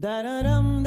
Varmt 0.00 0.86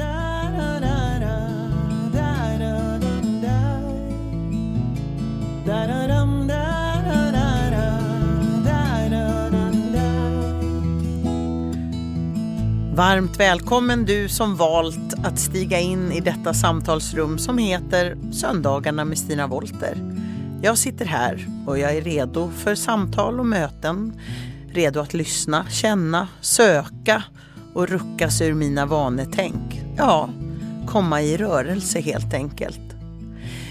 välkommen 13.40 14.06
du 14.06 14.30
som 14.30 14.56
valt 14.56 15.14
att 15.24 15.40
stiga 15.40 15.80
in 15.80 16.12
i 16.12 16.20
detta 16.20 16.54
samtalsrum 16.54 17.38
som 17.38 17.58
heter 17.58 18.18
Söndagarna 18.32 19.06
med 19.06 19.18
Stina 19.18 19.48
Volter. 19.48 19.98
Jag 20.62 20.78
sitter 20.78 21.06
här 21.06 21.48
och 21.68 21.80
jag 21.80 21.98
är 21.98 22.02
redo 22.02 22.52
för 22.52 22.76
samtal 22.76 23.40
och 23.40 23.46
möten. 23.46 24.20
Redo 24.74 25.00
att 25.00 25.14
lyssna, 25.14 25.66
känna, 25.70 26.28
söka 26.42 27.24
och 27.74 27.88
ruckas 27.88 28.42
ur 28.42 28.54
mina 28.54 28.86
vanetänk. 28.86 29.82
Ja, 29.98 30.30
komma 30.88 31.22
i 31.22 31.38
rörelse 31.38 32.00
helt 32.00 32.34
enkelt. 32.34 32.80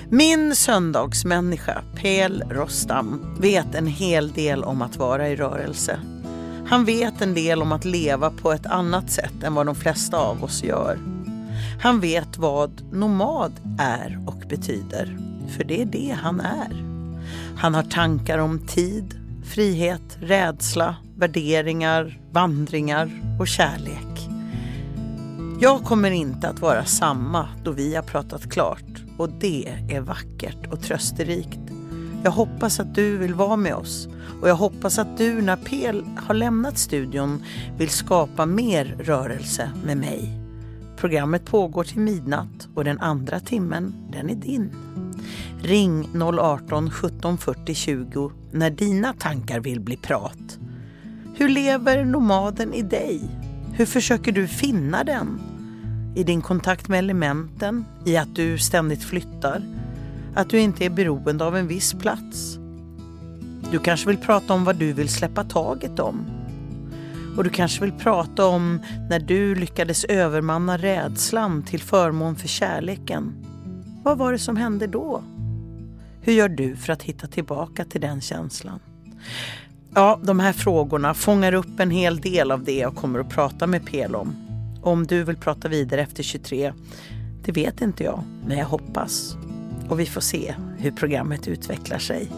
Min 0.09 0.57
söndagsmänniska, 0.57 1.83
Pel 1.95 2.45
Rostam, 2.51 3.37
vet 3.41 3.75
en 3.75 3.87
hel 3.87 4.33
del 4.33 4.65
om 4.65 4.83
att 4.83 4.97
vara 4.97 5.29
i 5.29 5.37
rörelse. 5.37 6.01
Han 6.67 6.85
vet 6.85 7.21
en 7.21 7.35
del 7.35 7.63
om 7.63 7.73
att 7.73 7.85
leva 7.85 8.31
på 8.31 8.53
ett 8.53 8.67
annat 8.67 9.11
sätt 9.11 9.43
än 9.43 9.55
vad 9.55 9.67
de 9.67 9.75
flesta 9.75 10.17
av 10.17 10.45
oss 10.45 10.65
gör. 10.65 10.99
Han 11.81 12.01
vet 12.01 12.39
vad 12.39 12.83
nomad 12.93 13.53
är 13.79 14.25
och 14.27 14.43
betyder, 14.49 15.19
för 15.49 15.65
det 15.65 15.83
är 15.83 15.87
det 15.87 16.17
han 16.23 16.41
är. 16.41 16.85
Han 17.57 17.75
har 17.75 17.83
tankar 17.83 18.39
om 18.39 18.59
tid, 18.67 19.20
frihet, 19.51 20.19
rädsla, 20.21 20.97
värderingar, 21.17 22.21
vandringar 22.31 23.11
och 23.41 23.49
kärlek. 23.49 24.29
Jag 25.61 25.85
kommer 25.85 26.11
inte 26.11 26.49
att 26.49 26.61
vara 26.61 26.85
samma 26.85 27.49
då 27.65 27.73
vi 27.73 27.95
har 27.95 28.03
pratat 28.03 28.53
klart 28.53 29.05
och 29.19 29.31
det 29.41 29.69
är 29.89 30.01
vackert 30.01 30.73
och 30.73 30.83
trösterikt. 30.83 31.61
Jag 32.25 32.31
hoppas 32.31 32.81
att 32.81 32.95
du 32.95 33.17
vill 33.17 33.35
vara 33.35 33.57
med 33.57 33.75
oss 33.75 34.09
och 34.43 34.49
jag 34.49 34.57
hoppas 34.57 34.99
att 34.99 35.19
du 35.19 35.43
när 35.43 35.57
Pel 35.57 36.05
har 36.17 36.35
lämnat 36.35 36.79
studion 36.79 37.45
vill 37.79 37.91
skapa 37.91 38.47
mer 38.47 38.97
rörelse 38.99 39.71
med 39.85 39.97
mig. 39.97 40.41
Programmet 40.97 41.45
pågår 41.45 41.85
till 41.85 42.01
midnatt 42.01 42.69
och 42.75 42.85
den 42.85 43.01
andra 43.01 43.41
timmen, 43.41 43.95
den 44.13 44.31
är 44.31 44.35
din. 44.35 44.71
Ring 45.63 46.09
018 46.41 46.91
17 46.91 47.39
40 47.39 47.75
20 47.75 48.33
när 48.53 48.71
dina 48.71 49.13
tankar 49.13 49.61
vill 49.61 49.81
bli 49.81 49.97
prat. 49.97 50.59
Hur 51.35 51.49
lever 51.49 52.05
nomaden 52.05 52.75
i 52.75 52.83
dig? 52.83 53.21
Hur 53.73 53.87
försöker 53.87 54.33
du 54.33 54.47
finna 54.47 55.05
den? 55.05 55.41
I 56.17 56.25
din 56.25 56.43
kontakt 56.43 56.89
med 56.89 56.99
elementen, 56.99 57.85
i 58.05 58.17
att 58.17 58.35
du 58.35 58.59
ständigt 58.59 59.05
flyttar, 59.05 59.63
att 60.35 60.51
du 60.51 60.59
inte 60.61 60.85
är 60.85 60.91
beroende 60.91 61.45
av 61.45 61.57
en 61.57 61.67
viss 61.67 61.95
plats. 61.95 62.59
Du 63.73 63.79
kanske 63.79 64.07
vill 64.07 64.19
prata 64.19 64.55
om 64.55 64.65
vad 64.65 64.77
du 64.77 64.93
vill 64.93 65.09
släppa 65.09 65.45
taget 65.45 65.99
om. 65.99 66.27
Och 67.37 67.45
du 67.45 67.51
kanske 67.51 67.81
vill 67.81 67.93
prata 67.93 68.47
om 68.47 68.81
när 69.11 69.21
du 69.21 69.55
lyckades 69.55 70.05
övermanna 70.05 70.79
rädslan 70.79 71.63
till 71.63 71.81
förmån 71.81 72.37
för 72.37 72.49
kärleken. 72.49 73.35
Vad 74.03 74.19
var 74.19 74.33
det 74.33 74.39
som 74.39 74.57
hände 74.57 74.87
då? 74.87 75.23
Hur 76.23 76.33
gör 76.33 76.49
du 76.49 76.77
för 76.77 76.93
att 76.93 77.03
hitta 77.03 77.27
tillbaka 77.27 77.85
till 77.85 78.01
den 78.01 78.21
känslan? 78.21 78.81
Ja, 79.95 80.21
de 80.23 80.41
här 80.41 80.53
frågorna 80.53 81.15
fångar 81.15 81.53
upp 81.53 81.81
en 81.81 81.91
hel 81.91 82.21
del 82.21 82.51
av 82.51 82.65
det 82.65 82.79
jag 82.79 82.97
kommer 82.97 83.19
att 83.19 83.31
prata 83.31 83.67
med 83.67 83.87
Pel 83.87 84.15
om. 84.15 84.37
Om 84.83 85.07
du 85.07 85.25
vill 85.25 85.37
prata 85.37 85.69
vidare 85.69 86.01
efter 86.01 86.23
23, 86.23 86.73
det 87.45 87.53
vet 87.53 87.81
inte 87.81 88.05
jag, 88.05 88.23
men 88.47 88.59
jag 88.59 88.67
hoppas. 88.67 89.37
Och 89.89 90.01
vi 90.01 90.07
får 90.07 90.21
se 90.21 90.55
hur 90.79 90.91
programmet 90.91 91.49
utvecklar 91.49 91.99
sig. 91.99 92.29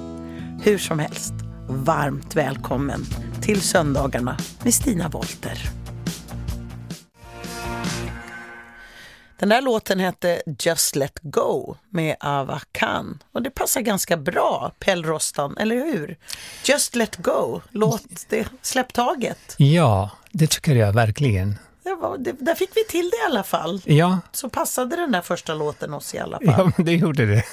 Hur 0.62 0.78
som 0.78 0.98
helst, 0.98 1.34
varmt 1.68 2.36
välkommen 2.36 3.00
till 3.40 3.60
Söndagarna 3.60 4.36
med 4.64 4.74
Stina 4.74 5.08
Wolter. 5.08 5.81
Den 9.42 9.48
där 9.48 9.60
låten 9.60 10.00
hette 10.00 10.42
Just 10.58 10.96
Let 10.96 11.18
Go 11.22 11.76
med 11.90 12.16
Ava 12.20 12.60
Khan 12.72 13.22
och 13.32 13.42
det 13.42 13.50
passar 13.50 13.80
ganska 13.80 14.16
bra, 14.16 14.72
Pell 14.78 15.04
Rostan, 15.04 15.56
eller 15.56 15.76
hur? 15.76 16.16
Just 16.64 16.94
Let 16.94 17.16
Go, 17.16 17.60
låt 17.70 18.04
det, 18.28 18.46
släpp 18.62 18.92
taget. 18.92 19.54
Ja, 19.56 20.10
det 20.32 20.46
tycker 20.50 20.74
jag 20.74 20.92
verkligen. 20.92 21.58
Det 21.82 21.94
var, 21.94 22.18
det, 22.18 22.32
där 22.32 22.54
fick 22.54 22.70
vi 22.74 22.84
till 22.84 23.10
det 23.10 23.16
i 23.16 23.26
alla 23.26 23.42
fall. 23.42 23.82
Ja, 23.84 24.18
Så 24.32 24.48
passade 24.48 24.96
den 24.96 25.12
där 25.12 25.22
första 25.22 25.54
låten 25.54 25.94
oss 25.94 26.14
i 26.14 26.18
alla 26.18 26.38
fall. 26.38 26.54
ja 26.58 26.72
men 26.76 26.86
det 26.86 26.92
gjorde 26.92 27.26
det. 27.26 27.44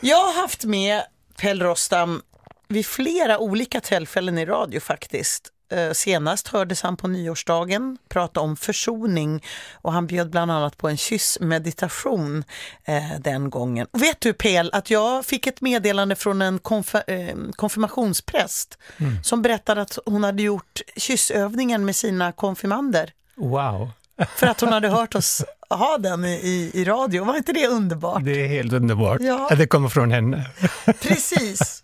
Jag 0.00 0.16
har 0.26 0.40
haft 0.42 0.64
med 0.64 1.02
Pell 1.40 1.62
Rostam 1.62 2.22
vid 2.68 2.86
flera 2.86 3.38
olika 3.38 3.80
tillfällen 3.80 4.38
i 4.38 4.46
radio 4.46 4.80
faktiskt. 4.80 5.52
Eh, 5.68 5.92
Senast 5.92 6.48
hördes 6.48 6.82
han 6.82 6.96
på 6.96 7.08
nyårsdagen 7.08 7.98
prata 8.08 8.40
om 8.40 8.56
försoning 8.56 9.44
och 9.72 9.92
han 9.92 10.06
bjöd 10.06 10.30
bland 10.30 10.50
annat 10.50 10.76
på 10.76 10.88
en 10.88 10.96
kyssmeditation 10.96 12.44
eh, 12.84 13.20
den 13.20 13.50
gången. 13.50 13.86
Vet 13.92 14.20
du 14.20 14.32
Pel, 14.32 14.70
att 14.72 14.90
jag 14.90 15.26
fick 15.26 15.46
ett 15.46 15.60
meddelande 15.60 16.14
från 16.16 16.42
en 16.42 16.60
konf- 16.60 17.02
eh, 17.10 17.36
konfirmationspräst 17.56 18.78
som 19.24 19.42
berättade 19.42 19.80
att 19.82 19.98
hon 20.06 20.24
hade 20.24 20.42
gjort 20.42 20.80
kyssövningen 20.96 21.84
med 21.84 21.96
sina 21.96 22.32
konfirmander. 22.32 23.12
Wow, 23.34 23.90
för 24.36 24.46
att 24.46 24.60
hon 24.60 24.72
hade 24.72 24.88
hört 24.88 25.14
oss 25.14 25.44
ha 25.68 25.98
den 25.98 26.24
i, 26.24 26.70
i, 26.74 26.84
radio. 26.84 27.24
Var 27.24 27.36
inte 27.36 27.52
det 27.52 27.66
underbart? 27.66 28.24
det 28.24 28.44
är 28.44 28.48
helt 28.48 28.72
underbart 28.72 29.20
Ja. 29.20 29.48
att 29.50 29.58
det 29.58 29.66
kommer 29.66 29.88
från 29.88 30.10
henne. 30.10 30.50
Precis. 31.00 31.82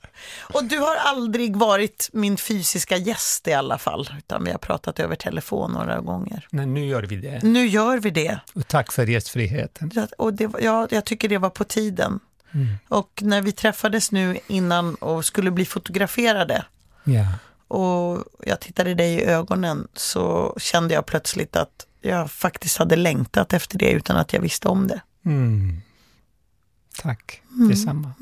Och 0.55 0.65
du 0.65 0.79
har 0.79 0.97
aldrig 0.97 1.57
varit 1.57 2.09
min 2.13 2.37
fysiska 2.37 2.97
gäst 2.97 3.49
i 3.49 3.53
alla 3.53 3.79
fall, 3.79 4.09
utan 4.19 4.45
vi 4.45 4.51
har 4.51 4.59
pratat 4.59 5.01
över 5.01 5.17
telefon 5.17 5.73
några 5.73 6.01
gånger. 6.01 6.47
Men 6.51 6.75
nu 6.75 6.87
gör 6.87 7.03
vi 7.03 7.17
det. 7.17 7.43
Nu 7.43 7.67
gör 7.67 7.99
vi 7.99 8.11
det. 8.11 8.41
Och 8.55 8.69
tack 8.69 8.93
för 8.93 9.07
gästfriheten. 9.07 9.91
Ja, 9.95 10.07
Och 10.19 10.35
det 10.35 10.51
ja, 10.61 10.89
jag 10.91 11.05
tycker 11.05 11.29
det 11.29 11.39
var 11.39 11.51
på 11.51 11.65
tiden. 11.65 12.21
Och 12.89 13.11
när 13.23 13.43
vi 13.43 13.53
träffades 13.53 14.13
nu 14.13 14.39
innan 14.47 14.95
och 14.95 15.25
skulle 15.25 15.51
bli 15.51 15.65
fotograferade 15.65 16.65
Ja. 17.05 17.27
och 17.69 18.25
jag 18.47 18.61
tittade 18.61 18.95
dig 18.95 19.15
i 19.15 19.25
ögonen 19.25 19.89
så 19.95 20.55
kände 20.59 20.95
jag 20.95 21.07
plötsligt 21.07 21.57
att 21.57 21.87
jag 22.03 22.31
faktiskt 22.31 22.77
hade 22.77 22.97
längtat 22.97 23.53
efter 23.53 23.79
det 23.79 23.91
utan 23.91 24.17
att 24.17 24.33
jag 24.33 24.41
visste 24.41 24.69
om 24.69 24.87
det. 24.87 25.01
Mm. 25.25 25.83
Tack, 26.99 27.43
detsamma. 27.49 28.13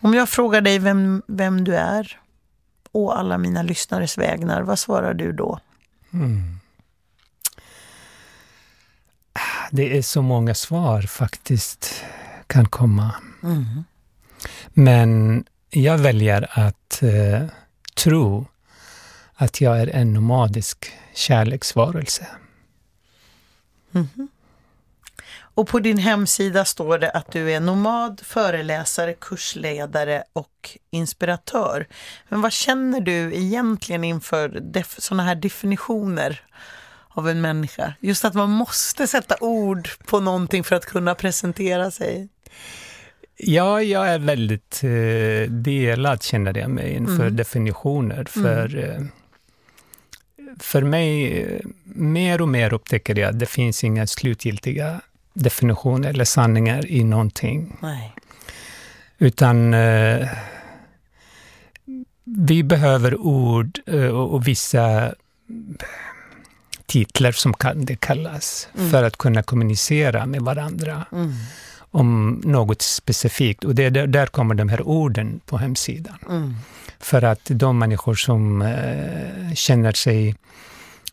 Om 0.00 0.14
jag 0.14 0.28
frågar 0.28 0.60
dig 0.60 0.78
vem, 0.78 1.22
vem 1.26 1.64
du 1.64 1.76
är 1.76 2.20
och 2.92 3.18
alla 3.18 3.38
mina 3.38 3.62
lyssnares 3.62 4.18
vägnar, 4.18 4.62
vad 4.62 4.78
svarar 4.78 5.14
du 5.14 5.32
då? 5.32 5.60
Mm. 6.12 6.58
Det 9.70 9.98
är 9.98 10.02
så 10.02 10.22
många 10.22 10.54
svar 10.54 11.02
faktiskt 11.02 12.04
kan 12.46 12.68
komma. 12.68 13.14
Mm. 13.42 13.84
Men 14.68 15.44
jag 15.70 15.98
väljer 15.98 16.48
att 16.50 17.02
eh, 17.02 17.46
tro 17.94 18.46
att 19.36 19.60
jag 19.60 19.80
är 19.80 19.86
en 19.86 20.12
nomadisk 20.12 20.92
kärleksvarelse. 21.14 22.26
Och 25.56 25.68
på 25.68 25.78
din 25.78 25.98
hemsida 25.98 26.64
står 26.64 26.98
det 26.98 27.10
att 27.10 27.32
du 27.32 27.52
är 27.52 27.60
nomad, 27.60 28.20
föreläsare, 28.24 29.14
kursledare 29.14 30.22
och 30.32 30.78
inspiratör. 30.90 31.86
Men 32.28 32.40
vad 32.40 32.52
känner 32.52 33.00
du 33.00 33.34
egentligen 33.34 34.04
inför 34.04 34.62
sådana 35.00 35.22
här 35.22 35.34
definitioner 35.34 36.40
av 37.08 37.28
en 37.28 37.40
människa? 37.40 37.94
Just 38.00 38.24
att 38.24 38.34
man 38.34 38.50
måste 38.50 39.06
sätta 39.06 39.36
ord 39.40 39.88
på 40.06 40.20
någonting 40.20 40.64
för 40.64 40.76
att 40.76 40.86
kunna 40.86 41.14
presentera 41.14 41.90
sig. 41.90 42.28
Ja, 43.36 43.82
jag 43.82 44.08
är 44.08 44.18
väldigt 44.18 44.80
eh, 44.84 45.52
delad, 45.52 46.22
känner 46.22 46.58
jag 46.58 46.70
mig, 46.70 46.92
inför 46.92 47.30
definitioner. 47.30 48.24
För, 48.24 48.76
eh, 48.76 49.00
för 50.58 50.82
mig, 50.82 51.60
mer 51.84 52.40
och 52.42 52.48
mer 52.48 52.72
upptäcker 52.74 53.18
jag 53.18 53.30
att 53.30 53.38
det 53.38 53.46
finns 53.46 53.84
inga 53.84 54.06
slutgiltiga 54.06 55.00
definitioner 55.34 56.10
eller 56.10 56.24
sanningar 56.24 56.86
i 56.86 57.04
någonting. 57.04 57.76
Nej. 57.80 58.12
Utan 59.18 59.74
eh, 59.74 60.28
vi 62.24 62.62
behöver 62.62 63.16
ord 63.20 63.78
eh, 63.86 64.04
och, 64.06 64.34
och 64.34 64.48
vissa 64.48 65.14
titlar, 66.86 67.32
som 67.32 67.54
kan 67.54 67.84
det 67.84 67.96
kallas, 68.00 68.68
för 68.90 69.02
att 69.02 69.16
kunna 69.16 69.42
kommunicera 69.42 70.26
med 70.26 70.42
varandra 70.42 71.06
Mm. 71.12 71.32
om 71.90 72.40
något 72.44 72.82
specifikt. 72.82 73.64
Och 73.64 73.74
det 73.74 73.84
är 73.84 73.90
där, 73.90 74.06
där 74.06 74.26
kommer 74.26 74.54
de 74.54 74.68
här 74.68 74.82
orden 74.82 75.40
på 75.46 75.58
hemsidan. 75.58 76.18
Mm. 76.28 76.54
För 77.00 77.22
att 77.22 77.40
de 77.44 77.78
människor 77.78 78.14
som 78.14 78.62
eh, 78.62 79.54
känner 79.54 79.92
sig 79.92 80.34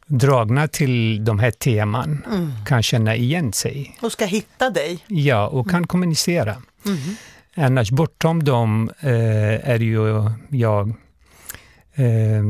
dragna 0.05 0.67
till 0.67 1.25
de 1.25 1.39
här 1.39 1.51
teman 1.51 2.25
mm. 2.31 2.51
kan 2.65 2.83
känna 2.83 3.15
igen 3.15 3.53
sig. 3.53 3.97
Och 4.01 4.11
ska 4.11 4.25
hitta 4.25 4.69
dig. 4.69 4.99
Ja, 5.07 5.47
och 5.47 5.65
kan 5.65 5.75
mm. 5.75 5.87
kommunicera. 5.87 6.61
Mm. 6.85 6.99
Annars 7.55 7.91
bortom 7.91 8.43
dem 8.43 8.91
eh, 8.99 9.69
är 9.69 9.79
ju 9.79 10.29
jag 10.49 10.89
eh, 11.93 12.43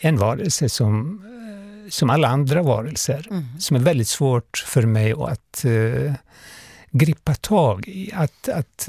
en 0.00 0.16
varelse 0.16 0.68
som, 0.68 1.22
som 1.90 2.10
alla 2.10 2.28
andra 2.28 2.62
varelser, 2.62 3.26
mm. 3.30 3.44
som 3.58 3.76
är 3.76 3.80
väldigt 3.80 4.08
svårt 4.08 4.64
för 4.66 4.82
mig 4.82 5.12
att 5.12 5.64
eh, 5.64 6.12
grippa 6.90 7.34
tag 7.34 7.88
i, 7.88 8.12
att, 8.14 8.48
att 8.48 8.88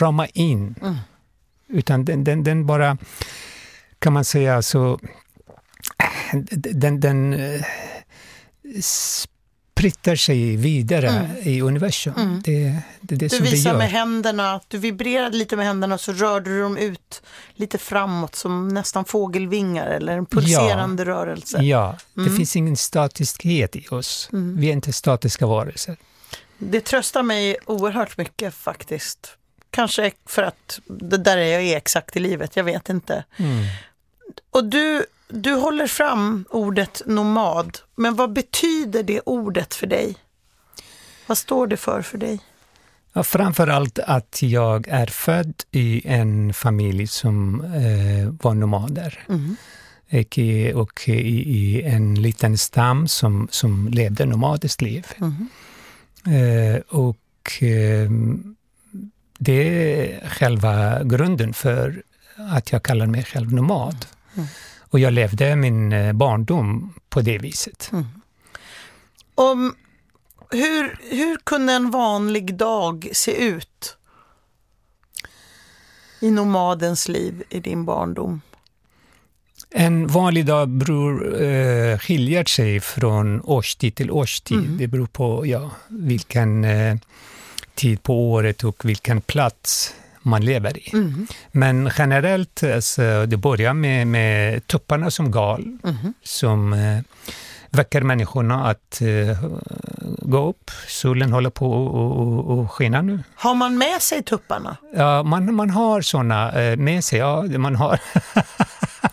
rama 0.00 0.26
in. 0.26 0.74
Utan 1.68 2.04
den, 2.04 2.24
den, 2.24 2.44
den 2.44 2.66
bara, 2.66 2.98
kan 3.98 4.12
man 4.12 4.24
säga, 4.24 4.62
så 4.62 4.98
den, 6.52 7.00
den 7.00 7.34
spritter 8.80 10.16
sig 10.16 10.56
vidare 10.56 11.08
mm. 11.08 11.30
i 11.42 11.60
universum. 11.60 12.14
Mm. 12.16 12.40
Det, 12.44 12.82
det, 13.00 13.16
det 13.16 13.16
du 13.16 13.28
som 13.28 13.46
visar 13.46 13.72
det 13.72 13.78
med 13.78 13.90
händerna, 13.90 14.60
du 14.68 14.78
vibrerade 14.78 15.36
lite 15.36 15.56
med 15.56 15.66
händerna 15.66 15.98
så 15.98 16.12
rörde 16.12 16.50
du 16.50 16.60
dem 16.60 16.76
ut 16.76 17.22
lite 17.54 17.78
framåt 17.78 18.34
som 18.34 18.68
nästan 18.68 19.04
fågelvingar 19.04 19.86
eller 19.86 20.18
en 20.18 20.26
pulserande 20.26 21.02
ja. 21.02 21.08
rörelse. 21.08 21.62
Ja, 21.62 21.98
mm. 22.16 22.28
det 22.28 22.36
finns 22.36 22.56
ingen 22.56 22.76
statiskhet 22.76 23.76
i 23.76 23.88
oss. 23.88 24.28
Mm. 24.32 24.56
Vi 24.56 24.68
är 24.68 24.72
inte 24.72 24.92
statiska 24.92 25.46
varelser. 25.46 25.96
Det 26.58 26.80
tröstar 26.80 27.22
mig 27.22 27.56
oerhört 27.66 28.18
mycket 28.18 28.54
faktiskt. 28.54 29.36
Kanske 29.74 30.12
för 30.26 30.42
att 30.42 30.80
det 30.86 31.16
där 31.16 31.36
är 31.36 31.52
jag 31.52 31.62
är 31.62 31.76
exakt 31.76 32.16
i 32.16 32.20
livet, 32.20 32.56
jag 32.56 32.64
vet 32.64 32.88
inte. 32.88 33.24
Mm. 33.36 33.64
Och 34.50 34.64
du, 34.64 35.06
du 35.28 35.54
håller 35.54 35.86
fram 35.86 36.44
ordet 36.50 37.02
nomad, 37.06 37.78
men 37.94 38.16
vad 38.16 38.32
betyder 38.32 39.02
det 39.02 39.20
ordet 39.20 39.74
för 39.74 39.86
dig? 39.86 40.16
Vad 41.26 41.38
står 41.38 41.66
det 41.66 41.76
för 41.76 42.02
för 42.02 42.18
dig? 42.18 42.40
Ja, 43.12 43.22
framför 43.22 43.66
allt 43.66 43.98
att 43.98 44.42
jag 44.42 44.88
är 44.88 45.06
född 45.06 45.54
i 45.70 46.02
en 46.04 46.54
familj 46.54 47.06
som 47.06 47.60
eh, 47.60 48.34
var 48.42 48.54
nomader. 48.54 49.24
Mm. 49.28 49.56
Och, 50.10 50.38
och 50.82 51.08
i, 51.08 51.12
i, 51.12 51.82
en 51.82 52.14
liten 52.14 52.58
stam 52.58 53.08
som, 53.08 53.48
som 53.50 53.88
levde 53.88 54.26
nomadiskt 54.26 54.82
liv. 54.82 55.06
Mm. 55.18 55.48
Eh, 56.26 56.80
och 56.88 57.62
eh, 57.62 58.10
det 59.38 59.52
är 59.52 60.28
själva 60.28 61.04
grunden 61.04 61.54
för 61.54 62.02
att 62.36 62.72
jag 62.72 62.82
kallar 62.82 63.06
mig 63.06 63.24
själv 63.24 63.52
nomad. 63.52 64.06
Mm. 64.34 64.48
Och 64.90 64.98
jag 64.98 65.12
levde 65.12 65.56
min 65.56 65.92
eh, 65.92 66.12
barndom 66.12 66.94
på 67.08 67.20
det 67.20 67.38
viset. 67.38 67.90
Mm. 67.92 68.04
Om, 69.34 69.74
hur, 70.50 70.98
hur 71.10 71.36
kunde 71.44 71.72
en 71.72 71.90
vanlig 71.90 72.54
dag 72.54 73.08
se 73.12 73.44
ut 73.44 73.96
i 76.20 76.30
nomadens 76.30 77.08
liv 77.08 77.42
i 77.50 77.60
din 77.60 77.84
barndom? 77.84 78.40
En 79.70 80.06
vanlig 80.06 80.46
dag 80.46 80.68
beror, 80.68 81.42
eh, 81.42 81.98
skiljer 81.98 82.44
sig 82.44 82.80
från 82.80 83.40
årstid 83.44 83.94
till 83.94 84.10
årstid. 84.10 84.58
Mm. 84.58 84.78
Det 84.78 84.86
beror 84.86 85.06
på 85.06 85.46
ja, 85.46 85.70
vilken 85.88 86.64
eh, 86.64 86.96
tid 87.74 88.02
på 88.02 88.30
året 88.30 88.64
och 88.64 88.84
vilken 88.84 89.20
plats 89.20 89.94
man 90.22 90.44
lever 90.44 90.78
i. 90.78 90.90
Mm. 90.92 91.26
Men 91.52 91.90
generellt, 91.98 92.62
alltså, 92.62 93.26
det 93.26 93.36
börjar 93.36 93.74
med, 93.74 94.06
med 94.06 94.66
tupparna 94.66 95.10
som 95.10 95.30
gal, 95.30 95.78
mm. 95.84 96.14
som 96.22 96.72
eh, 96.72 97.00
väcker 97.70 98.02
människorna 98.02 98.66
att 98.66 99.00
eh, 99.00 99.44
gå 100.18 100.48
upp. 100.48 100.70
Solen 100.88 101.32
håller 101.32 101.50
på 101.50 102.64
att 102.64 102.70
skina 102.70 103.02
nu. 103.02 103.22
Har 103.34 103.54
man 103.54 103.78
med 103.78 104.02
sig 104.02 104.22
tupparna? 104.22 104.76
Ja, 104.94 105.22
man, 105.22 105.54
man 105.54 105.70
har 105.70 106.00
såna 106.00 106.52
eh, 106.52 106.76
med 106.76 107.04
sig. 107.04 107.18
Ja, 107.18 107.42
man 107.42 107.76
har 107.76 108.00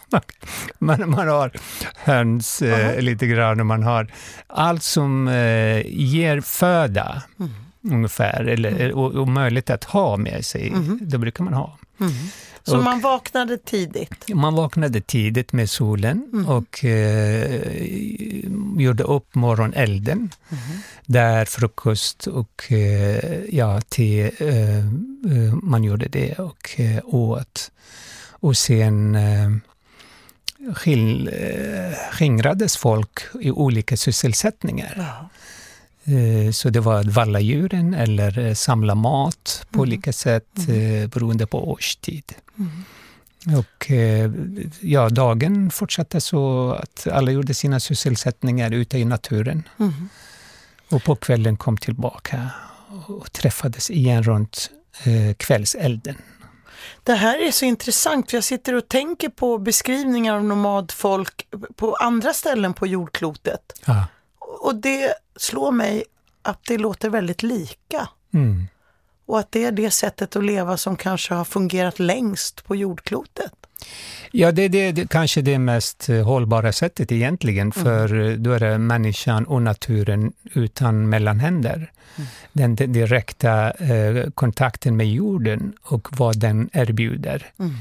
man, 0.80 1.10
man 1.10 1.28
har 1.28 1.52
höns 1.96 2.62
eh, 2.62 3.02
lite 3.02 3.28
grann 3.28 3.60
och 3.60 3.66
man 3.66 3.84
har 3.84 4.08
allt 4.48 4.84
som 4.84 5.28
eh, 5.28 5.82
ger 5.86 6.42
föda 6.42 7.22
mm. 7.40 7.52
Ungefär, 7.82 8.46
eller, 8.46 8.72
mm. 8.72 8.98
och, 8.98 9.12
och 9.12 9.28
möjlighet 9.28 9.70
att 9.70 9.84
ha 9.84 10.18
med 10.18 10.46
sig. 10.46 10.68
Mm. 10.68 11.00
Det 11.02 11.18
brukar 11.18 11.44
man 11.44 11.54
ha. 11.54 11.78
Mm. 12.00 12.14
Så 12.64 12.78
och, 12.78 12.84
man 12.84 13.02
vaknade 13.02 13.58
tidigt? 13.58 14.34
Man 14.34 14.56
vaknade 14.56 15.02
tidigt 15.02 15.54
med 15.54 15.70
solen 15.70 16.30
mm. 16.34 16.48
och 16.48 16.86
eh, 16.86 17.62
gjorde 18.78 19.04
upp 19.04 19.36
morgonelden. 19.36 20.30
Där 21.06 21.46
frukost 21.46 22.28
och 22.28 22.72
eh, 22.72 23.40
ja, 23.50 23.82
te, 23.82 24.22
eh, 24.22 24.78
eh 24.78 25.54
man 25.62 25.84
gjorde 25.84 26.08
det 26.08 26.34
och 26.34 26.80
eh, 26.80 27.00
åt. 27.06 27.72
Och 28.30 28.58
sen 28.58 29.16
eh, 29.16 29.50
skil, 30.74 31.28
eh, 31.34 31.98
skingrades 32.12 32.78
folk 32.78 33.20
i 33.42 33.52
olika 33.52 33.98
sysselsättningar. 33.98 34.94
Ja. 34.98 35.30
Eh, 36.04 36.52
så 36.52 36.70
det 36.70 36.80
var 36.80 37.00
att 37.00 37.06
valla 37.06 37.40
djuren 37.40 37.94
eller 37.94 38.40
eh, 38.40 38.54
samla 38.54 38.96
mat 38.96 39.66
på 39.72 39.78
mm. 39.78 39.82
olika 39.82 40.14
sätt 40.14 40.68
mm. 40.68 41.10
beroende 41.10 41.48
på 41.48 41.72
årstid. 41.72 42.34
Mm. 42.60 42.84
Och 43.58 43.92
ja, 44.80 45.10
dagen 45.10 45.72
fortsatte 45.72 46.22
så 46.22 46.72
att 46.72 47.08
alla 47.08 47.32
gjorde 47.32 47.54
sina 47.54 47.80
sysselsättningar 47.80 48.72
ute 48.72 48.98
i 48.98 49.06
naturen. 49.06 49.64
Mm. 49.80 50.10
Och 50.90 51.04
på 51.04 51.16
kvällen 51.16 51.58
kom 51.58 51.78
tillbaka 51.78 52.50
och 53.08 53.32
träffades 53.32 53.90
igen 53.90 54.24
runt 54.24 54.70
kvällselden. 55.38 56.16
Det 57.04 57.14
här 57.14 57.48
är 57.48 57.52
så 57.52 57.66
intressant, 57.66 58.30
för 58.30 58.38
jag 58.38 58.44
sitter 58.44 58.74
och 58.74 58.88
tänker 58.88 59.30
på 59.30 59.58
beskrivningar 59.58 60.36
av 60.36 60.44
nomadfolk 60.44 61.48
på 61.76 61.96
andra 61.96 62.34
ställen 62.34 62.74
på 62.74 62.88
jordklotet. 62.88 63.82
Ja. 63.86 64.06
Och 64.60 64.76
det 64.76 65.14
slår 65.36 65.72
mig 65.72 66.04
att 66.42 66.60
det 66.68 66.78
låter 66.78 67.10
väldigt 67.10 67.44
lika. 67.44 68.10
Mm. 68.34 68.68
Och 69.26 69.40
att 69.40 69.52
det 69.52 69.66
är 69.66 69.72
det 69.72 69.92
sättet 69.92 70.36
att 70.36 70.44
leva 70.44 70.78
som 70.78 70.96
kanske 70.96 71.34
har 71.34 71.46
fungerat 71.46 72.00
längst 72.00 72.66
på 72.66 72.76
jordklotet. 72.76 73.54
Ja, 74.32 74.52
det 74.52 74.62
är 74.62 74.70
det, 74.70 74.92
det, 74.92 75.10
kanske 75.10 75.42
det 75.42 75.60
mest 75.60 76.10
eh, 76.10 76.24
hållbara 76.24 76.72
sättet 76.72 77.12
egentligen, 77.12 77.72
mm. 77.76 77.86
för 77.86 78.14
mm. 78.14 78.44
då 78.44 78.52
är 78.52 78.60
det 78.60 78.78
människan 78.78 79.46
och 79.46 79.62
naturen 79.62 80.34
utan 80.54 81.10
mellanhänder. 81.10 81.92
Mm. 82.16 82.30
Den, 82.54 82.76
den, 82.76 82.94
direkta 82.94 83.72
eh, 83.72 84.30
kontakten 84.30 84.98
med 84.98 85.10
jorden 85.10 85.74
och 85.82 86.08
vad 86.18 86.40
den 86.40 86.70
erbjuder 86.74 87.52
mm. 87.60 87.72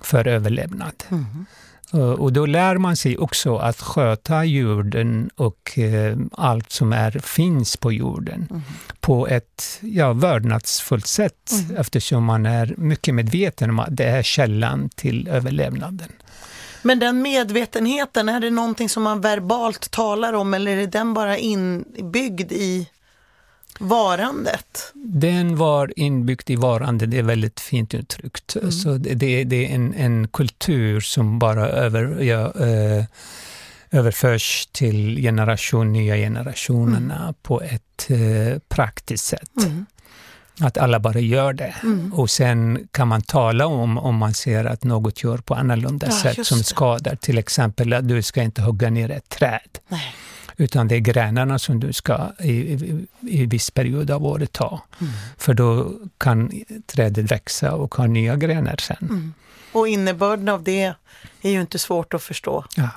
för 0.00 0.28
överlevnad. 0.28 0.94
Eh, 1.94 2.00
och 2.00 2.32
då 2.32 2.46
lär 2.46 2.78
man 2.78 2.96
sig 2.96 3.18
också 3.18 3.56
att 3.56 3.80
sköta 3.80 4.44
jorden 4.44 5.30
och 5.36 5.78
eh, 5.78 6.16
allt 6.32 6.72
som 6.72 6.92
är, 6.92 7.10
finns 7.10 7.76
på 7.76 7.92
jorden 7.92 8.46
mm. 8.50 8.62
på 9.00 9.28
ett 9.28 9.78
ja, 9.80 10.12
vördnadsfullt 10.12 11.06
sätt 11.06 11.50
mm. 11.52 11.76
eftersom 11.76 12.24
man 12.24 12.46
är 12.46 12.74
mycket 12.76 13.14
medveten 13.14 13.70
om 13.70 13.78
att 13.78 13.96
det 13.96 14.04
är 14.04 14.22
källan 14.22 14.88
till 14.88 15.28
överlevnaden. 15.28 16.12
Men 16.82 16.98
den 16.98 17.22
medvetenheten, 17.22 18.28
är 18.28 18.40
det 18.40 18.50
någonting 18.50 18.88
som 18.88 19.02
man 19.02 19.20
verbalt 19.20 19.90
talar 19.90 20.32
om 20.32 20.54
eller 20.54 20.76
är 20.76 20.86
den 20.86 21.14
bara 21.14 21.38
inbyggd 21.38 22.52
i 22.52 22.88
varandet? 23.80 24.92
Den 24.94 25.56
var 25.56 25.92
inbyggd 25.96 26.50
i 26.50 26.56
varande, 26.56 27.06
det 27.06 27.18
är 27.18 27.22
väldigt 27.22 27.60
fint 27.60 27.94
uttryckt. 27.94 28.56
Mm. 28.56 28.72
Så 28.72 28.94
det, 28.94 29.44
det, 29.44 29.66
är 29.66 29.74
en, 29.74 29.94
en 29.94 30.28
kultur 30.28 31.00
som 31.00 31.38
bara 31.38 31.68
över, 31.68 32.22
ja, 32.22 32.52
eh, 32.66 33.04
överförs 33.90 34.68
till 34.72 35.16
generation, 35.16 35.92
nya 35.92 36.16
generationerna 36.16 37.22
mm. 37.22 37.34
på 37.42 37.62
ett 37.62 38.10
eh, 38.10 38.58
praktiskt 38.68 39.24
sätt. 39.24 39.50
Mm. 39.62 39.86
Att 40.60 40.78
alla 40.78 41.00
bara 41.00 41.18
gör 41.18 41.52
det. 41.52 41.74
Mm. 41.82 42.14
Och 42.14 42.30
sen 42.30 42.88
kan 42.90 43.08
man 43.08 43.22
tala 43.22 43.66
om 43.66 43.98
om 43.98 44.16
man 44.16 44.34
ser 44.34 44.64
att 44.64 44.84
något 44.84 45.22
gör 45.22 45.38
på 45.38 45.54
annorlunda 45.54 46.06
ja, 46.06 46.12
sätt 46.12 46.46
som 46.46 46.62
skadar. 46.62 47.16
Till 47.16 47.38
exempel 47.38 47.92
att 47.92 48.08
du 48.08 48.22
ska 48.22 48.42
inte 48.42 48.62
hugga 48.62 48.90
ner 48.90 49.10
ett 49.10 49.28
träd. 49.28 49.78
Nej. 49.88 50.14
Utan 50.60 50.88
det 50.88 50.94
är 50.94 51.00
grenarna 51.00 51.58
som 51.58 51.80
du 51.80 51.92
ska 51.92 52.32
i, 52.38 52.50
i, 52.50 53.06
i 53.20 53.46
viss 53.46 53.70
period 53.70 54.10
av 54.10 54.26
året 54.26 54.52
ta. 54.52 54.82
Mm. 55.00 55.12
För 55.38 55.54
då 55.54 55.92
kan 56.18 56.52
trädet 56.86 57.30
växa 57.30 57.74
och 57.74 57.94
ha 57.94 58.06
nya 58.06 58.36
grenar 58.36 58.76
sen. 58.76 58.96
Mm. 59.00 59.34
Och 59.72 59.88
innebörden 59.88 60.48
av 60.48 60.62
det 60.62 60.94
är 61.42 61.50
ju 61.50 61.60
inte 61.60 61.78
svårt 61.78 62.14
att 62.14 62.22
förstå. 62.22 62.64
Ja. 62.76 62.88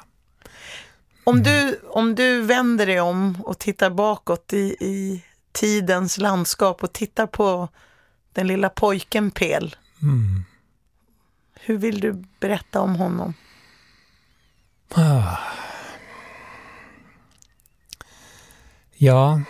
Om, 1.24 1.36
mm. 1.36 1.44
du, 1.44 1.80
om 1.90 2.16
du 2.16 2.42
vänder 2.42 2.86
dig 2.86 3.02
om 3.02 3.42
och 3.42 3.60
tittar 3.60 3.90
bakåt 3.90 4.54
i, 4.54 4.76
i 4.80 5.24
tidens 5.52 6.18
landskap 6.18 6.84
och 6.84 6.94
tittar 6.94 7.28
på 7.28 7.70
den 8.34 8.48
lilla 8.48 8.70
pojken 8.70 9.32
Pel. 9.32 9.76
Mm. 10.02 10.46
Hur 11.60 11.78
vill 11.78 12.00
du 12.00 12.24
berätta 12.40 12.82
om 12.82 12.96
honom? 12.96 13.34
Ah. 14.94 15.38
Ja, 19.04 19.42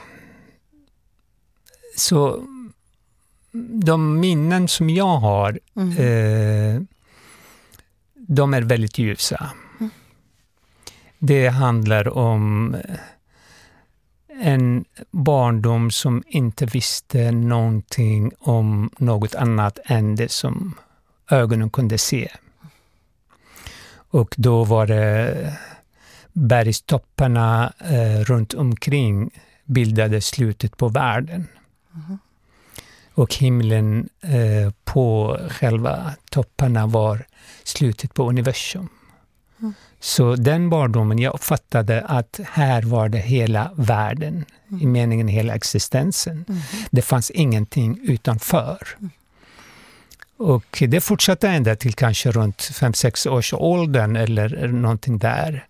så 1.96 2.44
de 3.84 4.20
minnen 4.20 4.68
som 4.68 4.90
jag 4.90 5.18
har, 5.18 5.60
Mm. 5.76 5.90
eh, 5.98 6.82
de 8.16 8.54
är 8.54 8.62
väldigt 8.62 8.98
ljusa. 8.98 9.52
Mm. 9.80 9.90
Det 11.20 11.48
handlar 11.48 12.18
om 12.18 12.76
en 14.42 14.86
barndom 15.12 15.92
som 15.92 16.24
inte 16.28 16.66
visste 16.66 17.32
någonting 17.32 18.32
om 18.40 18.90
något 18.98 19.36
annat 19.36 19.80
än 19.86 20.16
det 20.16 20.32
som 20.32 20.74
ögonen 21.30 21.70
kunde 21.70 21.98
se. 21.98 22.32
Och 23.96 24.36
då 24.38 24.64
var 24.64 24.88
det 24.88 25.58
bergstopparna 26.34 27.74
eh, 27.80 28.20
runt 28.20 28.54
omkring 28.54 29.30
bildade 29.66 30.22
slutet 30.22 30.78
på 30.78 30.88
världen. 30.88 31.48
Och 33.14 33.36
himlen 33.36 34.10
eh, 34.22 34.74
på 34.84 35.40
själva 35.50 36.16
topparna 36.30 36.88
var 36.88 37.26
slutet 37.64 38.14
på 38.14 38.30
universum. 38.30 38.90
Mm. 39.60 39.74
Så 40.00 40.36
den 40.36 40.70
barndomen, 40.70 41.20
jag 41.20 41.34
uppfattade 41.34 42.02
att 42.02 42.40
här 42.52 42.82
var 42.82 43.10
det 43.10 43.18
hela 43.18 43.72
världen, 43.76 44.46
i 44.82 44.86
meningen 44.86 45.28
hela 45.28 45.56
existensen. 45.56 46.46
Mm. 46.50 46.62
Det 46.92 47.02
fanns 47.02 47.32
ingenting 47.32 48.00
utanför. 48.04 48.88
Och 50.38 50.84
det 50.88 51.02
fortsatte 51.02 51.50
ända 51.50 51.76
till 51.76 51.94
kanske 51.94 52.32
runt 52.32 52.58
5-6 52.58 53.30
års 53.30 53.54
åldern 53.54 54.16
eller 54.16 54.68
någonting 54.68 55.18
där. 55.18 55.66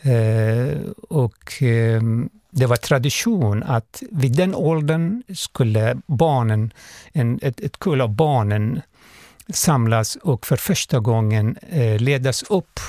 Eh, 0.00 0.78
och 1.08 1.62
eh, 1.62 2.02
det 2.50 2.66
var 2.66 2.76
tradition 2.76 3.62
att 3.62 4.02
vid 4.10 4.36
den 4.36 4.54
åldern 4.54 5.22
skulle 5.34 5.96
barnen, 6.06 6.72
en, 7.12 7.38
ett, 7.42 7.60
ett 7.60 7.78
kull 7.78 8.00
av 8.00 8.14
barnen 8.14 8.80
samlas 9.48 10.16
och 10.16 10.46
för 10.46 10.56
första 10.56 10.98
gången 10.98 11.56
eh, 11.70 11.98
ledas 11.98 12.42
upp 12.42 12.80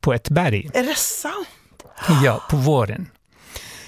på 0.00 0.12
ett 0.12 0.28
berg. 0.28 0.70
Är 0.74 0.82
det 0.82 0.96
sant? 0.96 1.48
Ja, 2.24 2.42
på 2.50 2.56
våren. 2.56 3.08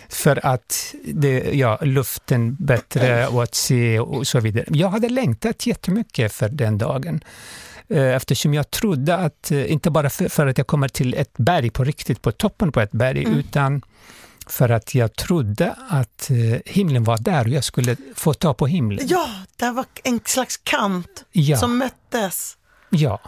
För 0.08 0.46
att 0.46 0.94
det, 1.04 1.54
ja, 1.54 1.78
luften 1.82 2.54
bättre 2.54 3.26
och 3.26 3.42
att 3.42 3.54
se 3.54 4.00
och 4.00 4.26
så 4.26 4.40
vidare. 4.40 4.66
Jag 4.68 4.88
hade 4.88 5.08
längtat 5.08 5.66
jättemycket 5.66 6.32
för 6.32 6.48
den 6.48 6.78
dagen. 6.78 7.24
Eh, 7.88 8.14
Eftersom 8.14 8.54
jag 8.54 8.70
trodde 8.70 9.16
att, 9.16 9.50
eh, 9.50 9.72
inte 9.72 9.90
bara 9.90 10.10
för, 10.10 10.28
för 10.28 10.46
att 10.46 10.58
jag 10.58 10.66
kommer 10.66 10.88
till 10.88 11.14
ett 11.14 11.32
berg 11.36 11.70
på 11.70 11.84
riktigt, 11.84 12.22
på 12.22 12.32
toppen 12.32 12.72
på 12.72 12.80
ett 12.80 12.92
berg, 12.92 13.24
Mm. 13.24 13.38
utan 13.38 13.82
för 14.46 14.68
att 14.68 14.94
jag 14.94 15.16
trodde 15.16 15.74
att 15.88 16.30
eh, 16.30 16.60
himlen 16.66 17.04
var 17.04 17.18
där 17.18 17.42
och 17.44 17.48
jag 17.50 17.64
skulle 17.64 17.96
få 18.14 18.34
ta 18.34 18.54
på 18.54 18.66
himlen. 18.66 19.06
Ja, 19.08 19.28
det 19.56 19.70
var 19.70 19.84
en 20.04 20.20
slags 20.24 20.56
kant 20.56 21.24
Ja, 21.32 21.56
som 21.56 21.78
möttes. 21.78 22.56
ja. 22.90 23.20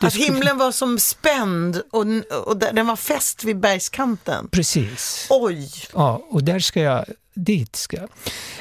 Det 0.00 0.06
Att 0.06 0.12
skulle- 0.12 0.24
himlen 0.26 0.58
var 0.58 0.72
som 0.72 0.98
spänd 0.98 1.82
och, 1.92 2.04
och 2.46 2.56
den 2.56 2.86
var 2.86 2.96
fäst 2.96 3.44
vid 3.44 3.60
bergskanten. 3.60 4.48
Precis. 4.48 5.26
Oj! 5.30 5.70
Ja, 5.92 6.26
och 6.30 6.44
där 6.44 6.58
ska 6.58 6.80
jag, 6.80 7.04
dit 7.36 7.76
ska. 7.76 7.96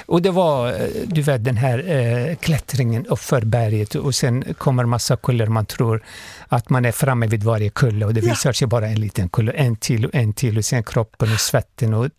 Och 0.05 0.21
det 0.21 0.31
var, 0.31 0.67
eh, 0.67 0.87
du 1.05 1.21
vet, 1.21 1.43
den 1.43 1.57
här 1.57 1.89
eh, 1.89 2.35
klättringen 2.35 3.05
uppför 3.05 3.41
berget 3.41 3.95
och 3.95 4.15
sen 4.15 4.53
kommer 4.57 4.85
massa 4.85 5.17
kullar. 5.17 5.47
Man 5.47 5.65
tror 5.65 6.03
att 6.47 6.69
man 6.69 6.85
är 6.85 6.91
framme 6.91 7.27
vid 7.27 7.43
varje 7.43 7.69
kulle 7.69 8.05
och 8.05 8.13
det 8.13 8.21
Ja. 8.21 8.29
visar 8.31 8.53
sig 8.53 8.67
bara 8.67 8.87
en 8.87 8.99
liten 8.99 9.29
kulle, 9.29 9.51
en 9.51 9.75
till 9.75 10.05
och 10.05 10.15
en 10.15 10.33
till 10.33 10.57
och 10.57 10.65
sen 10.65 10.83
kroppen 10.83 11.33
och 11.33 11.39
svetten 11.39 11.93
och, 11.93 12.09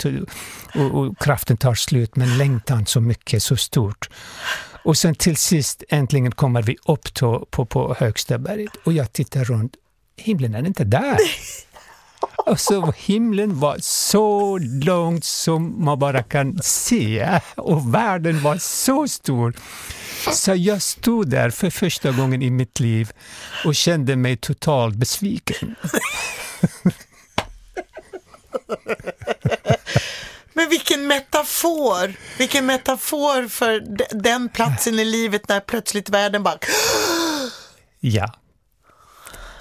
och, 0.75 1.01
och 1.01 1.19
kraften 1.19 1.57
tar 1.57 1.75
slut 1.75 2.17
men 2.17 2.39
längtan 2.39 2.87
så 2.87 3.01
mycket, 3.01 3.43
så 3.43 3.57
stort. 3.57 4.09
Och 4.85 4.99
sen 4.99 5.15
till 5.15 5.37
sist 5.37 5.83
äntligen 5.89 6.33
kommer 6.33 6.63
vi 6.63 6.77
upp 6.89 7.15
to, 7.15 7.47
på, 7.51 7.65
på 7.67 7.97
högsta 7.99 8.39
berget 8.39 8.71
och 8.85 8.93
jag 8.93 9.13
tittar 9.13 9.45
runt, 9.45 9.73
himlen 10.17 10.55
är 10.55 10.67
inte 10.67 10.85
där. 10.85 11.17
Och 12.47 12.61
så 12.61 12.93
himlen 12.97 13.61
var 13.61 13.77
så 13.81 14.59
långt 14.59 15.25
som 15.25 15.85
man 15.85 15.99
bara 15.99 16.23
kan 16.23 16.63
se 16.63 17.41
och 17.57 17.95
världen 17.95 18.43
var 18.43 18.57
så 18.59 19.09
stor. 19.09 19.55
Så 20.33 20.55
jag 20.55 20.83
stod 20.83 21.31
där 21.31 21.51
för 21.51 21.71
första 21.71 22.11
gången 22.13 22.43
i 22.43 22.51
mitt 22.51 22.81
liv 22.81 23.11
och 23.65 23.75
kände 23.75 24.17
mig 24.17 24.37
totalt 24.37 24.95
besviken. 24.95 25.75
Men 30.53 30.69
vilken 30.71 31.07
metafor! 31.07 32.15
Vilken 32.39 32.67
metafor 32.67 33.49
för 33.49 33.81
de- 33.81 34.19
den 34.23 34.49
platsen 34.49 34.99
i 34.99 35.05
livet 35.05 35.49
när 35.49 35.61
plötsligt 35.61 36.09
världen 36.09 36.43
bara... 36.43 36.59
Ja. 38.01 38.33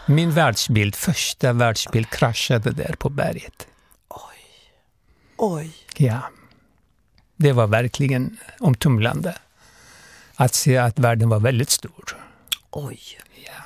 Min 0.07 0.31
världsbild, 0.31 0.95
första 0.95 1.53
världsbild 1.53 2.09
kraschade 2.09 2.71
där 2.71 2.95
på 3.00 3.09
berget. 3.09 3.67
Oj. 5.38 5.75
Ja. 5.97 6.21
Det 7.35 7.51
var 7.51 7.67
verkligen 7.67 8.38
omtumlande 8.59 9.35
att 10.35 10.53
se 10.53 10.77
att 10.77 11.00
världen 11.00 11.29
var 11.29 11.39
väldigt 11.39 11.69
stor. 11.69 12.17
Oj. 12.71 13.00
Ja. 13.45 13.63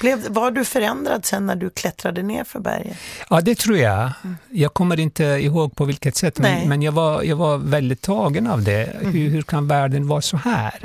Blev, 0.00 0.28
var 0.28 0.50
du 0.50 0.64
förändrad 0.64 1.24
sen 1.24 1.46
när 1.46 1.56
du 1.56 1.70
klättrade 1.70 2.22
ner 2.22 2.44
för 2.44 2.60
berget? 2.60 2.96
Ja, 3.30 3.40
det 3.40 3.58
tror 3.58 3.78
jag. 3.78 4.12
Jag 4.50 4.74
kommer 4.74 5.00
inte 5.00 5.24
ihåg 5.24 5.76
på 5.76 5.84
vilket 5.84 6.16
sätt, 6.16 6.38
men, 6.38 6.68
men 6.68 6.82
jag, 6.82 6.92
var, 6.92 7.22
jag 7.22 7.36
var 7.36 7.58
väldigt 7.58 8.02
tagen 8.02 8.46
av 8.46 8.62
det. 8.62 8.96
Hur, 9.00 9.28
hur 9.28 9.42
kan 9.42 9.68
världen 9.68 10.08
vara 10.08 10.22
så 10.22 10.36
här? 10.36 10.80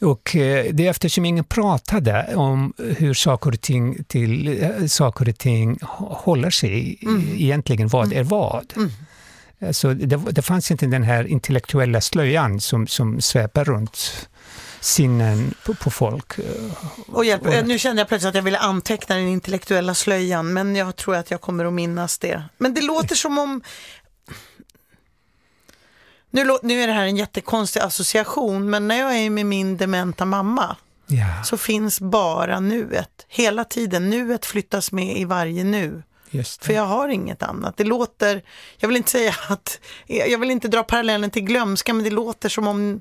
Och 0.00 0.36
eh, 0.36 0.66
det 0.72 0.86
är 0.86 0.90
eftersom 0.90 1.24
ingen 1.24 1.44
pratade 1.44 2.34
om 2.34 2.72
hur 2.78 3.14
saker 3.14 3.50
och 3.50 3.60
ting, 3.60 4.04
till, 4.04 4.62
eh, 4.62 4.86
saker 4.86 5.28
och 5.28 5.38
ting 5.38 5.76
hå- 5.76 6.14
håller 6.14 6.50
sig, 6.50 6.98
egentligen 7.36 7.88
vad 7.88 8.12
är 8.12 8.24
vad. 8.24 8.72
Alltså, 9.66 9.94
det, 9.94 10.16
det 10.30 10.42
fanns 10.42 10.70
inte 10.70 10.86
den 10.86 11.02
här 11.02 11.24
intellektuella 11.26 12.00
slöjan 12.00 12.60
som, 12.60 12.86
som 12.86 13.20
sväpar 13.20 13.64
runt 13.64 14.28
sinnen 14.80 15.54
på, 15.66 15.74
på 15.74 15.90
folk. 15.90 16.32
Och 17.06 17.24
hjälp, 17.24 17.46
eh, 17.46 17.64
nu 17.66 17.78
kände 17.78 18.00
jag 18.00 18.08
plötsligt 18.08 18.28
att 18.28 18.34
jag 18.34 18.42
ville 18.42 18.58
anteckna 18.58 19.16
den 19.16 19.28
intellektuella 19.28 19.94
slöjan, 19.94 20.52
men 20.52 20.76
jag 20.76 20.96
tror 20.96 21.16
att 21.16 21.30
jag 21.30 21.40
kommer 21.40 21.64
att 21.64 21.72
minnas 21.72 22.18
det. 22.18 22.42
Men 22.58 22.74
det 22.74 22.80
låter 22.82 23.14
som 23.14 23.38
om... 23.38 23.62
Nu, 26.30 26.58
nu 26.62 26.82
är 26.82 26.86
det 26.86 26.92
här 26.92 27.06
en 27.06 27.16
jättekonstig 27.16 27.80
association, 27.80 28.70
men 28.70 28.88
när 28.88 28.98
jag 28.98 29.16
är 29.16 29.30
med 29.30 29.46
min 29.46 29.76
dementa 29.76 30.24
mamma 30.24 30.76
Ja, 31.10 31.42
så 31.44 31.56
finns 31.56 32.00
bara 32.00 32.60
nuet. 32.60 33.26
Hela 33.28 33.64
tiden, 33.64 34.10
nuet 34.10 34.46
flyttas 34.46 34.92
med 34.92 35.16
i 35.18 35.24
varje 35.24 35.64
nu. 35.64 36.02
För 36.60 36.72
jag 36.72 36.86
har 36.86 37.08
inget 37.08 37.42
annat. 37.42 37.76
Det 37.76 37.84
låter, 37.84 38.42
jag 38.78 38.88
vill 38.88 38.96
inte 38.96 39.10
säga 39.10 39.34
att, 39.48 39.80
jag 40.06 40.38
vill 40.38 40.50
inte 40.50 40.68
dra 40.68 40.82
parallellen 40.82 41.30
till 41.30 41.42
glömska, 41.42 41.94
men 41.94 42.04
det 42.04 42.10
låter 42.10 42.48
som 42.48 42.68
om 42.68 43.00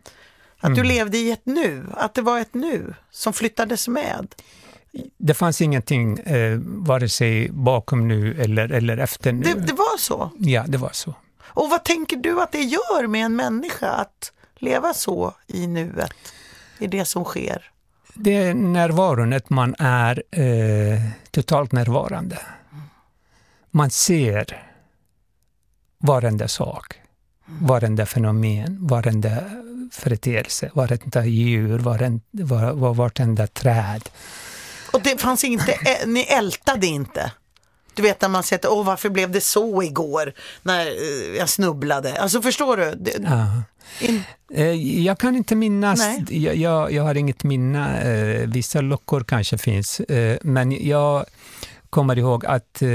att 0.60 0.76
du 0.76 0.84
levde 0.84 1.18
i 1.18 1.32
ett 1.32 1.46
nu, 1.46 1.86
att 1.94 2.14
det 2.14 2.22
var 2.22 2.40
ett 2.40 2.54
nu 2.54 2.94
som 3.12 3.34
flyttades 3.34 3.88
med. 3.88 4.28
Det 5.18 5.34
fanns 5.34 5.62
ingenting, 5.62 6.20
eh, 6.20 6.60
vare 6.64 7.10
sig 7.10 7.50
bakom 7.52 8.08
nu 8.08 8.42
eller, 8.42 8.72
eller 8.72 8.98
efter 8.98 9.32
nu. 9.32 9.44
Det, 9.44 9.54
det 9.54 9.74
var 9.74 9.98
så. 9.98 10.32
Ja, 10.40 10.66
det 10.68 10.78
var 10.78 10.92
så. 10.94 11.16
Och 11.58 11.70
vad 11.70 11.84
tänker 11.84 12.18
du 12.18 12.42
att 12.42 12.52
det 12.52 12.62
gör 12.64 13.08
med 13.08 13.26
en 13.26 13.36
människa 13.36 13.90
att 13.90 14.32
leva 14.56 14.94
så 14.94 15.34
i 15.48 15.68
nuet, 15.68 16.14
i 16.80 16.88
det 16.88 17.06
som 17.06 17.24
sker? 17.24 17.72
Det 18.14 18.36
är 18.36 18.54
närvaron, 18.54 19.34
att 19.34 19.50
man 19.50 19.76
är 19.80 20.24
eh, 20.32 21.02
totalt 21.32 21.72
närvarande. 21.72 22.38
Man 23.72 23.90
ser 23.90 24.72
varenda 25.98 26.48
sak, 26.48 27.02
varenda 27.46 28.06
fenomen, 28.06 28.78
varenda 28.88 29.44
företeelse, 29.92 30.72
varenda 30.74 31.26
djur, 31.26 31.80
varenda, 31.80 32.22
var, 32.32 32.72
var, 32.74 32.94
vartenda 32.94 33.48
träd. 33.48 34.10
Och 34.94 35.02
det 35.02 35.22
fanns 35.22 35.44
inte, 35.44 35.72
ä- 35.72 36.06
ni 36.06 36.22
ältade 36.22 36.88
inte? 36.88 37.32
Du 37.98 38.04
vet 38.04 38.22
när 38.22 38.30
man 38.30 38.44
säger, 38.44 38.72
åh 38.72 38.86
varför 38.86 39.10
blev 39.10 39.32
det 39.32 39.42
så 39.42 39.84
igår 39.84 40.34
när 40.62 40.86
eh, 40.86 41.38
jag 41.38 41.50
snubblade? 41.50 42.22
Alltså 42.22 42.42
förstår 42.42 42.78
du? 42.78 42.96
Det, 42.96 43.12
Ja. 43.24 43.64
in, 44.08 44.22
Eh, 44.54 44.72
Jag 45.06 45.18
kan 45.20 45.36
inte 45.36 45.56
minnas, 45.56 46.00
jag, 46.30 46.56
jag, 46.56 46.92
jag 46.92 47.04
har 47.04 47.16
inget 47.16 47.44
minne, 47.44 48.02
eh, 48.02 48.48
vissa 48.50 48.82
luckor 48.82 49.24
kanske 49.28 49.58
finns, 49.58 50.02
men 50.42 50.88
jag 50.88 51.26
kommer 51.90 52.18
ihåg 52.18 52.46
att 52.46 52.82
eh, 52.82 52.88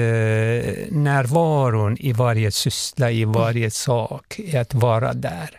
närvaron 0.91 1.97
i 2.01 2.13
varje 2.13 2.51
syssla, 2.53 3.11
i 3.11 3.25
varje 3.25 3.71
sak, 3.71 4.39
är 4.39 4.61
att 4.61 4.75
vara 4.75 5.13
där. 5.13 5.51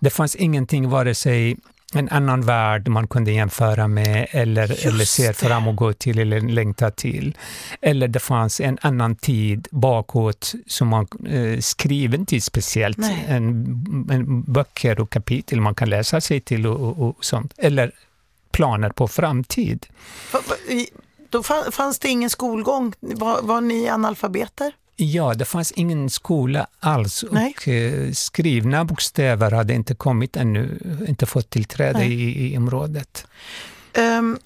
Det 0.00 0.10
fanns 0.10 0.34
ingenting, 0.36 0.88
vare 0.88 1.14
sig 1.14 1.56
en 1.94 2.08
annan 2.08 2.42
värld 2.42 2.88
man 2.88 3.08
kunde 3.08 3.32
jämföra 3.32 3.88
med 3.88 4.26
eller, 4.30 4.86
eller 4.86 5.04
se 5.04 5.32
fram 5.32 5.68
och 5.68 5.76
gå 5.76 5.92
till 5.92 6.18
eller 6.18 6.40
längta 6.40 6.90
till. 6.90 7.36
Eller 7.80 8.08
det 8.08 8.20
fanns 8.20 8.60
en 8.60 8.78
annan 8.80 9.16
tid 9.16 9.68
bakåt 9.70 10.52
som 10.66 10.88
man 10.88 11.06
eh, 11.26 11.60
skriven 11.60 12.26
tid 12.26 12.42
speciellt, 12.42 12.98
en, 13.26 13.46
en, 14.10 14.42
böcker 14.42 15.00
och 15.00 15.10
kapitel 15.10 15.60
man 15.60 15.74
kan 15.74 15.90
läsa 15.90 16.20
sig 16.20 16.40
till 16.40 16.66
och, 16.66 16.80
och, 16.80 17.08
och 17.08 17.24
sånt. 17.24 17.54
Eller 17.56 17.92
planer 18.50 18.90
på 18.90 19.08
framtid. 19.08 19.86
Då 21.30 21.42
fanns 21.72 21.98
det 21.98 22.08
ingen 22.08 22.30
skolgång? 22.30 22.94
Var, 23.00 23.42
var 23.42 23.60
ni 23.60 23.88
analfabeter? 23.88 24.72
Ja, 24.96 25.34
det 25.34 25.44
fanns 25.44 25.72
ingen 25.72 26.10
skola 26.10 26.66
alls 26.80 27.24
Nej. 27.30 27.54
och 27.56 27.68
eh, 27.68 28.12
skrivna 28.12 28.84
bokstäver 28.84 29.50
hade 29.50 29.74
inte 29.74 29.94
kommit 29.94 30.36
ännu, 30.36 30.78
inte 31.08 31.26
fått 31.26 31.50
tillträde 31.50 32.04
i, 32.04 32.52
i 32.52 32.56
området. 32.56 33.26
Um, 33.98 34.38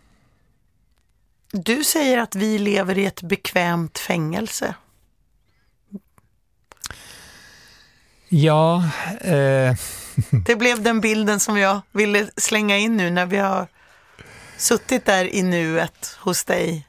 du 1.52 1.84
säger 1.84 2.18
att 2.18 2.34
vi 2.34 2.58
lever 2.58 2.98
i 2.98 3.06
ett 3.06 3.22
bekvämt 3.22 3.98
fängelse. 3.98 4.74
Ja. 8.28 8.90
Eh. 9.20 9.74
Det 10.46 10.56
blev 10.56 10.82
den 10.82 11.00
bilden 11.00 11.40
som 11.40 11.58
jag 11.58 11.80
ville 11.92 12.30
slänga 12.36 12.76
in 12.76 12.96
nu 12.96 13.10
när 13.10 13.26
vi 13.26 13.36
har 13.36 13.68
suttit 14.56 15.04
där 15.04 15.34
i 15.34 15.42
nuet 15.42 16.16
hos 16.20 16.44
dig 16.44 16.86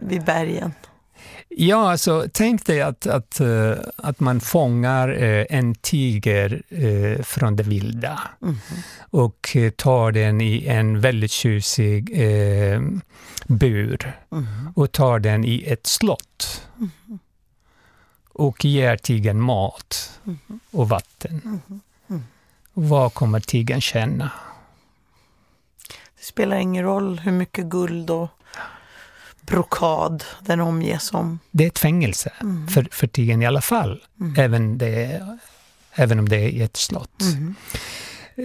vid 0.00 0.24
bergen. 0.24 0.72
Ja, 1.56 1.90
alltså 1.90 2.26
tänk 2.32 2.66
dig 2.66 2.80
att, 2.82 3.06
att, 3.06 3.40
uh, 3.40 3.74
att 3.96 4.20
man 4.20 4.40
fångar 4.40 5.08
uh, 5.08 5.46
en 5.50 5.74
tiger 5.74 6.62
uh, 6.72 7.22
från 7.22 7.56
det 7.56 7.62
vilda 7.62 8.20
mm. 8.42 8.56
och 9.00 9.56
tar 9.76 10.12
den 10.12 10.40
i 10.40 10.66
en 10.66 11.00
väldigt 11.00 11.30
tjusig 11.30 12.16
bur 13.46 14.18
mm. 14.32 14.72
och 14.74 14.92
tar 14.92 15.18
den 15.18 15.44
i 15.44 15.64
ett 15.66 15.86
slott. 15.86 16.68
Mm. 16.76 17.18
Och 18.32 18.64
ger 18.64 18.96
tigern 18.96 19.40
mat 19.40 20.20
och 20.70 20.88
vatten. 20.88 21.60
Vad 22.72 23.14
kommer 23.14 23.40
tigern 23.40 23.80
känna? 23.80 24.30
Det 26.18 26.24
spelar 26.24 26.56
ingen 26.56 26.84
roll 26.84 27.18
hur 27.18 27.32
mycket 27.32 27.64
guld 27.64 28.10
och 28.10 28.28
brokad 29.50 30.24
den 30.40 30.60
omges 30.60 31.12
om. 31.12 31.38
Det 31.50 31.64
är 31.64 31.68
ett 31.68 31.78
fängelse 31.78 32.32
mm. 32.40 32.68
för, 32.68 32.88
för 32.90 33.06
tigern 33.06 33.42
i 33.42 33.46
alla 33.46 33.60
fall, 33.60 34.02
mm. 34.20 34.34
även, 34.38 34.78
det, 34.78 35.22
även 35.94 36.18
om 36.18 36.28
det 36.28 36.36
är 36.36 36.48
i 36.48 36.62
ett 36.62 36.76
slott. 36.76 37.22
Mm. 37.22 37.54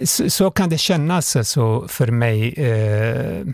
Så, 0.03 0.29
så, 0.29 0.51
kan 0.51 0.69
det 0.69 0.77
kännas 0.77 1.35
alltså 1.35 1.87
för 1.87 2.07
mig 2.07 2.53
eh, 2.53 3.45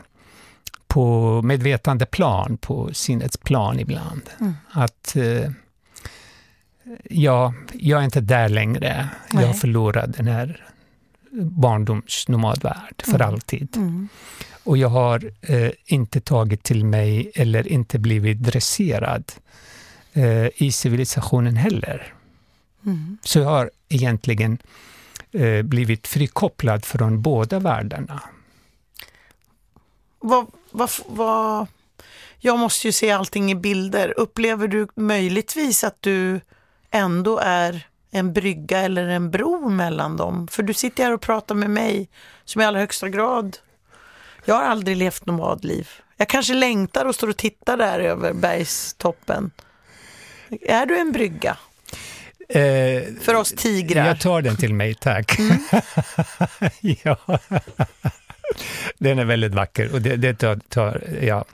på 0.88 1.42
medvetandeplan, 1.42 2.58
på 2.58 2.94
sinnets 2.94 3.38
plan 3.38 3.80
ibland. 3.80 4.22
Mm. 4.40 4.54
Att 4.72 5.16
eh, 5.16 5.52
ja, 7.04 7.54
jag 7.74 8.00
är 8.00 8.06
inte 8.06 8.22
där 8.22 8.50
längre. 8.50 9.08
Nej. 9.32 9.44
Jag 9.44 9.48
har 9.48 9.54
förlorat 9.54 10.14
den 10.18 10.28
här 10.28 10.66
barndomsnomadvärld 11.32 13.04
för 13.04 13.16
mm. 13.16 13.28
alltid. 13.28 13.78
Och 14.64 14.78
jag 14.78 14.90
har 14.90 15.32
eh, 15.42 15.72
inte 15.86 16.22
tagit 16.22 16.64
till 16.64 16.86
mig 16.86 17.32
eller 17.36 17.68
inte 17.68 18.00
blivit 18.00 18.44
dresserad 18.44 19.32
eh, 20.14 20.64
i 20.64 20.72
civilisationen 20.72 21.56
heller. 21.56 22.14
Mm. 22.86 23.18
Så 23.24 23.40
jag 23.40 23.46
har 23.46 23.72
egentligen 23.90 24.58
eh, 25.32 25.62
blivit 25.62 26.08
frikopplad 26.08 26.86
från 26.86 27.22
båda 27.22 27.60
världarna. 27.60 28.22
Vad, 30.20 30.48
vad, 30.72 30.90
vad, 31.08 31.68
jag 32.40 32.60
måste 32.60 32.88
ju 32.88 32.92
se 32.92 33.12
allting 33.12 33.52
i 33.52 33.56
bilder. 33.56 34.14
Upplever 34.18 34.68
du 34.68 34.88
möjligtvis 34.96 35.84
att 35.84 35.98
du 36.00 36.42
ändå 36.92 37.38
är 37.38 37.88
en 38.12 38.34
brygga 38.34 38.80
eller 38.80 39.08
en 39.08 39.32
bro 39.32 39.70
mellan 39.70 40.18
dem? 40.18 40.48
För 40.48 40.64
du 40.64 40.74
sitter 40.74 41.04
här 41.04 41.14
och 41.14 41.22
pratar 41.22 41.56
med 41.56 41.70
mig 41.70 42.10
som 42.46 42.62
i 42.62 42.66
allra 42.66 42.80
högsta 42.80 43.10
grad 43.10 43.58
jag 44.46 44.56
har 44.56 44.64
aldrig 44.64 44.98
levt 44.98 45.26
nomadliv. 45.26 45.90
Jag 46.18 46.30
kanske 46.30 46.54
längtar 46.54 47.06
och 47.06 47.16
står 47.16 47.28
och 47.28 47.38
tittar 47.38 47.78
där 47.78 48.00
över 48.00 48.34
bergstoppen. 48.34 49.52
Är 50.62 50.86
du 50.86 51.00
en 51.00 51.12
brygga? 51.12 51.58
Eh, 52.50 53.04
För 53.22 53.36
oss 53.36 53.54
tigrar. 53.58 54.08
Jag 54.08 54.20
tar 54.20 54.42
den 54.42 54.58
till 54.58 54.74
mig, 54.74 54.96
tack. 54.96 55.40
Mm. 55.40 55.58
ja. 57.04 57.40
Den 58.98 59.20
är 59.20 59.26
väldigt 59.26 59.54
vacker 59.54 59.94
och 59.94 60.02
det, 60.02 60.16
det 60.16 60.34
tar, 60.34 60.56
tar 60.70 61.04
ja. 61.22 61.46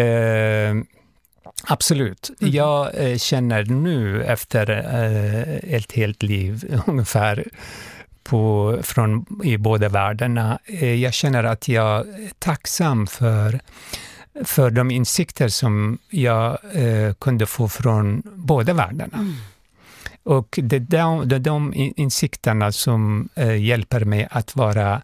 Eh, 0.00 0.74
absolut. 1.64 2.30
Mm. 2.40 2.54
Jag 2.54 2.90
eh, 2.94 3.18
känner 3.18 3.64
nu 3.64 4.24
efter 4.24 4.70
eh, 4.70 5.74
ett 5.74 5.92
helt 5.92 6.22
liv 6.22 6.80
ungefär 6.86 7.44
på, 8.24 8.78
från, 8.82 9.26
i 9.44 9.56
båda 9.58 9.88
världarna. 9.88 10.58
Eh, 10.64 10.94
jag 10.94 11.14
känner 11.14 11.44
att 11.44 11.68
jag 11.68 12.00
är 12.00 12.30
tacksam 12.38 13.06
för, 13.06 13.60
för 14.44 14.70
de 14.70 14.90
insikter 14.90 15.48
som 15.48 15.98
jag 16.10 16.58
eh, 16.72 17.14
kunde 17.14 17.46
få 17.46 17.68
från 17.68 18.22
båda 18.34 18.72
världarna. 18.72 19.18
Mm. 19.18 19.34
Och 20.22 20.58
det 20.62 20.76
är 20.76 20.80
de, 20.80 21.28
det 21.28 21.36
är 21.36 21.40
de 21.40 21.72
insikterna 21.74 22.72
som 22.72 23.28
eh, 23.34 23.56
hjälper 23.56 24.04
mig 24.04 24.28
att 24.30 24.56
vara 24.56 25.02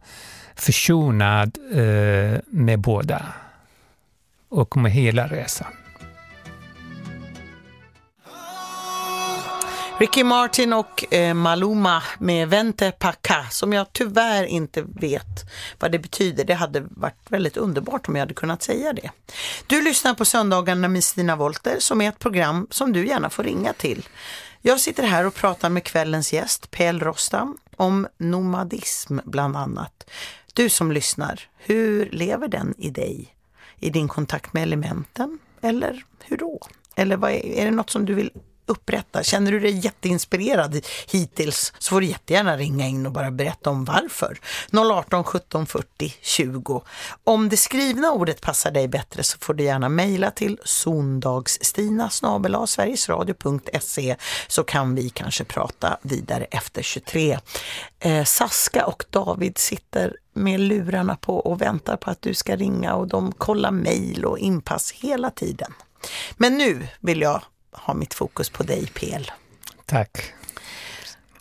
försonad 0.55 1.59
eh, 1.73 2.41
med 2.47 2.79
båda 2.79 3.27
och 4.49 4.77
med 4.77 4.93
hela 4.93 5.27
resan. 5.27 5.73
Ricky 10.01 10.25
Martin 10.25 10.73
och 10.73 11.15
eh, 11.15 11.35
Maluma 11.35 12.03
med 12.19 12.49
Vente 12.49 12.93
Paca 12.93 13.47
som 13.51 13.73
jag 13.73 13.93
tyvärr 13.93 14.45
inte 14.45 14.83
vet 14.83 15.51
vad 15.79 15.93
det 15.93 15.99
betyder. 15.99 16.45
Det 16.45 16.55
hade 16.55 16.81
varit 16.91 17.27
väldigt 17.29 17.57
underbart 17.57 18.09
om 18.09 18.17
jag 18.17 18.23
hade 18.23 18.35
kunnat 18.35 18.63
säga 18.63 18.93
det. 18.93 19.11
Du 19.67 19.83
lyssnar 19.83 20.15
på 20.15 20.25
Söndagarna 20.25 20.89
med 20.89 21.05
Stina 21.05 21.37
Wolter 21.37 21.77
som 21.79 22.01
är 22.01 22.09
ett 22.09 22.19
program 22.19 22.67
som 22.71 22.93
du 22.93 23.07
gärna 23.07 23.31
får 23.31 23.43
ringa 23.43 23.73
till. 23.73 24.09
Jag 24.61 24.81
sitter 24.81 25.03
här 25.03 25.27
och 25.27 25.35
pratar 25.35 25.71
med 25.71 25.85
kvällens 25.85 26.33
gäst 26.33 26.71
Pell 26.71 27.01
Rostam 27.01 27.59
om 27.77 28.07
nomadism 28.19 29.19
bland 29.25 29.57
annat. 29.57 30.11
Du 30.55 30.69
som 30.69 30.93
lyssnar, 30.93 31.41
hur 31.57 32.11
lever 32.11 32.49
den 32.49 32.75
i 32.79 32.91
dig? 32.91 33.35
I 33.77 33.91
din 33.91 34.09
kontakt 34.09 34.53
med 34.53 34.63
elementen? 34.63 35.39
Eller 35.61 36.05
hur 36.25 36.37
då? 36.37 36.61
Eller 36.95 37.17
vad 37.17 37.31
är, 37.31 37.47
är 37.47 37.65
det 37.65 37.71
något 37.71 37.91
som 37.91 38.05
du 38.05 38.15
vill 38.15 38.31
upprätta. 38.69 39.23
Känner 39.23 39.53
du 39.53 39.61
dig 39.61 39.79
jätteinspirerad 39.79 40.87
hittills 41.07 41.73
så 41.79 41.91
får 41.91 42.01
du 42.01 42.07
jättegärna 42.07 42.57
ringa 42.57 42.87
in 42.87 43.07
och 43.07 43.13
bara 43.13 43.31
berätta 43.31 43.71
om 43.71 43.85
varför. 43.85 44.39
018 44.73 45.25
17 45.25 45.67
40 45.67 46.15
20. 46.23 46.83
Om 47.25 47.49
det 47.49 47.57
skrivna 47.57 48.13
ordet 48.13 48.41
passar 48.41 48.71
dig 48.71 48.89
bättre 48.89 49.23
så 49.23 49.39
får 49.39 49.55
du 49.55 49.65
gärna 49.65 49.89
mejla 49.89 50.31
till 50.31 50.59
sondagsstina 50.65 52.11
sverigesradio.se 52.67 54.17
så 54.49 54.65
kan 54.65 54.95
vi 54.95 55.11
kanske 55.11 55.45
prata 55.45 55.99
vidare 56.03 56.45
efter 56.45 56.83
23. 56.83 57.39
Eh, 58.01 58.25
Saska 58.25 58.87
och 58.87 59.05
David 59.11 59.59
sitter 59.59 60.17
med 60.33 60.61
lurarna 60.61 61.17
på 61.17 61.37
och 61.37 61.63
väntar 61.63 61.97
på 61.97 62.11
att 62.11 62.23
du 62.23 62.35
ska 62.35 62.57
ringa 62.57 62.95
och 62.95 63.09
de 63.09 63.33
kollar 63.33 63.71
mejl 63.71 64.25
och 64.25 64.39
inpass 64.39 64.93
hela 64.93 65.31
tiden. 65.31 65.73
Men 66.37 66.59
nu 66.59 66.89
vill 67.01 67.21
jag 67.21 67.43
ha 67.81 67.95
mitt 67.95 68.15
fokus 68.15 68.51
på 68.51 68.63
dig, 68.63 68.87
PL. 68.87 69.31
Tack. 69.87 70.33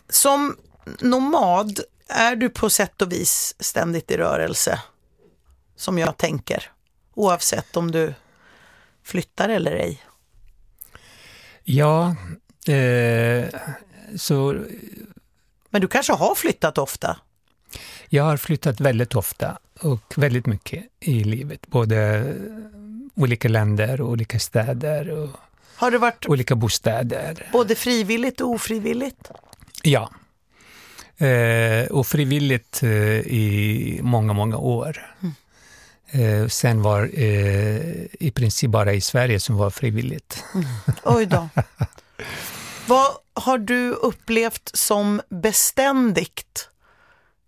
Som 0.08 0.56
nomad 1.00 1.80
är 2.08 2.36
du 2.36 2.50
på 2.50 2.70
sätt 2.70 3.02
och 3.02 3.12
vis 3.12 3.54
ständigt 3.58 4.10
i 4.10 4.16
rörelse, 4.16 4.82
som 5.76 5.98
jag 5.98 6.16
tänker, 6.16 6.70
oavsett 7.14 7.76
om 7.76 7.90
du 7.90 8.14
flyttar 9.02 9.48
eller 9.48 9.72
ej. 9.72 10.02
Ja, 11.64 12.16
eh, 12.72 13.48
så... 14.16 14.64
Men 15.70 15.80
du 15.80 15.88
kanske 15.88 16.12
har 16.12 16.34
flyttat 16.34 16.78
ofta? 16.78 17.16
Jag 18.08 18.24
har 18.24 18.36
flyttat 18.36 18.80
väldigt 18.80 19.14
ofta 19.14 19.58
och 19.80 20.14
väldigt 20.16 20.46
mycket 20.46 20.84
i 21.00 21.24
livet, 21.24 21.66
både 21.66 22.24
olika 23.14 23.48
länder 23.48 24.00
och 24.00 24.10
olika 24.10 24.38
städer. 24.38 25.10
Och 25.10 25.30
har 25.78 25.90
det 25.90 25.98
varit 25.98 26.26
olika 26.26 26.54
bostäder. 26.54 27.48
Både 27.52 27.74
frivilligt 27.74 28.40
och 28.40 28.48
ofrivilligt? 28.48 29.30
Ja. 29.82 30.10
Eh, 31.16 31.86
och 31.90 32.06
frivilligt 32.06 32.82
eh, 32.82 32.90
i 33.18 34.00
många, 34.02 34.32
många 34.32 34.56
år. 34.56 35.14
Mm. 35.20 35.34
Eh, 36.10 36.48
sen 36.48 36.82
var 36.82 37.10
eh, 37.14 38.06
i 38.20 38.32
princip 38.34 38.70
bara 38.70 38.92
i 38.92 39.00
Sverige 39.00 39.40
som 39.40 39.56
var 39.56 39.70
frivilligt. 39.70 40.44
Mm. 40.54 40.66
Oj 41.04 41.26
då. 41.26 41.48
Vad 42.86 43.06
har 43.34 43.58
du 43.58 43.90
upplevt 43.90 44.70
som 44.74 45.20
beständigt 45.28 46.68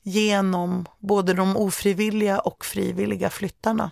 genom 0.03 0.87
både 0.99 1.35
de 1.35 1.57
ofrivilliga 1.57 2.39
och 2.39 2.65
frivilliga 2.65 3.31
flyttarna? 3.31 3.91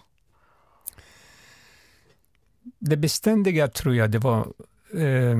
Det 2.78 2.96
beständiga 2.96 3.68
tror 3.68 3.94
jag 3.94 4.10
det 4.10 4.18
var 4.18 4.52
eh, 4.94 5.38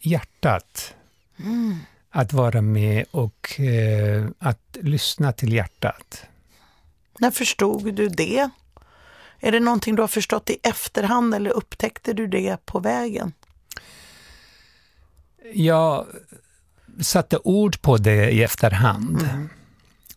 hjärtat. 0.00 0.94
Mm. 1.38 1.76
Att 2.10 2.32
vara 2.32 2.62
med 2.62 3.04
och 3.10 3.60
eh, 3.60 4.26
att 4.38 4.76
lyssna 4.80 5.32
till 5.32 5.52
hjärtat. 5.52 6.24
När 7.18 7.30
förstod 7.30 7.94
du 7.94 8.08
det? 8.08 8.50
Är 9.40 9.52
det 9.52 9.60
någonting 9.60 9.94
du 9.94 10.02
har 10.02 10.08
förstått 10.08 10.50
i 10.50 10.58
efterhand 10.62 11.34
eller 11.34 11.50
upptäckte 11.50 12.12
du 12.12 12.26
det 12.26 12.66
på 12.66 12.80
vägen? 12.80 13.32
Jag 15.54 16.06
satte 17.00 17.38
ord 17.44 17.80
på 17.82 17.96
det 17.96 18.30
i 18.30 18.42
efterhand. 18.42 19.22
Mm. 19.22 19.48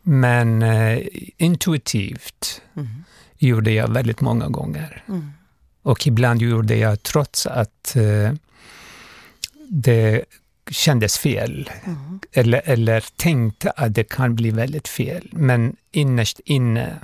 Men 0.02 0.62
eh, 0.62 1.08
intuitivt 1.38 2.62
mm. 2.76 3.04
Gjorde 3.47 3.71
jag 3.71 3.88
väldigt 3.88 4.21
många 4.21 4.47
gånger. 4.47 5.04
Mm. 5.08 5.32
Och 5.82 6.08
ibland 6.08 6.41
gjorde 6.41 6.75
jag 6.75 7.04
trots 7.04 7.45
att 7.45 7.95
eh, 7.95 8.34
det 9.69 10.25
kändes 10.69 11.17
fel. 11.17 11.71
Mm. 11.84 12.19
Eller, 12.32 12.62
eller 12.65 13.06
tänkte 13.15 13.71
att 13.71 13.93
det 13.93 14.04
kan 14.04 14.36
bli 14.36 14.51
väldigt 14.51 14.88
fel. 14.88 15.30
Men 15.32 15.75
innerst 15.91 16.39
inne 16.39 16.99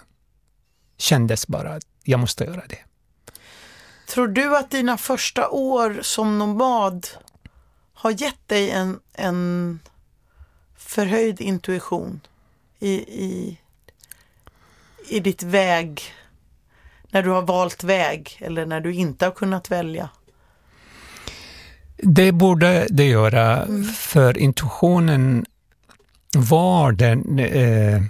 kändes 0.97 1.47
bara 1.47 1.73
att 1.73 1.83
jag 2.03 2.19
måste 2.19 2.43
göra 2.43 2.63
det. 2.69 2.79
Tror 4.07 4.27
du 4.27 4.57
att 4.57 4.71
dina 4.71 4.97
första 4.97 5.49
år 5.49 5.99
som 6.01 6.39
nomad 6.39 7.07
har 7.93 8.11
gett 8.11 8.47
dig 8.47 8.71
en, 8.71 8.99
en 9.13 9.79
förhöjd 10.77 11.41
intuition 11.41 12.21
i, 12.79 12.93
i, 13.25 13.59
i 15.09 15.19
ditt 15.19 15.43
väg, 15.43 16.01
när 17.17 17.23
du 17.23 17.29
har 17.29 17.41
valt 17.41 17.83
väg 17.83 18.37
eller 18.39 18.65
när 18.65 18.81
du 18.81 18.93
inte 18.93 19.25
har 19.25 19.31
kunnat 19.31 19.71
välja? 19.71 20.09
Det 21.97 22.31
borde 22.31 22.87
det 22.89 23.05
göra, 23.05 23.63
mm. 23.63 23.83
för 23.83 24.37
intuitionen 24.37 25.45
var 26.35 26.91
den, 26.91 27.39
eh, 27.39 28.01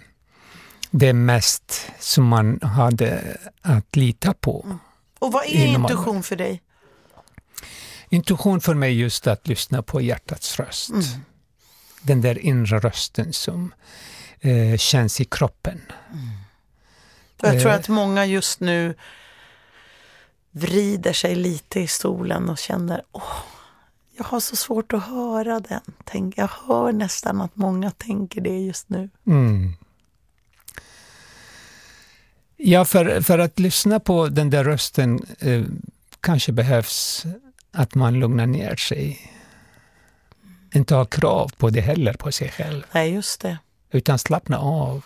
det 0.91 1.13
mest 1.13 1.91
som 1.99 2.27
man 2.27 2.59
hade 2.61 3.37
att 3.61 3.95
lita 3.95 4.33
på. 4.33 4.61
Mm. 4.65 4.77
Och 5.19 5.31
vad 5.31 5.45
är 5.45 5.65
intuition 5.65 6.23
för 6.23 6.35
dig? 6.35 6.61
Intuition 8.09 8.61
för 8.61 8.73
mig 8.73 8.89
är 8.89 8.95
just 8.95 9.27
att 9.27 9.47
lyssna 9.47 9.81
på 9.81 10.01
hjärtats 10.01 10.59
röst. 10.59 10.89
Mm. 10.89 11.03
Den 12.01 12.21
där 12.21 12.39
inre 12.39 12.79
rösten 12.79 13.33
som 13.33 13.73
eh, 14.39 14.77
känns 14.77 15.21
i 15.21 15.25
kroppen. 15.25 15.81
Mm. 16.13 16.26
Jag 17.41 17.61
tror 17.61 17.71
eh. 17.71 17.75
att 17.75 17.89
många 17.89 18.25
just 18.25 18.59
nu 18.59 18.95
vrider 20.51 21.13
sig 21.13 21.35
lite 21.35 21.79
i 21.79 21.87
stolen 21.87 22.49
och 22.49 22.57
känner 22.57 23.01
åh, 23.11 23.43
jag 24.17 24.23
har 24.23 24.39
så 24.39 24.55
svårt 24.55 24.93
att 24.93 25.03
höra 25.03 25.59
den. 25.59 25.81
Tänk, 26.03 26.37
jag 26.37 26.49
hör 26.67 26.91
nästan 26.91 27.41
att 27.41 27.55
många 27.55 27.91
tänker 27.91 28.41
det 28.41 28.59
just 28.59 28.89
nu. 28.89 29.09
Mm. 29.27 29.73
Ja, 32.57 32.85
för, 32.85 33.21
för 33.21 33.39
att 33.39 33.59
lyssna 33.59 33.99
på 33.99 34.27
den 34.27 34.49
där 34.49 34.63
rösten 34.63 35.19
eh, 35.39 35.63
kanske 36.19 36.51
behövs 36.51 37.25
att 37.71 37.95
man 37.95 38.19
lugnar 38.19 38.45
ner 38.45 38.75
sig. 38.75 39.31
Inte 40.73 40.95
ha 40.95 41.05
krav 41.05 41.51
på 41.57 41.69
det 41.69 41.81
heller 41.81 42.13
på 42.13 42.31
sig 42.31 42.49
själv. 42.49 42.83
Nej, 42.91 43.13
just 43.13 43.41
det. 43.41 43.57
Utan 43.91 44.19
slappna 44.19 44.57
av 44.57 45.05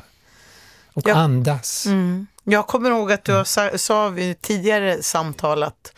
och 0.94 1.08
jag, 1.08 1.18
andas. 1.18 1.86
Mm. 1.86 2.28
Jag 2.44 2.68
kommer 2.68 2.90
ihåg 2.90 3.12
att 3.12 3.24
du 3.24 3.34
har 3.34 3.78
sa 3.78 4.10
vid 4.10 4.42
tidigare 4.42 5.04
samtal 5.04 5.64
att, 5.64 5.94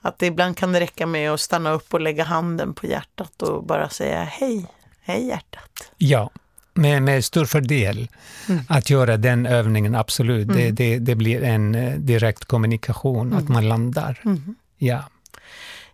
att 0.00 0.18
det 0.18 0.26
ibland 0.26 0.56
kan 0.56 0.72
det 0.72 0.80
räcka 0.80 1.06
med 1.06 1.30
att 1.30 1.40
stanna 1.40 1.70
upp 1.70 1.94
och 1.94 2.00
lägga 2.00 2.24
handen 2.24 2.74
på 2.74 2.86
hjärtat 2.86 3.42
och 3.42 3.64
bara 3.64 3.88
säga 3.88 4.24
hej, 4.24 4.66
hej 5.00 5.26
hjärtat. 5.26 5.90
Ja, 5.96 6.30
med, 6.74 7.02
med 7.02 7.24
stor 7.24 7.44
fördel 7.44 8.08
mm. 8.48 8.64
att 8.68 8.90
göra 8.90 9.16
den 9.16 9.46
övningen, 9.46 9.94
absolut. 9.94 10.48
Mm. 10.48 10.56
Det, 10.56 10.70
det, 10.70 10.98
det, 10.98 11.14
blir 11.14 11.42
en 11.42 11.74
eh, 11.74 11.94
direkt 11.94 12.44
kommunikation, 12.44 13.32
att 13.32 13.40
mm. 13.40 13.52
man 13.52 13.68
landar. 13.68 14.20
Mm. 14.24 14.54
Ja. 14.78 15.04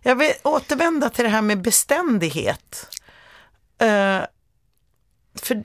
Jag 0.01 0.15
vill 0.15 0.31
återvända 0.43 1.09
till 1.09 1.23
det 1.23 1.29
här 1.29 1.41
med 1.41 1.61
beständighet. 1.61 2.87
Uh, 3.81 4.25
för 5.35 5.63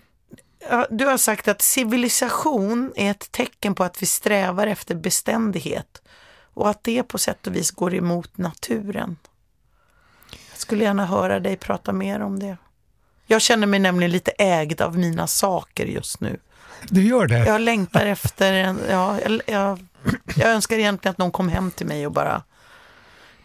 Du 0.90 1.07
har 1.07 1.16
sagt 1.16 1.48
att 1.48 1.62
civilisation 1.62 2.92
är 2.96 3.11
ett 3.11 3.33
tecken 3.33 3.74
på 3.74 3.85
att 3.85 4.02
vi 4.02 4.07
strävar 4.07 4.66
efter 4.66 4.94
beständighet 4.94 6.02
och 6.55 6.70
att 6.70 6.85
det 6.85 7.02
på 7.02 7.18
sätt 7.18 7.46
och 7.46 7.57
vis 7.57 7.70
går 7.70 7.94
emot 7.94 8.38
naturen. 8.38 9.16
Jag 10.31 10.59
skulle 10.59 10.85
gärna 10.85 11.07
höra 11.07 11.40
dig 11.40 11.57
prata 11.57 11.92
mer 11.92 12.20
om 12.20 12.38
det. 12.38 12.57
Jag 13.26 13.42
känner 13.42 13.66
mig 13.66 13.81
nämligen 13.81 14.11
lite 14.11 14.31
ägd 14.31 14.81
av 14.81 14.98
mina 14.98 15.26
saker 15.26 15.87
just 15.87 16.20
nu. 16.20 16.40
Du 16.88 17.02
gör 17.02 17.26
det? 17.26 17.46
Jag 17.46 17.61
längtar 17.61 18.07
efter 18.07 18.52
en, 18.52 18.81
ja, 18.90 19.20
jag, 19.20 19.40
jag, 19.46 19.87
jag 20.37 20.50
önskar 20.50 20.79
egentligen 20.79 21.11
att 21.11 21.18
någon 21.18 21.31
kom 21.31 21.48
hem 21.48 21.70
till 21.70 21.87
mig 21.87 22.07
och 22.07 22.12
bara 22.12 22.42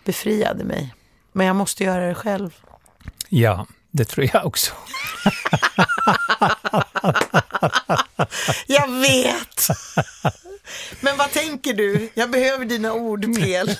befriade 0.05 0.63
mig. 0.63 0.95
Men 1.31 1.47
jag 1.47 1.55
måste 1.55 1.83
göra 1.83 2.07
det 2.07 2.15
själv. 2.15 2.55
Ja, 3.29 3.67
det 3.91 4.05
tror 4.05 4.29
jag 4.33 4.45
också. 4.45 4.73
jag 8.67 8.91
vet! 8.91 9.67
Men 11.01 11.17
vad 11.17 11.31
tänker 11.31 11.73
du? 11.73 12.09
Jag 12.13 12.31
behöver 12.31 12.65
dina 12.65 12.93
ord, 12.93 13.35
Pel. 13.35 13.75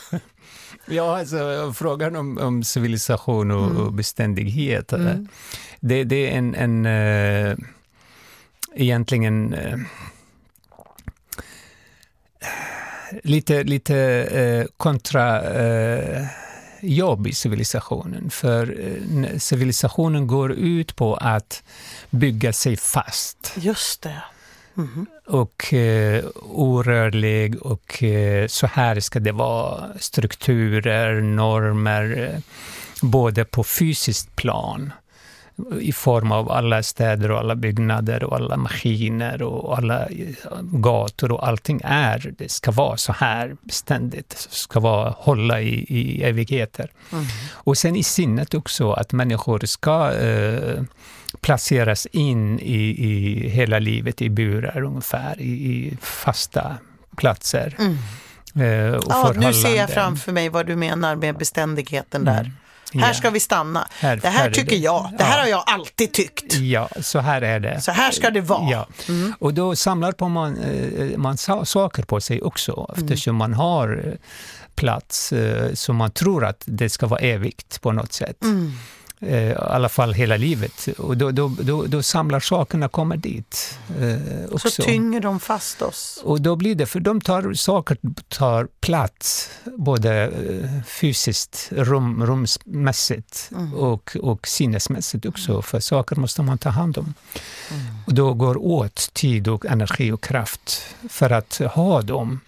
Ja, 0.86 1.20
alltså, 1.20 1.74
frågan 1.76 2.16
om, 2.16 2.38
om 2.38 2.64
civilisation 2.64 3.52
och, 3.52 3.66
mm. 3.66 3.78
och 3.78 3.94
beständighet. 3.94 4.94
Eh, 4.94 5.02
mm. 5.02 5.28
Det, 5.80 6.04
det, 6.04 6.34
är 6.34 6.38
en, 6.38 6.56
en 6.56 6.86
äh, 6.86 7.58
egentligen 8.76 9.54
äh, 9.54 9.78
lite, 13.24 13.64
lite 13.64 13.98
äh, 14.24 14.66
kontra 14.78 15.42
jobb 16.82 17.28
i 17.28 17.34
civilisationen. 17.34 18.30
För 18.30 18.78
civilisationen 19.40 20.28
går 20.28 20.52
ut 20.52 20.96
på 20.96 21.16
att 21.16 21.64
bygga 22.10 22.54
sig 22.54 22.78
fast. 22.78 23.54
Just 23.56 24.02
det. 24.02 24.24
Mm. 24.78 25.06
Och 25.26 25.74
eh, 25.74 26.26
orörlig 26.44 27.62
och 27.62 28.04
eh, 28.04 28.48
så 28.48 28.68
här 28.68 29.00
ska 29.00 29.20
det 29.20 29.32
vara. 29.32 29.84
Strukturer, 30.00 31.22
normer, 31.22 32.30
eh, 32.34 32.40
både 33.02 33.46
på 33.46 33.64
fysiskt 33.64 34.36
plan 34.36 34.94
i 35.80 35.92
form 35.92 36.32
av 36.32 36.52
alla 36.52 36.84
städer 36.84 37.32
och 37.32 37.40
alla 37.40 37.56
byggnader 37.56 38.24
och 38.24 38.36
alla 38.36 38.58
maskiner 38.58 39.42
och 39.42 39.78
alla 39.78 40.08
gator 40.62 41.32
och 41.32 41.48
allting 41.48 41.82
är, 41.84 42.34
det 42.38 42.52
ska 42.52 42.72
vara 42.72 42.98
så 42.98 43.14
här 43.14 43.56
beständigt, 43.62 44.30
det 44.30 44.56
ska 44.56 44.80
vara, 44.80 45.10
hålla 45.10 45.62
i, 45.62 45.86
i 45.90 46.24
evigheter. 46.24 46.92
Mm. 47.12 47.26
Och 47.52 47.78
sen 47.78 47.96
i 47.96 48.04
sinnet 48.04 48.54
också, 48.54 48.92
att 48.92 49.12
människor 49.12 49.60
ska 49.66 50.14
eh, 50.14 50.84
placeras 51.42 52.06
in 52.12 52.60
i, 52.60 53.06
i 53.08 53.50
hela 53.50 53.80
livet 53.80 54.22
i 54.22 54.30
burar 54.30 54.84
ungefär, 54.84 55.42
i, 55.42 55.52
i 55.52 55.98
fasta 56.02 56.78
platser. 57.18 57.76
Mm. 57.80 57.98
Eh, 58.56 58.96
och 58.96 59.04
ja, 59.10 59.34
nu 59.36 59.54
ser 59.54 59.78
jag 59.78 59.90
framför 59.90 60.32
mig 60.32 60.50
vad 60.50 60.66
du 60.66 60.76
menar 60.76 61.16
med 61.16 61.38
beständigheten 61.38 62.26
där. 62.26 62.40
Mm. 62.40 62.52
Här 62.94 63.14
ska 63.14 63.30
vi 63.30 63.40
stanna. 63.40 63.88
Här, 63.92 64.16
det 64.16 64.30
här, 64.30 64.44
här 64.44 64.52
tycker 64.52 64.72
det. 64.72 64.78
jag. 64.78 65.10
Det 65.18 65.24
här 65.24 65.38
ja. 65.38 65.42
har 65.42 65.50
jag 65.50 65.64
alltid 65.66 66.12
tyckt. 66.12 66.56
Ja, 66.56 66.90
så 67.02 67.20
här 67.20 67.42
är 67.42 67.60
det. 67.60 67.82
Så 67.82 67.92
här 67.92 68.12
ska 68.12 68.30
det 68.30 68.42
vara. 68.42 68.72
Ja. 68.72 68.88
Mm. 69.08 69.34
Och 69.40 69.54
då 69.54 69.76
samlar 69.76 70.12
på 70.12 70.30
man, 70.30 70.58
eh, 70.58 71.18
man 71.18 71.38
saker 71.66 72.04
på 72.04 72.22
sig 72.22 72.42
också 72.42 72.92
mm. 72.96 73.04
eftersom 73.04 73.32
mm. 73.32 73.38
man 73.38 73.54
har 73.54 74.04
eh, 74.06 74.14
plats 74.76 75.34
som 75.74 75.96
man 75.96 76.12
tror 76.12 76.46
att 76.46 76.64
det 76.66 76.90
ska 76.90 77.08
vara 77.08 77.20
evigt 77.20 77.82
på 77.82 77.92
något 77.92 78.14
sätt. 78.14 78.44
Mm. 78.44 78.74
Eh, 79.22 79.52
i 79.52 79.56
alla 79.56 79.90
fall 79.90 80.14
hela 80.14 80.38
livet. 80.38 80.88
Och 80.98 81.18
då, 81.18 81.32
då, 81.32 81.52
då, 81.60 81.86
då 81.86 82.04
samlar 82.04 82.40
sakerna 82.40 82.88
kommer 82.88 83.18
dit. 83.18 83.80
Eh, 84.00 84.54
också. 84.54 84.70
Så 84.70 84.84
tynger 84.84 85.22
de 85.22 85.40
fast 85.40 85.82
oss? 85.82 86.20
Och 86.24 86.42
då 86.42 86.56
blir 86.56 86.76
det, 86.76 86.86
för 86.86 87.00
de 87.00 87.22
tar, 87.22 87.54
saker 87.54 87.98
tar 88.28 88.68
plats, 88.80 89.50
både 89.78 90.24
eh, 90.24 90.84
fysiskt, 90.86 91.68
rum, 91.72 92.26
rumsmässigt 92.26 93.50
mm. 93.52 93.74
och, 93.74 94.18
och 94.22 94.48
sinnesmässigt 94.48 95.26
också, 95.26 95.52
mm. 95.52 95.64
för 95.64 95.80
saker 95.80 96.16
måste 96.16 96.42
man 96.42 96.58
ta 96.58 96.70
hand 96.70 96.98
om. 96.98 97.14
Mm. 97.72 97.84
Och 98.06 98.14
då 98.14 98.34
går 98.34 98.58
åt 98.58 99.14
tid 99.14 99.48
och 99.48 99.66
energi 99.66 100.12
och 100.12 100.24
kraft 100.24 100.86
för 101.10 101.30
att 101.30 101.62
ha 101.74 102.02
dem. 102.02 102.40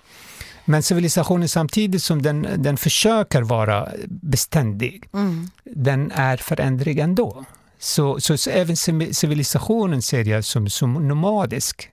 Men 0.65 0.83
civilisationen 0.83 1.49
samtidigt 1.49 2.03
som 2.03 2.21
den, 2.21 2.47
den 2.57 2.77
försöker 2.77 3.41
vara 3.41 3.89
beständig, 4.07 5.09
mm. 5.13 5.49
den 5.63 6.11
är 6.11 6.37
förändrig 6.37 6.99
ändå. 6.99 7.45
Så, 7.79 8.19
så, 8.19 8.37
så 8.37 8.49
även 8.49 8.77
civilisationen 9.13 10.01
ser 10.01 10.25
jag 10.25 10.45
som, 10.45 10.69
som 10.69 11.07
nomadisk. 11.07 11.89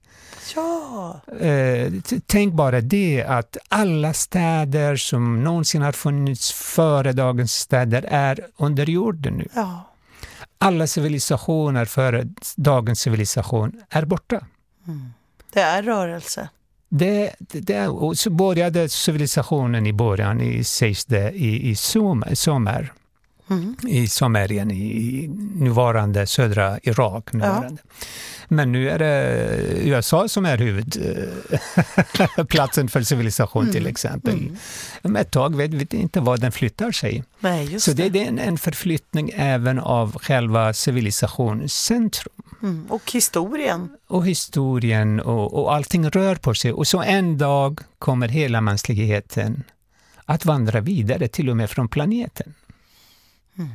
Ja. 0.55 1.21
Eh, 1.41 1.93
tänk 2.27 2.55
bara 2.55 2.81
det 2.81 3.25
att 3.29 3.57
alla 3.69 4.13
städer 4.13 4.97
som 4.97 5.45
någonsin 5.45 5.83
har 5.83 5.93
funnits 5.93 6.53
före 6.53 7.13
dagens 7.13 7.53
städer 7.53 8.05
är 8.09 8.47
under 8.57 8.87
jorden 8.87 9.35
nu. 9.35 9.49
Ja. 9.55 9.87
Alla 10.59 10.87
civilisationer 10.87 11.85
före 11.85 12.29
dagens 12.57 13.01
civilisation 13.01 13.83
är 13.91 14.05
borta. 14.05 14.47
Mm. 14.87 15.13
Det 15.53 15.61
är 15.61 15.83
rörelse. 15.83 16.49
Det, 16.93 17.35
det, 17.39 17.89
och 17.89 18.19
så 18.19 18.31
började 18.31 18.89
civilisationen 18.89 19.87
i 19.87 19.93
början, 19.93 20.41
i, 20.41 20.65
sägs 20.65 21.05
det, 21.05 21.31
i, 21.33 21.71
i 21.71 21.75
sommar. 22.35 22.93
Mm. 23.51 23.77
i 23.87 24.09
Somerien 24.09 24.71
i 24.71 25.29
nuvarande 25.55 26.27
södra 26.27 26.79
Irak. 26.83 27.33
Nuvarande. 27.33 27.83
Ja. 27.87 27.93
Men 28.53 28.73
nu 28.73 28.91
är 28.91 28.99
det 28.99 29.39
USA 29.89 30.29
som 30.29 30.45
är 30.45 30.59
huvudplatsen 30.59 32.89
för 32.89 33.03
civilisation 33.03 33.63
mm. 33.63 33.73
till 33.73 33.87
exempel. 33.87 34.35
Mm. 34.35 34.57
Om 35.03 35.17
ett 35.17 35.31
tag 35.31 35.57
vet 35.57 35.71
vi 35.71 35.97
inte 35.97 36.21
var 36.21 36.37
den 36.37 36.53
flyttar 36.53 36.93
sig. 36.93 37.25
Nej, 37.41 37.81
Så 37.81 37.93
det, 37.93 38.09
det 38.09 38.25
är 38.25 38.29
en, 38.29 38.39
en, 38.39 38.59
förflyttning 38.59 39.31
även 39.35 39.79
av 39.79 40.19
själva 40.19 40.73
civilisationens 40.73 41.75
centrum. 41.75 42.35
Mm. 42.63 42.87
Och 42.89 43.13
historien. 43.13 43.89
Och 44.07 44.27
historien 44.27 45.21
och, 45.21 45.55
och 45.55 45.75
allting 45.75 46.11
rör 46.11 46.35
på 46.35 46.55
sig. 46.55 46.73
Och 46.73 46.87
så 46.87 47.03
en 47.03 47.39
dag 47.39 47.81
kommer 47.99 48.29
hela 48.29 48.61
mänskligheten 48.61 49.65
att 50.25 50.45
vandra 50.45 50.81
vidare 50.81 51.29
till 51.29 51.51
och 51.51 51.57
med 51.57 51.71
från 51.71 51.89
planeten. 51.89 52.55
Mm. 53.61 53.73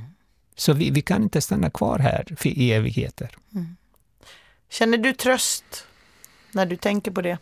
Så 0.55 0.73
vi, 0.73 0.89
vi, 0.91 1.01
kan 1.01 1.23
inte 1.23 1.41
stanna 1.41 1.69
kvar 1.69 1.99
här 1.99 2.25
för 2.37 2.49
i 2.49 2.71
evigheter. 2.71 3.29
Mm. 3.53 3.75
Känner 4.69 4.97
du 4.97 5.13
tröst 5.13 5.87
när 6.51 6.65
du 6.65 6.75
tänker 6.75 7.11
på 7.11 7.21
det? 7.21 7.37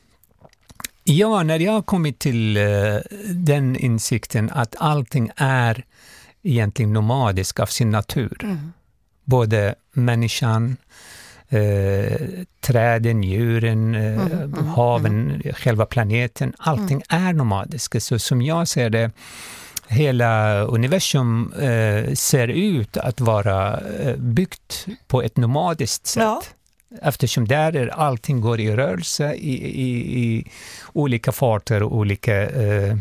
Ja, 1.03 1.43
när 1.43 1.59
jag 1.59 1.71
har 1.71 1.81
kommit 1.81 2.19
till 2.19 2.57
uh, 2.57 2.99
den 3.29 3.75
insikten 3.75 4.49
att 4.53 4.75
allting 4.79 5.31
är 5.35 5.85
egentligen 6.43 6.93
nomadisk 6.93 7.59
av 7.59 7.65
sin 7.65 7.89
natur. 7.89 8.37
Mm. 8.43 8.73
Både 9.23 9.75
människan, 9.91 10.77
uh, 11.53 12.17
träden, 12.59 13.23
djuren, 13.23 13.95
uh, 13.95 14.21
mm, 14.21 14.67
haven, 14.67 15.41
själva 15.55 15.85
planeten. 15.85 16.53
Allting 16.57 17.03
är 17.09 17.33
nomadiskt. 17.33 18.03
Så 18.03 18.19
som 18.19 18.41
jag 18.41 18.67
ser 18.67 18.89
det 18.89 19.11
hela 19.87 20.61
universum 20.61 21.53
eh, 21.53 22.13
ser 22.13 22.47
ut 22.47 22.97
att 22.97 23.21
vara 23.21 23.79
eh, 23.79 24.15
byggt 24.15 24.87
på 25.07 25.21
ett 25.21 25.37
nomadiskt 25.37 26.07
sätt. 26.07 26.23
Ja. 26.23 26.41
Eftersom 27.01 27.47
där 27.47 27.75
är 27.75 27.87
allting 27.87 28.41
går 28.41 28.59
i 28.59 28.75
rörelse 28.75 29.33
i, 29.33 29.53
i, 29.81 30.19
i 30.23 30.47
olika 30.93 31.31
farter 31.31 31.83
och 31.83 31.97
olika 31.97 32.49
eh, 32.49 32.97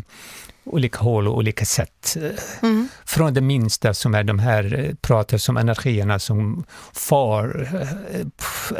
olika 0.65 0.99
håll 0.99 1.27
och 1.27 1.37
olika 1.37 1.65
sätt. 1.65 2.17
Mm. 2.61 2.87
Från 3.05 3.33
det 3.33 3.41
minsta 3.41 3.93
som 3.93 4.15
är 4.15 4.23
de 4.23 4.39
här, 4.39 4.79
eh, 4.79 4.95
pratar 4.95 5.37
som 5.37 5.57
energierna 5.57 6.19
som 6.19 6.65
far 6.93 7.69
eh, 7.73 8.19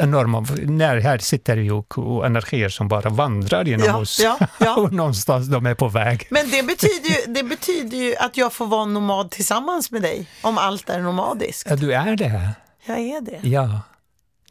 enorma, 0.02 0.46
när 0.62 1.00
här 1.00 1.18
sitter 1.18 1.56
ju 1.56 1.72
och 1.72 2.26
energier 2.26 2.68
som 2.68 2.88
bara 2.88 3.10
vandrar 3.10 3.64
genom 3.64 3.86
ja, 3.86 3.96
oss 3.96 4.20
ja, 4.20 4.38
ja. 4.60 4.76
och 4.80 4.92
någonstans 4.92 5.48
de 5.48 5.66
är 5.66 5.74
på 5.74 5.88
väg. 5.88 6.26
Men 6.30 6.50
det 6.50 6.62
betyder, 6.62 7.08
ju, 7.08 7.32
det 7.34 7.42
betyder 7.42 7.98
ju 7.98 8.16
att 8.16 8.36
jag 8.36 8.52
får 8.52 8.66
vara 8.66 8.84
nomad 8.84 9.30
tillsammans 9.30 9.90
med 9.90 10.02
dig, 10.02 10.26
om 10.42 10.58
allt 10.58 10.90
är 10.90 11.00
nomadiskt. 11.00 11.70
Ja, 11.70 11.76
du 11.76 11.94
är 11.94 12.16
det. 12.16 12.50
Jag 12.86 12.98
är 12.98 13.20
det. 13.20 13.48
Ja, 13.48 13.80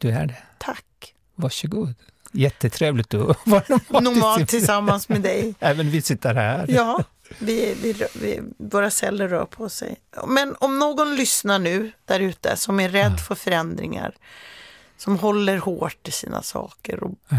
du 0.00 0.10
är 0.10 0.26
det. 0.26 0.36
Tack. 0.58 0.84
Varsågod. 1.34 1.94
Jättetrevligt 2.32 3.14
att 3.14 3.36
vara 3.46 3.62
nomad, 3.68 4.02
nomad 4.02 4.48
tillsammans 4.48 5.08
med 5.08 5.20
dig. 5.20 5.54
Även 5.60 5.90
vi 5.90 6.02
sitter 6.02 6.34
här. 6.34 6.66
Ja, 6.68 7.04
vi, 7.38 7.74
vi, 7.82 8.06
vi, 8.14 8.40
våra 8.56 8.90
celler 8.90 9.28
rör 9.28 9.44
på 9.44 9.68
sig. 9.68 9.96
Men 10.26 10.56
om 10.58 10.78
någon 10.78 11.16
lyssnar 11.16 11.58
nu 11.58 11.92
där 12.04 12.20
ute 12.20 12.56
som 12.56 12.80
är 12.80 12.88
rädd 12.88 13.12
ja. 13.12 13.22
för 13.22 13.34
förändringar, 13.34 14.14
som 14.96 15.18
håller 15.18 15.58
hårt 15.58 16.08
i 16.08 16.12
sina 16.12 16.42
saker. 16.42 17.04
Och, 17.04 17.12
ja. 17.28 17.36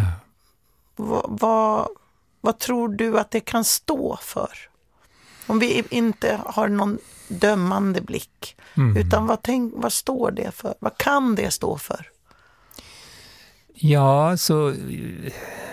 vad, 0.96 1.26
vad, 1.28 1.88
vad 2.42 2.60
tror 2.60 2.90
du 2.90 3.20
att 3.20 3.32
det 3.32 3.40
kan 3.40 3.64
stå 3.64 4.18
för? 4.22 4.70
Om 5.48 5.60
vi 5.60 5.84
inte 5.90 6.40
har 6.46 6.68
någon 6.68 6.98
dömande 7.28 8.02
blick, 8.02 8.58
mm. 8.78 8.98
utan 8.98 9.28
vad, 9.28 9.42
tänk, 9.42 9.74
vad 9.76 9.94
står 9.94 10.32
det 10.32 10.52
för? 10.52 10.76
Vad 10.80 10.98
kan 10.98 11.36
det 11.36 11.52
stå 11.52 11.78
för? 11.78 12.12
Ja, 13.76 14.38
så 14.38 14.74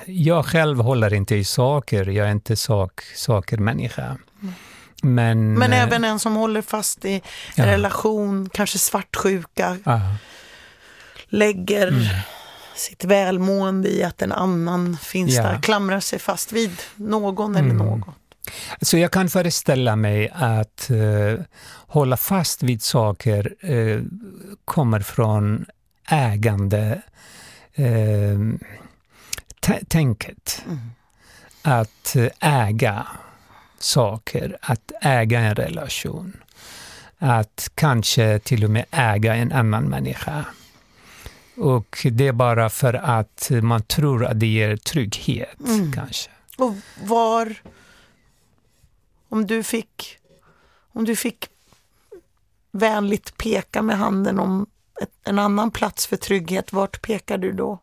jag 0.07 0.47
själv 0.47 0.81
håller 0.81 1.15
inte 1.15 1.37
i 1.37 1.45
saker, 1.45 2.07
jag 2.07 2.27
är 2.27 2.33
inte 2.33 2.57
sak, 2.57 3.03
saker-människa. 3.17 4.17
Men, 5.03 5.55
Men 5.55 5.73
äh, 5.73 5.83
även 5.83 6.05
en 6.05 6.19
som 6.19 6.37
håller 6.37 6.63
fast 6.63 7.05
i 7.05 7.23
ja. 7.57 7.67
relation, 7.67 8.49
kanske 8.53 8.79
svartsjuka, 8.79 9.79
aha. 9.85 10.15
lägger 11.29 11.89
mm. 11.89 12.05
sitt 12.75 13.05
välmående 13.05 13.89
i 13.89 14.03
att 14.03 14.23
en 14.23 14.33
annan 14.33 14.97
finns 14.97 15.35
ja. 15.35 15.43
där, 15.43 15.63
klamrar 15.63 16.01
sig 16.01 16.19
fast 16.19 16.53
vid 16.53 16.83
någon 16.97 17.57
eller 17.57 17.71
mm. 17.71 17.87
något. 17.87 18.15
Så 18.83 18.99
jag 18.99 19.11
kan 19.11 19.29
föreställa 19.29 19.97
mig 19.97 20.31
att 20.35 20.89
uh, 20.91 21.41
hålla 21.87 22.17
fast 22.17 22.63
vid 22.63 22.83
saker 22.83 23.55
uh, 23.71 24.03
kommer 24.65 25.01
från 25.01 25.67
ägande 26.09 27.03
uh, 27.79 28.55
tänket. 29.89 30.63
Mm. 30.67 30.79
Att 31.63 32.17
äga 32.41 33.07
saker, 33.79 34.59
att 34.61 34.93
äga 35.01 35.41
en 35.41 35.55
relation. 35.55 36.37
Att 37.19 37.71
kanske 37.75 38.39
till 38.39 38.65
och 38.65 38.71
med 38.71 38.85
äga 38.91 39.35
en 39.35 39.53
annan 39.53 39.85
människa. 39.85 40.45
Och 41.57 42.07
det 42.13 42.29
är 42.29 42.33
bara 42.33 42.71
för 42.71 42.95
att 42.95 43.51
man 43.63 43.83
tror 43.83 44.25
att 44.25 44.41
det 44.41 44.47
ger 44.47 44.77
trygghet, 44.77 45.61
mm. 45.61 45.93
kanske. 45.93 46.31
Och 46.59 46.75
var... 47.03 47.55
Om 49.29 49.47
du 49.47 49.63
fick... 49.63 50.19
Om 50.93 51.05
du 51.05 51.17
fick 51.17 51.49
vänligt 52.71 53.37
peka 53.37 53.83
med 53.83 53.99
handen 53.99 54.39
om 54.39 54.67
en 55.25 55.39
annan 55.39 55.71
plats 55.71 56.07
för 56.07 56.17
trygghet, 56.17 56.73
vart 56.73 57.03
pekar 57.03 57.39
du 57.39 57.53
då? 57.53 57.79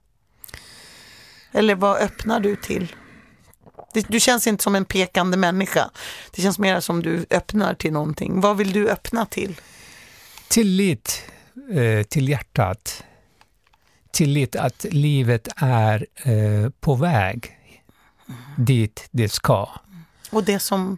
Eller 1.52 1.76
vad 1.76 1.98
öppnar 1.98 2.40
du 2.40 2.56
till? 2.56 2.96
Du 3.94 4.20
känns 4.20 4.48
inte 4.48 4.64
som 4.64 4.76
en 4.76 4.86
pekande 4.86 5.38
människa. 5.38 5.90
Det 6.32 6.42
känns 6.42 6.60
mer 6.60 6.80
som 6.80 7.04
du 7.04 7.26
öppnar 7.30 7.74
till 7.74 7.94
någonting. 7.94 8.42
Vad 8.42 8.58
vill 8.58 8.74
du 8.74 8.90
öppna 8.90 9.26
till? 9.26 9.62
Tillit 10.50 11.24
eh, 11.72 12.04
till 12.04 12.30
hjärtat. 12.30 13.04
Tillit 14.12 14.56
att 14.56 14.86
livet 14.90 15.48
är 15.56 16.08
eh, 16.16 16.70
på 16.80 16.96
väg 16.96 17.58
dit 18.58 19.08
det 19.12 19.30
ska. 19.30 19.70
Och 20.32 20.44
det 20.44 20.60
som 20.60 20.98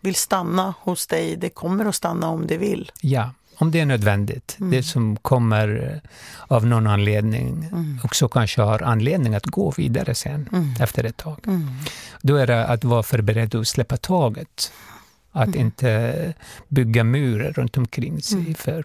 vill 0.00 0.14
stanna 0.14 0.74
hos 0.80 1.06
dig, 1.06 1.36
det 1.36 1.50
kommer 1.50 1.84
att 1.84 1.94
stanna 1.94 2.28
om 2.28 2.46
det 2.46 2.56
vill? 2.56 2.92
Ja 3.00 3.30
om 3.58 3.70
det 3.70 3.80
är 3.80 3.86
nödvändigt. 3.86 4.56
Mm. 4.60 4.70
Det 4.70 4.82
som 4.82 5.16
kommer 5.16 5.92
eh, 5.92 6.10
av 6.56 6.66
någon 6.66 6.86
anledning 6.86 7.64
mm. 7.72 8.00
också 8.04 8.28
kanske 8.28 8.62
har 8.62 8.82
anledning 8.82 9.34
att 9.34 9.46
gå 9.46 9.72
vidare 9.76 10.14
sen 10.14 10.48
mm. 10.52 10.74
efter 10.80 11.04
ett 11.04 11.16
tag. 11.16 11.38
Mm. 11.46 11.68
Då 12.22 12.36
är 12.36 12.46
det 12.46 12.66
att 12.66 12.84
vara 12.84 13.02
förberedd 13.02 13.54
att 13.54 13.68
släppa 13.68 13.96
taget. 13.96 14.72
Att 15.32 15.46
mm. 15.46 15.60
inte 15.60 16.34
bygga 16.68 17.04
murar 17.04 17.52
runt 17.52 17.76
omkring 17.76 18.22
sig. 18.22 18.38
Mm. 18.38 18.54
För 18.54 18.84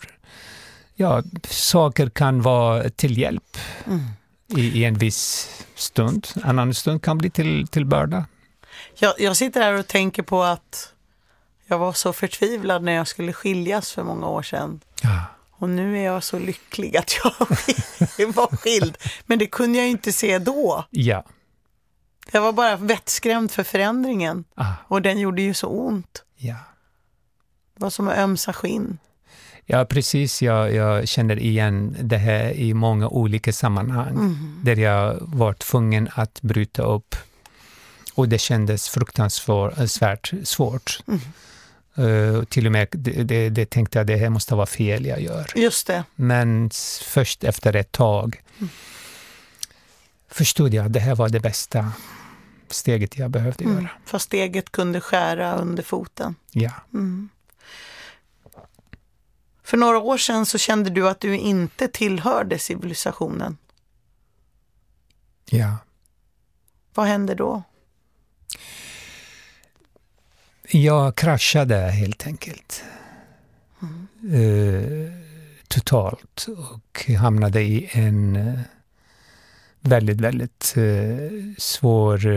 ja, 0.95 1.23
saker 1.49 2.09
kan 2.09 2.41
vara 2.41 2.89
till 2.89 3.17
hjälp 3.17 3.57
i, 4.57 4.61
i, 4.61 4.83
en 4.85 4.93
viss 4.93 5.49
stund. 5.75 6.27
En 6.35 6.43
annan 6.43 6.73
stund 6.73 7.01
kan 7.01 7.17
bli 7.17 7.29
till, 7.29 7.67
till 7.67 7.85
börda. 7.85 8.25
Jag, 8.99 9.13
jag 9.19 9.37
sitter 9.37 9.61
här 9.61 9.73
och 9.73 9.87
tänker 9.87 10.23
på 10.23 10.43
att 10.43 10.92
jag 11.65 11.77
var 11.77 11.93
så 11.93 12.13
förtvivlad 12.13 12.83
när 12.83 12.91
jag 12.91 13.07
skulle 13.07 13.33
skiljas 13.33 13.91
för 13.91 14.03
många 14.03 14.27
år 14.27 14.43
sedan. 14.43 14.79
Ja. 15.01 15.25
Och 15.51 15.69
nu 15.69 15.99
är 15.99 16.03
jag 16.03 16.23
så 16.23 16.39
lycklig 16.39 16.97
att 16.97 17.13
jag 17.23 17.33
var 18.33 18.57
skild. 18.57 18.97
Men 19.25 19.39
det 19.39 19.45
kunde 19.47 19.77
jag 19.77 19.89
inte 19.89 20.11
se 20.11 20.39
då. 20.39 20.85
Ja. 20.89 21.23
Jag 22.31 22.41
var 22.41 22.53
bara 22.53 22.75
vettskrämd 22.75 23.51
för 23.51 23.63
förändringen. 23.63 24.43
Ah. 24.55 24.73
Och 24.87 25.01
den 25.01 25.19
gjorde 25.19 25.41
ju 25.41 25.53
så 25.53 25.67
ont. 25.67 26.23
Ja. 26.35 26.55
Det 27.75 27.83
var 27.83 27.89
som 27.89 28.07
att 28.07 28.17
ömsa 28.17 28.53
skinn. 28.53 28.97
Ja, 29.65 29.85
precis. 29.85 30.41
Jag, 30.41 30.73
jag 30.73 31.07
känner 31.07 31.39
igen 31.39 31.97
det 32.01 32.17
här 32.17 32.51
i 32.51 32.73
många 32.73 33.07
olika 33.07 33.53
sammanhang. 33.53 34.13
Mm. 34.13 34.59
Där 34.63 34.75
jag 34.75 35.17
var 35.21 35.53
tvungen 35.53 36.09
att 36.15 36.41
bryta 36.41 36.83
upp. 36.83 37.15
Och 38.15 38.29
det 38.29 38.37
kändes 38.37 38.89
fruktansvärt 38.89 40.33
svårt. 40.43 40.99
Mm. 41.07 41.19
Uh, 41.99 42.43
till 42.43 42.65
och 42.65 42.71
med 42.71 42.87
det, 42.91 43.23
det, 43.23 43.49
det 43.49 43.69
tänkte 43.69 43.97
jag 43.97 44.07
det 44.07 44.15
här 44.15 44.29
måste 44.29 44.55
vara 44.55 44.65
fel 44.65 45.05
jag 45.05 45.21
gör. 45.21 45.51
Just 45.55 45.87
det. 45.87 46.03
Men 46.15 46.69
först 47.03 47.43
efter 47.43 47.75
ett 47.75 47.91
tag 47.91 48.41
mm. 48.57 48.69
förstod 50.27 50.73
jag 50.73 50.85
att 50.85 50.93
det 50.93 50.99
här 50.99 51.15
var 51.15 51.29
det 51.29 51.39
bästa 51.39 51.91
steget 52.69 53.17
jag 53.17 53.31
behövde 53.31 53.63
mm. 53.63 53.75
göra. 53.75 53.89
För 54.05 54.17
steget 54.17 54.71
kunde 54.71 55.01
skära 55.01 55.55
under 55.55 55.83
foten. 55.83 56.35
Ja. 56.51 56.71
Mm. 56.93 57.29
För 59.63 59.77
några 59.77 59.99
år 59.99 60.17
sedan 60.17 60.45
så 60.45 60.57
kände 60.57 60.89
du 60.89 61.09
att 61.09 61.19
du 61.19 61.37
inte 61.37 61.87
tillhörde 61.87 62.59
civilisationen. 62.59 63.57
Ja. 65.45 65.77
Vad 66.93 67.05
hände 67.05 67.35
då? 67.35 67.63
Jag 70.75 71.15
kraschade 71.15 71.75
helt 71.75 72.27
enkelt. 72.27 72.83
Mm. 73.81 74.07
Uh, 74.33 75.11
totalt 75.67 76.47
och 76.57 77.05
hamnade 77.19 77.61
i 77.61 77.89
en 77.91 78.35
uh, 78.35 78.59
väldigt, 79.79 80.21
väldigt 80.21 80.73
uh, 80.77 81.53
svår 81.57 82.27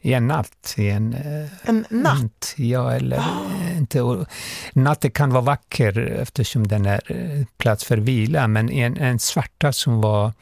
i 0.00 0.12
en 0.12 0.26
natt. 0.26 0.74
I 0.76 0.90
en, 0.90 1.16
en 1.62 1.84
natt? 1.90 2.54
ja, 2.56 2.92
eller 2.92 3.18
oh. 3.18 3.76
inte. 3.76 4.26
natten 4.72 5.10
kan 5.10 5.30
vara 5.30 5.42
vacker 5.42 5.98
eftersom 5.98 6.68
den 6.68 6.86
är 6.86 7.46
plats 7.56 7.84
för 7.84 7.96
vila, 7.96 8.48
men 8.48 8.70
en, 8.70 8.96
en 8.96 9.18
svarta 9.18 9.72
som 9.72 10.00
var 10.00 10.32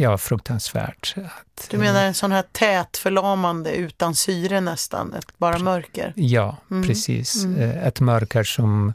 Ja, 0.00 0.18
fruktansvärt. 0.18 1.14
Att, 1.16 1.66
du 1.70 1.78
menar 1.78 2.04
en 2.04 2.14
sån 2.14 2.32
här 2.32 2.44
tät, 2.52 2.96
förlamande, 2.96 3.74
utan 3.74 4.14
syre 4.14 4.60
nästan, 4.60 5.14
ett 5.14 5.38
bara 5.38 5.58
mörker? 5.58 6.12
Ja, 6.16 6.56
mm. 6.70 6.88
precis. 6.88 7.44
Mm. 7.44 7.60
Eh, 7.60 7.86
ett 7.86 8.00
mörker 8.00 8.44
som 8.44 8.92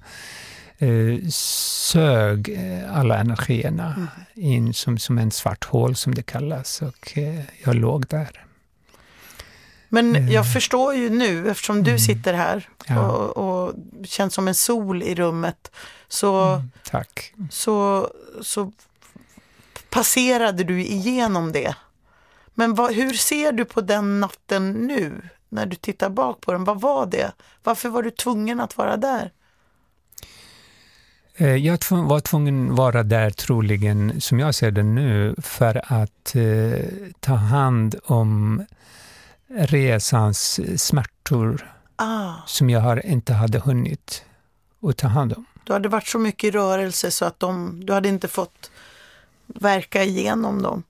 eh, 0.77 1.27
sög 1.29 2.49
eh, 2.49 2.97
alla 2.97 3.17
energierna 3.17 3.93
mm. 3.95 4.07
in 4.55 4.73
som, 4.73 4.97
som 4.97 5.17
en 5.17 5.31
svart 5.31 5.65
hål, 5.65 5.95
som 5.95 6.15
det 6.15 6.23
kallas. 6.23 6.81
Och 6.81 7.17
eh, 7.17 7.41
jag 7.63 7.75
låg 7.75 8.07
där. 8.07 8.45
Men 9.89 10.15
eh. 10.15 10.33
jag 10.33 10.53
förstår 10.53 10.95
ju 10.95 11.09
nu, 11.09 11.49
eftersom 11.49 11.83
du 11.83 11.91
mm. 11.91 11.99
sitter 11.99 12.33
här 12.33 12.69
ja. 12.87 13.11
och, 13.11 13.37
och 13.37 13.73
känns 14.05 14.33
som 14.33 14.47
en 14.47 14.55
sol 14.55 15.03
i 15.03 15.15
rummet, 15.15 15.71
så, 16.07 16.61
mm, 16.93 17.49
så, 17.49 18.09
så 18.41 18.71
passerade 19.95 20.63
du 20.63 20.81
igenom 20.81 21.51
det. 21.51 21.75
Men 22.53 22.75
vad, 22.75 22.93
hur 22.93 23.13
ser 23.13 23.51
du 23.51 23.65
på 23.65 23.81
den 23.81 24.19
natten 24.19 24.71
nu, 24.71 25.21
när 25.49 25.65
du 25.65 25.75
tittar 25.75 26.09
bak 26.09 26.41
på 26.41 26.51
den? 26.51 26.63
Vad 26.63 26.81
var 26.81 27.05
det? 27.05 27.31
Varför 27.63 27.89
var 27.89 28.03
du 28.03 28.11
tvungen 28.11 28.59
att 28.59 28.77
vara 28.77 28.97
där? 28.97 29.31
Eh, 31.35 31.55
jag 31.55 31.77
var 31.89 32.19
tvungen 32.19 32.71
att 32.71 32.77
vara 32.77 33.03
där 33.03 33.29
troligen, 33.29 34.21
som 34.21 34.39
jag 34.39 34.55
ser 34.55 34.71
det 34.71 34.83
nu, 34.83 35.35
för 35.37 35.81
att 36.03 36.35
eh, 36.35 36.85
ta 37.19 37.33
hand 37.33 37.95
om 38.05 38.65
resans 39.47 40.59
smärtor 40.77 41.73
ah. 41.95 42.33
som 42.45 42.69
jag 42.69 42.79
har, 42.79 43.05
inte 43.05 43.33
hade 43.33 43.59
hunnit 43.59 44.23
att 44.81 44.97
ta 44.97 45.07
hand 45.07 45.33
om. 45.33 45.45
Du 45.63 45.73
hade 45.73 45.89
varit 45.89 46.07
så 46.07 46.19
mycket 46.19 46.43
i 46.47 46.51
rörelse 46.51 47.11
så 47.11 47.25
att 47.25 47.39
de, 47.39 47.81
du 47.85 47.93
hade 47.93 48.09
inte 48.09 48.27
fått 48.27 48.71
verka 49.47 50.03
igenom 50.03 50.61
dem? 50.61 50.83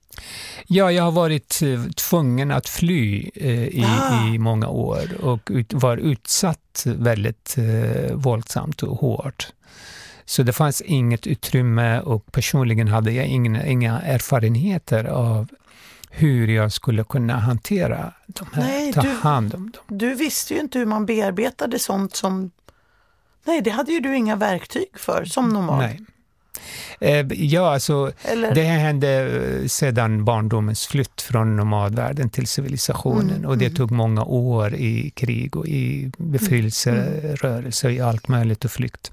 Ja, 0.66 0.92
jag 0.92 1.04
har 1.04 1.12
varit 1.12 1.62
eh, 1.62 1.84
tvungen 1.84 2.50
att 2.50 2.68
fly 2.68 3.30
eh, 3.34 3.64
i, 3.64 3.84
ah. 3.84 4.28
i 4.28 4.38
många 4.38 4.68
år 4.68 5.24
och 5.24 5.48
ut, 5.52 5.72
var 5.72 5.96
utsatt 5.96 6.82
väldigt 6.86 7.56
eh, 7.58 8.14
våldsamt 8.14 8.82
och 8.82 8.96
hårt. 8.96 9.48
Så 10.24 10.42
det 10.42 10.52
fanns 10.52 10.80
inget 10.80 11.26
utrymme 11.26 12.00
och 12.00 12.32
personligen 12.32 12.88
hade 12.88 13.12
jag 13.12 13.26
inga, 13.26 13.66
inga 13.66 14.00
erfarenheter 14.00 15.04
av 15.04 15.48
hur 16.10 16.48
jag 16.48 16.72
skulle 16.72 17.04
kunna 17.04 17.38
hantera 17.38 18.12
de 18.26 18.46
här, 18.52 18.62
Nej, 18.62 18.92
ta 18.92 19.00
du, 19.00 19.08
hand 19.08 19.54
om 19.54 19.70
dem. 19.70 19.98
Du 19.98 20.14
visste 20.14 20.54
ju 20.54 20.60
inte 20.60 20.78
hur 20.78 20.86
man 20.86 21.06
bearbetade 21.06 21.78
sånt 21.78 22.16
som... 22.16 22.50
Nej, 23.44 23.60
det 23.60 23.70
hade 23.70 23.92
ju 23.92 24.00
du 24.00 24.16
inga 24.16 24.36
verktyg 24.36 24.88
för 24.94 25.24
som 25.24 25.48
normal. 25.48 25.78
Nej. 25.78 26.00
Eh, 27.00 27.26
ja, 27.32 27.72
alltså, 27.72 28.12
Eller? 28.22 28.54
det 28.54 28.62
hände 28.62 29.08
eh, 29.08 29.66
sedan 29.66 30.24
barndomens 30.24 30.86
flytt 30.86 31.22
från 31.22 31.56
nomadvärlden 31.56 32.30
till 32.30 32.46
civilisationen. 32.46 33.36
Mm, 33.36 33.50
och 33.50 33.58
det 33.58 33.66
mm. 33.66 33.76
tog 33.76 33.90
många 33.90 34.24
år 34.24 34.74
i 34.74 35.10
krig 35.14 35.56
och 35.56 35.66
i 35.66 36.10
befrielserörelse, 36.18 37.86
mm. 37.86 37.98
i 37.98 38.00
allt 38.00 38.28
möjligt 38.28 38.64
och 38.64 38.70
flykt. 38.70 39.12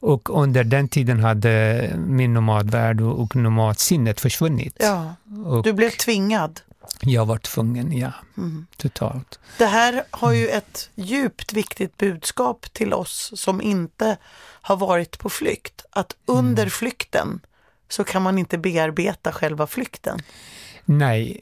Och 0.00 0.40
under 0.40 0.64
den 0.64 0.88
tiden 0.88 1.20
hade 1.20 1.90
min 2.06 2.34
nomadvärld 2.34 3.00
och 3.00 3.36
nomadsinnet 3.36 4.20
försvunnit. 4.20 4.76
Ja, 4.80 5.14
och 5.46 5.62
du 5.62 5.72
blev 5.72 5.90
tvingad. 5.90 6.60
Jag 7.00 7.26
var 7.26 7.38
tvungen, 7.38 7.92
ja. 7.92 8.12
Mm. 8.36 8.66
Totalt. 8.76 9.40
Det 9.58 9.66
här 9.66 10.04
har 10.10 10.32
ju 10.32 10.48
ett 10.48 10.90
djupt 10.94 11.52
viktigt 11.52 11.96
budskap 11.96 12.66
till 12.72 12.92
oss 12.92 13.32
som 13.34 13.60
inte 13.60 14.16
har 14.62 14.76
varit 14.76 15.18
på 15.18 15.30
flykt. 15.30 15.84
Att 15.90 16.16
under 16.26 16.62
mm. 16.62 16.70
flykten 16.70 17.40
så 17.88 18.04
kan 18.04 18.22
man 18.22 18.38
inte 18.38 18.58
bearbeta 18.58 19.32
själva 19.32 19.66
flykten. 19.66 20.22
Nej, 20.84 21.38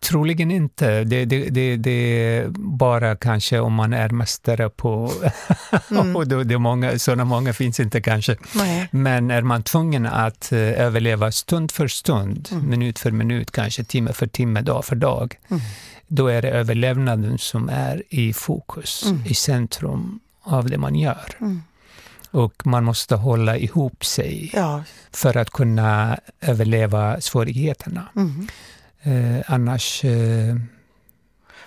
troligen 0.00 0.50
inte. 0.50 1.04
Det, 1.04 1.24
det, 1.24 1.48
det, 1.48 1.76
det 1.76 1.90
är 1.90 2.48
bara 2.58 3.16
kanske 3.16 3.60
om 3.60 3.74
man 3.74 3.92
är 3.92 4.08
mästare 4.08 4.70
på... 4.70 5.12
Mm. 5.90 6.16
och 6.16 6.28
det, 6.28 6.44
det 6.44 6.58
många, 6.58 6.98
sådana 6.98 7.24
många 7.24 7.52
finns 7.52 7.80
inte 7.80 8.00
kanske. 8.00 8.36
Nej. 8.54 8.88
Men 8.90 9.30
är 9.30 9.42
man 9.42 9.62
tvungen 9.62 10.06
att 10.06 10.48
uh, 10.52 10.58
överleva 10.58 11.32
stund 11.32 11.72
för 11.72 11.88
stund, 11.88 12.48
mm. 12.52 12.70
minut 12.70 12.98
för 12.98 13.10
minut, 13.10 13.50
kanske 13.50 13.84
timme 13.84 14.12
för 14.12 14.26
timme, 14.26 14.60
dag 14.60 14.84
för 14.84 14.96
dag, 14.96 15.38
mm. 15.50 15.62
då 16.06 16.26
är 16.26 16.42
det 16.42 16.50
överlevnaden 16.50 17.38
som 17.38 17.68
är 17.68 18.02
i 18.08 18.32
fokus, 18.32 19.04
mm. 19.06 19.22
i 19.26 19.34
centrum 19.34 20.20
av 20.42 20.70
det 20.70 20.78
man 20.78 20.94
gör. 20.94 21.36
Mm. 21.40 21.62
Och 22.30 22.66
man 22.66 22.84
måste 22.84 23.16
hålla 23.16 23.56
ihop 23.56 24.04
sig 24.04 24.50
ja. 24.54 24.82
för 25.12 25.36
att 25.36 25.50
kunna 25.50 26.18
överleva 26.40 27.20
svårigheterna. 27.20 28.08
Eh, 29.02 29.52
annars... 29.52 30.04
Eh, 30.04 30.56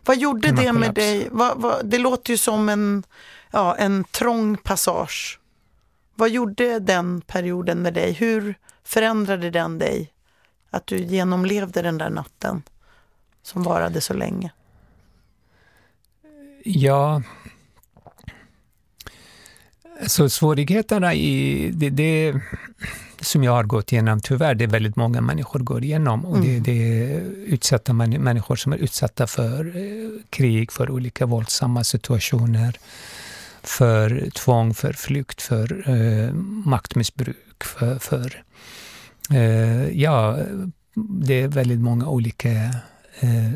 vad 0.06 0.18
gjorde 0.18 0.52
det 0.52 0.74
med 0.74 0.94
dig? 0.94 1.28
Vad, 1.32 1.62
vad, 1.62 1.86
det 1.86 1.98
låter 1.98 2.32
ju 2.32 2.38
som 2.38 2.70
en, 2.70 3.04
ja, 3.52 3.76
en 3.76 4.04
trång 4.04 4.58
passage. 4.58 5.40
Vad 6.16 6.30
gjorde 6.30 6.80
den 6.80 7.22
perioden 7.22 7.82
med 7.82 7.94
dig? 7.94 8.12
Hur 8.12 8.56
förändrade 8.84 9.50
den 9.50 9.78
dig? 9.78 10.12
Att 10.70 10.88
du 10.88 10.98
genomlevde 10.98 11.82
den 11.82 11.98
där 11.98 12.10
natten 12.10 12.64
som 13.44 13.64
varade 13.64 14.02
så 14.02 14.14
länge? 14.14 14.52
Ja, 16.64 17.22
så 20.08 20.30
svårigheterna 20.30 21.14
i 21.14 21.72
det, 21.74 21.90
det, 21.90 22.42
som 23.22 23.44
jag 23.44 23.52
har 23.52 23.64
gått 23.64 23.92
igenom, 23.92 24.20
tyvärr, 24.20 24.56
det 24.56 24.64
är 24.64 24.68
väldigt 24.68 24.96
många 24.96 25.22
människor 25.22 25.60
går 25.60 25.84
igenom. 25.84 26.26
Och 26.26 26.38
mm. 26.38 26.64
det, 26.64 26.72
det, 26.72 27.04
är 27.04 27.20
utsatta 27.46 27.94
människor 27.94 28.56
som 28.56 28.74
är 28.74 28.78
utsatta 28.78 29.28
för 29.28 29.78
eh, 29.78 30.10
krig, 30.30 30.72
för 30.72 30.90
olika 30.90 31.26
våldsamma 31.26 31.84
situationer, 31.84 32.78
för 33.64 34.30
tvång, 34.36 34.74
för 34.74 34.94
flykt, 34.94 35.42
för 35.42 35.90
eh, 35.90 36.34
maktmissbruk, 36.66 37.64
för, 37.64 38.00
för 38.00 38.44
eh, 39.32 40.02
ja, 40.02 40.38
det 40.96 41.42
är 41.42 41.48
väldigt 41.48 41.80
många 41.80 42.08
olika 42.08 42.50
eh, 43.20 43.52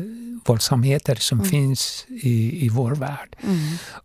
våldsamheter 0.46 1.14
som 1.14 1.38
mm. 1.38 1.50
finns 1.50 2.06
i, 2.08 2.66
i 2.66 2.68
vår 2.68 2.94
värld. 2.94 3.36
Mm. 3.42 3.58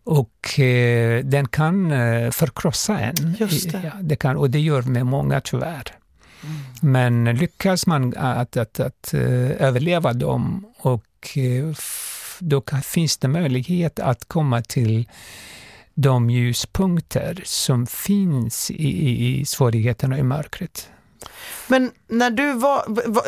Och 0.04 0.58
eh, 0.58 1.24
den 1.24 1.48
kan 1.48 1.92
eh, 1.92 2.30
förkrossa 2.30 2.98
en. 2.98 3.36
Just 3.38 3.72
det. 3.72 3.80
Ja, 3.84 3.92
det 4.02 4.16
kan, 4.16 4.36
och 4.36 4.50
det 4.50 4.60
gör 4.60 4.82
med 4.82 5.06
många 5.06 5.40
tyvärr. 5.40 5.94
Mm. 6.42 6.92
Men 6.92 7.36
lyckas 7.36 7.86
man 7.86 8.16
att, 8.16 8.56
att, 8.56 8.80
att, 8.80 9.10
uh, 9.14 9.50
överleva 9.50 10.12
dem 10.12 10.66
och 10.78 11.36
uh, 11.36 11.74
då 12.38 12.62
finns 12.82 13.18
det 13.18 13.28
möjlighet 13.28 13.98
att 13.98 14.28
komma 14.28 14.62
till 14.62 15.08
de 15.94 16.30
ljuspunkter 16.30 17.42
som 17.44 17.86
finns 17.86 18.70
i, 18.70 18.74
i, 18.74 19.40
i 19.40 19.44
svårigheterna 19.44 20.18
i 20.18 20.22
mörkret. 20.22 20.88
Men 21.68 21.90
när 22.08 22.30
du 22.30 22.52
var, 22.52 22.84
var 23.10 23.22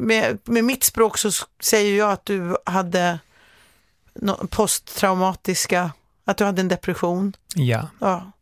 med, 0.00 0.38
med 0.44 0.64
mitt 0.64 0.84
språk 0.84 1.18
så 1.18 1.30
säger 1.60 1.98
jag 1.98 2.12
att 2.12 2.26
du 2.26 2.56
hade 2.64 3.18
posttraumatiska, 4.48 5.92
att 6.24 6.36
du 6.36 6.44
hade 6.44 6.60
en 6.60 6.68
depression. 6.68 7.36
Ja. 7.54 7.88
ja. 7.98 8.32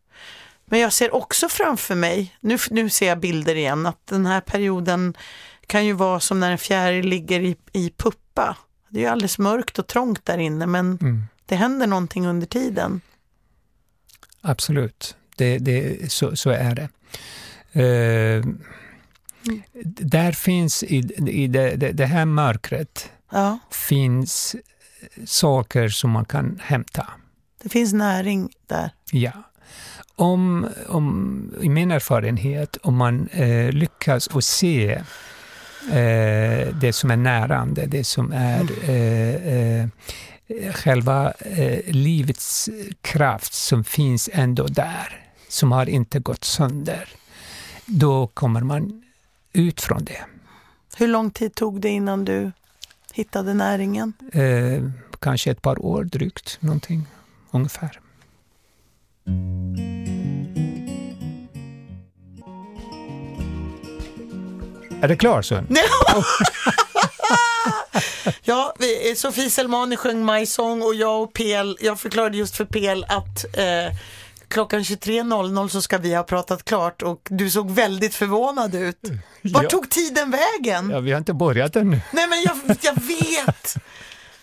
Men 0.64 0.80
jag 0.80 0.92
ser 0.92 1.14
också 1.14 1.48
framför 1.48 1.94
mig, 1.94 2.36
nu, 2.40 2.58
nu 2.70 2.90
ser 2.90 3.08
jag 3.08 3.18
bilder 3.20 3.54
igen, 3.54 3.86
att 3.86 4.06
den 4.06 4.26
här 4.26 4.40
perioden 4.40 5.16
kan 5.66 5.86
ju 5.86 5.92
vara 5.92 6.20
som 6.20 6.40
när 6.40 6.50
en 6.50 6.58
fjäril 6.58 7.06
ligger 7.06 7.40
i, 7.40 7.56
i 7.72 7.90
puppa. 7.96 8.56
Det 8.88 8.98
är 8.98 9.02
ju 9.02 9.08
alldeles 9.08 9.38
mörkt 9.38 9.78
och 9.78 9.86
trångt 9.86 10.24
där 10.24 10.38
inne 10.38 10.66
men 10.66 10.98
mm. 11.00 11.24
det 11.46 11.56
händer 11.56 11.86
någonting 11.86 12.26
under 12.26 12.46
tiden. 12.46 13.00
absolut. 14.40 15.16
Det, 15.36 15.58
det, 15.58 16.12
så, 16.12 16.36
så 16.36 16.50
är 16.50 16.74
det. 16.74 16.88
Uh. 17.76 18.44
Där 19.84 20.32
finns 20.32 20.82
i, 20.82 20.96
i 21.28 21.46
det, 21.46 21.76
det, 21.76 21.92
det 21.92 22.06
här 22.06 22.24
mörkret 22.24 23.10
ja. 23.32 23.58
finns 23.70 24.56
saker 25.24 25.88
som 25.88 26.10
man 26.10 26.24
kan 26.24 26.60
hämta. 26.62 27.06
Det 27.62 27.68
finns 27.68 27.92
näring 27.92 28.50
där. 28.66 28.90
Ja. 29.12 29.32
Om, 30.16 30.68
om, 30.88 31.54
I 31.60 31.68
min 31.68 31.90
erfarenhet, 31.90 32.76
om 32.76 32.96
man 32.96 33.28
eh, 33.28 33.72
lyckas 33.72 34.28
att 34.28 34.44
se 34.44 34.92
eh, 35.90 36.74
det 36.80 36.92
som 36.92 37.10
är 37.10 37.16
närande, 37.16 37.86
det 37.86 38.04
som 38.04 38.32
är 38.32 38.60
mm. 38.60 38.74
eh, 38.82 39.82
eh 39.82 39.88
själva 40.74 41.32
eh, 41.32 41.80
livets 41.86 42.68
kraft 43.02 43.52
som 43.52 43.84
finns 43.84 44.30
ändå 44.32 44.66
där, 44.66 45.26
som 45.48 45.72
har 45.72 45.88
inte 45.88 46.18
gått 46.18 46.44
sönder, 46.44 47.08
då 47.86 48.26
kommer 48.26 48.60
man 48.60 49.02
ut 49.52 49.80
från 49.80 50.04
det. 50.04 50.24
Hur 50.96 51.08
lång 51.08 51.30
tid 51.30 51.54
tog 51.54 51.80
det 51.80 51.88
innan 51.88 52.24
du 52.24 52.52
hittade 53.12 53.54
näringen? 53.54 54.12
Eh, 54.32 54.82
kanske 55.20 55.50
ett 55.50 55.62
par 55.62 55.84
år 55.84 56.04
drygt, 56.04 56.58
någonting 56.60 57.06
ungefär. 57.50 58.00
Är 65.02 65.08
det 65.08 65.16
klart 65.16 65.44
så? 65.44 65.54
ja, 68.42 68.74
Sofie 69.16 69.50
Selmani 69.50 69.96
sjöng 69.96 70.24
My 70.24 70.46
Song 70.46 70.82
och 70.82 70.94
jag 70.94 71.22
och 71.22 71.32
Pel, 71.32 71.76
jag 71.80 72.00
förklarade 72.00 72.36
just 72.36 72.56
för 72.56 72.64
Pel 72.64 73.04
att 73.08 73.56
eh, 73.58 73.92
klockan 74.48 74.80
23.00 74.80 75.68
så 75.68 75.82
ska 75.82 75.98
vi 75.98 76.14
ha 76.14 76.22
pratat 76.22 76.64
klart 76.64 77.02
och 77.02 77.28
du 77.30 77.50
såg 77.50 77.70
väldigt 77.70 78.14
förvånad 78.14 78.74
ut. 78.74 79.00
Var 79.42 79.62
ja. 79.62 79.68
tog 79.68 79.90
tiden 79.90 80.30
vägen? 80.30 80.90
Ja, 80.90 81.00
vi 81.00 81.10
har 81.10 81.18
inte 81.18 81.34
börjat 81.34 81.76
ännu. 81.76 82.00
Nej, 82.12 82.26
men 82.28 82.42
jag, 82.42 82.76
jag 82.80 82.94
vet. 82.94 83.76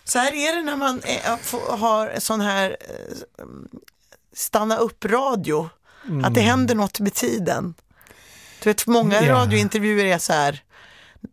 Så 0.04 0.20
här 0.20 0.34
är 0.34 0.56
det 0.56 0.64
när 0.64 0.76
man 0.76 1.02
är, 1.04 1.78
har 1.78 2.20
sån 2.20 2.42
här 2.42 2.78
eh, 2.80 3.46
stanna 4.34 4.78
upp-radio. 4.78 5.70
Mm. 6.08 6.26
Att 6.26 6.34
det 6.34 6.42
mm. 6.42 6.50
händer 6.50 6.76
något 6.76 7.00
med 7.00 7.14
tiden. 7.14 7.74
Du 8.64 8.70
vet, 8.70 8.88
många 8.88 9.22
yeah. 9.22 9.40
radiointervjuer 9.40 10.06
är 10.06 10.18
så 10.18 10.34
här, 10.34 10.64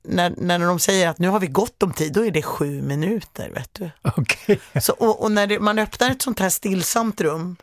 när, 0.02 0.34
när 0.36 0.58
de 0.58 0.78
säger 0.78 1.08
att 1.08 1.18
nu 1.18 1.28
har 1.28 1.40
vi 1.40 1.46
gott 1.46 1.82
om 1.82 1.92
tid, 1.92 2.12
då 2.12 2.26
är 2.26 2.30
det 2.30 2.42
sju 2.42 2.82
minuter. 2.82 3.50
vet 3.50 3.74
du. 3.74 3.90
Okay. 4.16 4.58
Så, 4.80 4.92
och, 4.92 5.22
och 5.22 5.32
när 5.32 5.46
det, 5.46 5.60
man 5.60 5.78
öppnar 5.78 6.10
ett 6.10 6.22
sånt 6.22 6.40
här 6.40 6.50
stillsamt 6.50 7.20
rum, 7.20 7.56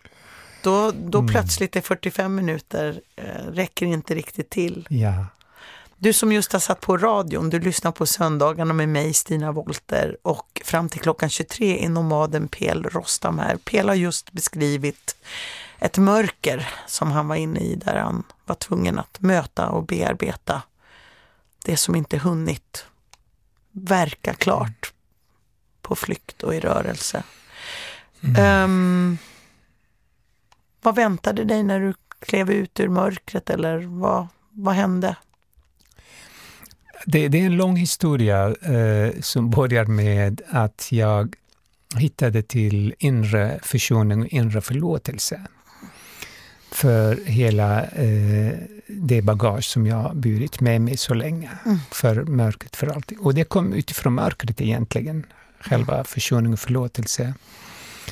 då, 0.61 0.91
då 0.91 1.19
mm. 1.19 1.31
plötsligt 1.31 1.75
är 1.75 1.81
45 1.81 2.35
minuter 2.35 3.01
eh, 3.15 3.45
räcker 3.51 3.85
inte 3.85 4.15
riktigt 4.15 4.49
till. 4.49 4.87
Ja. 4.89 5.25
Du 5.97 6.13
som 6.13 6.31
just 6.31 6.53
har 6.53 6.59
satt 6.59 6.81
på 6.81 6.97
radion, 6.97 7.49
du 7.49 7.59
lyssnar 7.59 7.91
på 7.91 8.05
söndagarna 8.05 8.73
med 8.73 8.89
mig, 8.89 9.13
Stina 9.13 9.51
Wolter 9.51 10.17
och 10.21 10.61
fram 10.65 10.89
till 10.89 11.01
klockan 11.01 11.29
23 11.29 11.85
är 11.85 11.89
nomaden 11.89 12.47
Pel 12.47 12.83
Rostam 12.83 13.39
här. 13.39 13.57
Pel 13.57 13.87
har 13.87 13.95
just 13.95 14.31
beskrivit 14.31 15.15
ett 15.79 15.97
mörker 15.97 16.69
som 16.87 17.11
han 17.11 17.27
var 17.27 17.35
inne 17.35 17.59
i 17.59 17.75
där 17.75 17.95
han 17.95 18.23
var 18.45 18.55
tvungen 18.55 18.99
att 18.99 19.19
möta 19.19 19.69
och 19.69 19.83
bearbeta 19.83 20.61
det 21.65 21.77
som 21.77 21.95
inte 21.95 22.17
hunnit 22.17 22.85
verka 23.71 24.33
klart 24.33 24.93
på 25.81 25.95
flykt 25.95 26.43
och 26.43 26.55
i 26.55 26.59
rörelse. 26.59 27.23
Mm. 28.21 28.63
Um, 28.63 29.17
vad 30.81 30.95
väntade 30.95 31.43
dig 31.43 31.63
när 31.63 31.79
du 31.79 31.93
klev 32.19 32.51
ut 32.51 32.79
ur 32.79 32.87
mörkret 32.87 33.49
eller 33.49 33.77
vad, 33.77 34.27
vad 34.49 34.75
hände? 34.75 35.15
Det, 37.05 37.27
det 37.27 37.41
är 37.41 37.45
en 37.45 37.57
lång 37.57 37.75
historia 37.75 38.47
eh, 38.47 39.21
som 39.21 39.49
börjar 39.49 39.85
med 39.85 40.41
att 40.49 40.87
jag 40.91 41.35
hittade 41.95 42.41
till 42.41 42.95
inre 42.99 43.59
försoning 43.63 44.21
och 44.21 44.27
inre 44.27 44.61
förlåtelse 44.61 45.41
för 46.71 47.19
hela 47.25 47.83
eh, 47.83 48.53
det 48.87 49.21
bagage 49.21 49.63
som 49.63 49.87
jag 49.87 50.15
burit 50.15 50.61
med 50.61 50.81
mig 50.81 50.97
så 50.97 51.13
länge. 51.13 51.49
Mm. 51.65 51.77
För 51.91 52.23
mörkret, 52.23 52.75
för 52.75 52.87
alltid. 52.87 53.17
Och 53.19 53.33
det 53.33 53.43
kom 53.43 53.73
utifrån 53.73 54.13
mörkret 54.13 54.61
egentligen, 54.61 55.25
själva 55.59 56.03
försoning 56.03 56.53
och 56.53 56.59
förlåtelse. 56.59 57.33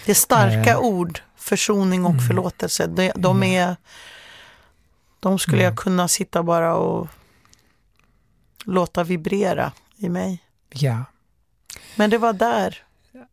Det 0.08 0.12
är 0.12 0.16
starka 0.16 0.72
eh. 0.72 0.80
ord, 0.80 1.22
försoning 1.36 2.05
och 2.05 2.12
mm. 2.12 2.28
förlåtelse. 2.28 2.88
De, 2.88 3.12
de, 3.16 3.43
är... 3.43 3.76
De 5.20 5.39
skulle 5.39 5.64
jag 5.64 5.78
kunna 5.78 6.08
sitta 6.08 6.43
bara 6.43 6.76
och 6.76 7.08
låta 8.66 9.03
vibrera 9.03 9.72
i 9.97 10.10
mig. 10.10 10.43
Ja. 10.70 11.03
Men 11.95 12.10
det 12.10 12.18
var 12.18 12.34
där. 12.34 12.84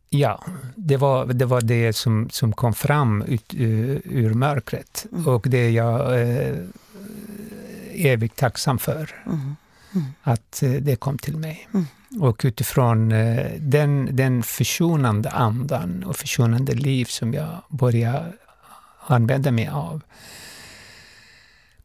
Ja, 0.09 0.43
det 0.75 0.97
var 0.97 1.25
det, 1.25 1.45
var 1.45 1.61
det 1.61 1.93
som, 1.93 2.29
som 2.29 2.53
kom 2.53 2.73
fram 2.73 3.21
ut, 3.21 3.53
ur, 3.53 4.01
ur 4.05 4.33
mörkret. 4.33 5.05
Mm. 5.11 5.27
Och 5.27 5.47
det 5.49 5.57
är 5.57 5.69
jag 5.69 6.21
eh, 6.21 6.55
evigt 7.93 8.35
tacksam 8.35 8.77
för. 8.77 9.23
Mm. 9.25 9.55
Mm. 9.93 10.07
Att 10.21 10.63
eh, 10.63 10.71
det 10.71 10.95
kom 10.95 11.17
till 11.17 11.37
mig. 11.37 11.67
Och 12.19 12.41
utifrån 12.43 13.11
eh, 13.11 13.51
den, 13.59 14.15
den 14.15 14.43
försonande 14.43 15.29
andan 15.29 16.03
och 16.03 16.15
försonande 16.15 16.73
liv 16.73 17.05
som 17.05 17.33
jag 17.33 17.61
började 17.69 18.33
använda 19.07 19.51
mig 19.51 19.67
av 19.67 20.01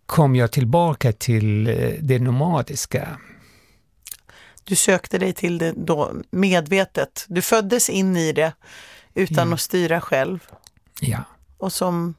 kom 0.07 0.37
jag 0.37 0.53
tillbaka 0.53 1.13
till 1.13 1.67
eh, 1.67 1.93
det 2.01 2.19
nomadiska 2.19 3.19
du 4.65 4.77
sökte 4.77 5.19
dig 5.19 5.33
till 5.33 5.59
det 5.59 5.73
då 5.77 6.13
medvetet. 6.31 7.25
Du 7.29 7.43
föddes 7.43 7.91
in 7.91 8.17
i 8.17 8.33
det 8.33 8.53
utan 9.15 9.43
mm. 9.43 9.53
att 9.53 9.61
styra 9.61 10.01
själv. 10.01 10.39
Ja. 11.01 11.25
Och 11.59 11.73
som... 11.73 12.15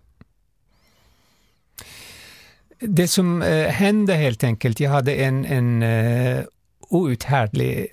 Det 2.80 3.08
som 3.08 3.42
eh, 3.42 3.68
hände 3.68 4.14
helt 4.14 4.44
enkelt, 4.44 4.80
jag 4.80 4.90
hade 4.90 5.16
en, 5.16 5.46
en 5.46 5.84
outhärdlig 6.92 7.88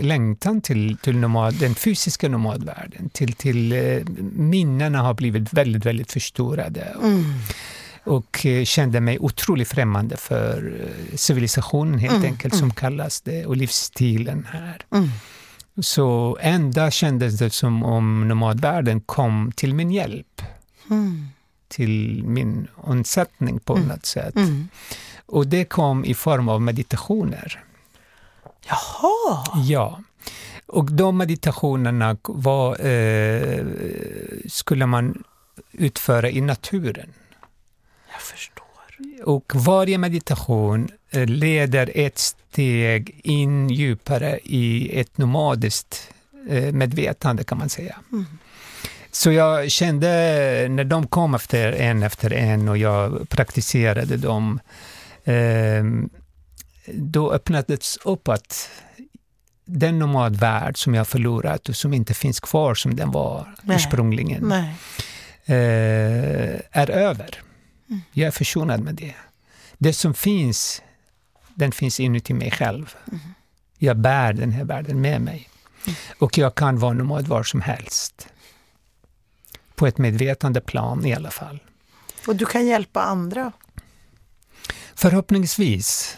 längtan 0.00 0.60
till, 0.60 0.96
till 1.02 1.16
nomad, 1.16 1.54
den 1.54 1.74
fysiska 1.74 2.28
nomadvärlden. 2.28 3.08
Till, 3.08 3.32
till 3.32 3.72
uh, 3.72 4.04
minnena 4.32 5.02
har 5.02 5.14
blivit 5.14 5.52
väldigt, 5.52 5.86
väldigt 5.86 6.12
förstorade. 6.12 6.96
Mm 7.02 7.24
och 8.04 8.46
eh, 8.46 8.64
kände 8.64 9.00
mig 9.00 9.18
otroligt 9.18 9.68
främmande 9.68 10.16
för 10.16 10.80
eh, 10.80 11.16
civilisationen 11.16 11.98
helt 11.98 12.14
mm, 12.14 12.24
enkelt, 12.24 12.54
mm. 12.54 12.60
som 12.60 12.70
kallas 12.70 13.20
det, 13.20 13.46
och 13.46 13.56
livsstilen 13.56 14.46
här. 14.52 14.82
Mm. 14.92 15.08
Så 15.82 16.38
ända 16.40 16.90
kändes 16.90 17.38
det 17.38 17.50
som 17.50 17.84
om 17.84 18.28
nomadvärlden 18.28 19.00
kom 19.00 19.52
till 19.56 19.74
min 19.74 19.90
hjälp. 19.90 20.42
Mm. 20.90 21.28
Till 21.68 22.24
min 22.24 22.68
undsättning 22.86 23.60
på 23.60 23.76
mm. 23.76 23.88
något 23.88 24.06
sätt. 24.06 24.36
Mm. 24.36 24.68
Och 25.26 25.46
det 25.46 25.64
kom 25.64 26.04
i 26.04 26.14
form 26.14 26.48
av 26.48 26.62
meditationer. 26.62 27.64
Jaha! 28.66 29.44
Ja. 29.64 30.00
Och 30.66 30.92
de 30.92 31.16
meditationerna 31.16 32.16
var, 32.22 32.86
eh, 32.86 33.64
skulle 34.48 34.86
man 34.86 35.24
utföra 35.72 36.30
i 36.30 36.40
naturen. 36.40 37.12
Jag 38.12 38.20
förstår. 38.20 38.64
Och 39.24 39.52
varje 39.54 39.98
meditation 39.98 40.88
eh, 41.10 41.26
leder 41.26 41.90
ett 41.94 42.18
steg 42.18 43.20
in 43.24 43.70
djupare 43.70 44.38
i 44.44 44.98
ett 45.00 45.18
nomadiskt 45.18 46.10
eh, 46.48 46.72
medvetande 46.72 47.44
kan 47.44 47.58
man 47.58 47.68
säga. 47.68 47.96
Mm. 48.12 48.26
Så 49.10 49.32
jag 49.32 49.70
kände 49.70 50.08
när 50.70 50.84
de 50.84 51.06
kom 51.06 51.34
efter 51.34 51.72
en 51.72 52.02
efter 52.02 52.32
en 52.32 52.68
och 52.68 52.78
jag 52.78 53.28
praktiserade 53.28 54.16
dem, 54.16 54.60
eh, 55.24 55.84
då 56.92 57.32
öppnades 57.32 57.96
upp 57.96 58.28
att 58.28 58.70
den 59.64 59.98
nomadvärld 59.98 60.78
som 60.78 60.94
jag 60.94 61.08
förlorat 61.08 61.68
och 61.68 61.76
som 61.76 61.94
inte 61.94 62.14
finns 62.14 62.40
kvar 62.40 62.74
som 62.74 62.96
den 62.96 63.10
var 63.10 63.54
Nej. 63.62 63.76
ursprungligen, 63.76 64.48
Nej. 64.48 64.74
är 66.70 66.90
över. 66.90 67.42
Mm. 67.88 68.00
Jag 68.12 68.26
är 68.26 68.30
försonad 68.30 68.80
med 68.80 68.94
det. 68.94 69.14
Det 69.78 69.92
som 69.92 70.14
finns, 70.14 70.82
den 71.54 71.72
finns 71.72 72.00
inuti 72.00 72.34
mig 72.34 72.50
själv. 72.50 72.94
Mm. 73.08 73.20
Jag 73.78 73.96
bär 73.96 74.32
den 74.32 74.52
här 74.52 74.64
världen 74.64 75.00
med 75.00 75.20
mig. 75.20 75.48
Mm. 75.86 75.96
Och 76.18 76.38
jag 76.38 76.54
kan 76.54 76.78
vara 76.78 76.92
nomad 76.92 77.28
var 77.28 77.42
som 77.42 77.60
helst. 77.60 78.28
På 79.74 79.86
ett 79.86 79.98
medvetande 79.98 80.60
plan 80.60 81.06
i 81.06 81.14
alla 81.14 81.30
fall. 81.30 81.58
Och 82.26 82.36
du 82.36 82.46
kan 82.46 82.66
hjälpa 82.66 83.02
andra? 83.02 83.52
Förhoppningsvis. 84.94 86.16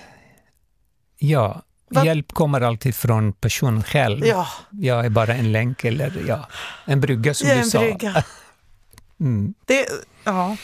Ja, 1.19 1.63
Va? 1.91 2.05
hjälp 2.05 2.33
kommer 2.33 2.61
alltid 2.61 2.95
från 2.95 3.33
personen 3.33 3.83
själv. 3.83 4.27
Ja. 4.27 4.49
Jag 4.71 5.05
är 5.05 5.11
bara 5.11 5.35
en 5.35 5.53
länk 5.53 5.85
eller 5.85 6.25
ja, 6.29 6.49
en 6.85 7.01
brygga 7.01 7.35
som 7.35 7.49
du 7.49 7.65
sa. 7.65 7.79
Brygga. 7.79 8.25
mm. 9.21 9.55
det, 9.67 9.89
Ja. 10.27 10.57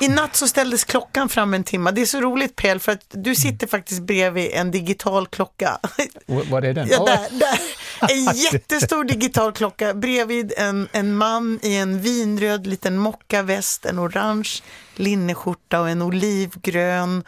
I 0.00 0.08
natt 0.08 0.36
så 0.36 0.48
ställdes 0.48 0.84
klockan 0.84 1.28
fram 1.28 1.54
en 1.54 1.64
timme. 1.64 1.90
Det 1.90 2.00
är 2.00 2.06
så 2.06 2.20
roligt 2.20 2.56
Pel, 2.56 2.80
för 2.80 2.92
att 2.92 3.04
du 3.08 3.34
sitter 3.34 3.66
faktiskt 3.66 4.02
bredvid 4.02 4.50
en 4.52 4.70
digital 4.70 5.26
klocka. 5.26 5.78
Var 6.26 6.62
är 6.62 6.74
den? 6.74 6.88
Ja, 6.90 7.04
där, 7.04 7.38
där. 7.38 7.60
En 8.00 8.34
jättestor 8.52 9.04
digital 9.04 9.52
klocka 9.52 9.94
bredvid 9.94 10.52
en, 10.56 10.88
en 10.92 11.16
man 11.16 11.60
i 11.62 11.76
en 11.76 12.00
vinröd 12.00 12.66
liten 12.66 12.98
mockaväst, 12.98 13.86
en 13.86 13.98
orange 13.98 14.50
linneskjorta 14.94 15.80
och 15.80 15.88
en 15.88 16.02
olivgrön 16.02 17.24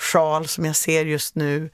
sjal 0.00 0.48
som 0.48 0.64
jag 0.64 0.76
ser 0.76 1.04
just 1.04 1.34
nu. 1.34 1.70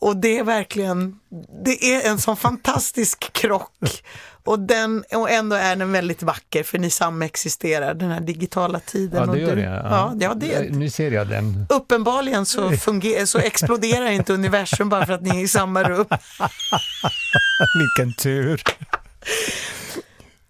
Och 0.00 0.16
det 0.16 0.38
är 0.38 0.44
verkligen, 0.44 1.20
det 1.64 1.84
är 1.94 2.10
en 2.10 2.18
sån 2.18 2.36
fantastisk 2.36 3.32
krock. 3.32 4.02
Och, 4.44 4.58
den, 4.58 5.04
och 5.12 5.30
ändå 5.30 5.56
är 5.56 5.76
den 5.76 5.92
väldigt 5.92 6.22
vacker 6.22 6.62
för 6.62 6.78
ni 6.78 6.90
samexisterar, 6.90 7.94
den 7.94 8.10
här 8.10 8.20
digitala 8.20 8.80
tiden. 8.80 9.26
Ja, 9.28 9.32
det 9.34 9.40
gör 9.40 9.56
du, 9.56 9.62
jag. 9.62 9.74
Ja. 9.74 10.14
Ja, 10.20 10.34
det, 10.34 10.70
Nu 10.70 10.90
ser 10.90 11.10
jag 11.10 11.28
den. 11.28 11.66
uppenbarligen 11.68 12.46
så, 12.46 12.70
funger, 12.70 13.26
så 13.26 13.38
exploderar 13.38 14.10
inte 14.10 14.32
universum 14.32 14.88
bara 14.88 15.06
för 15.06 15.12
att 15.12 15.22
ni 15.22 15.30
är 15.30 15.44
i 15.44 15.48
samma 15.48 15.82
rum. 15.82 16.06
Vilken 17.78 18.14
tur! 18.14 18.62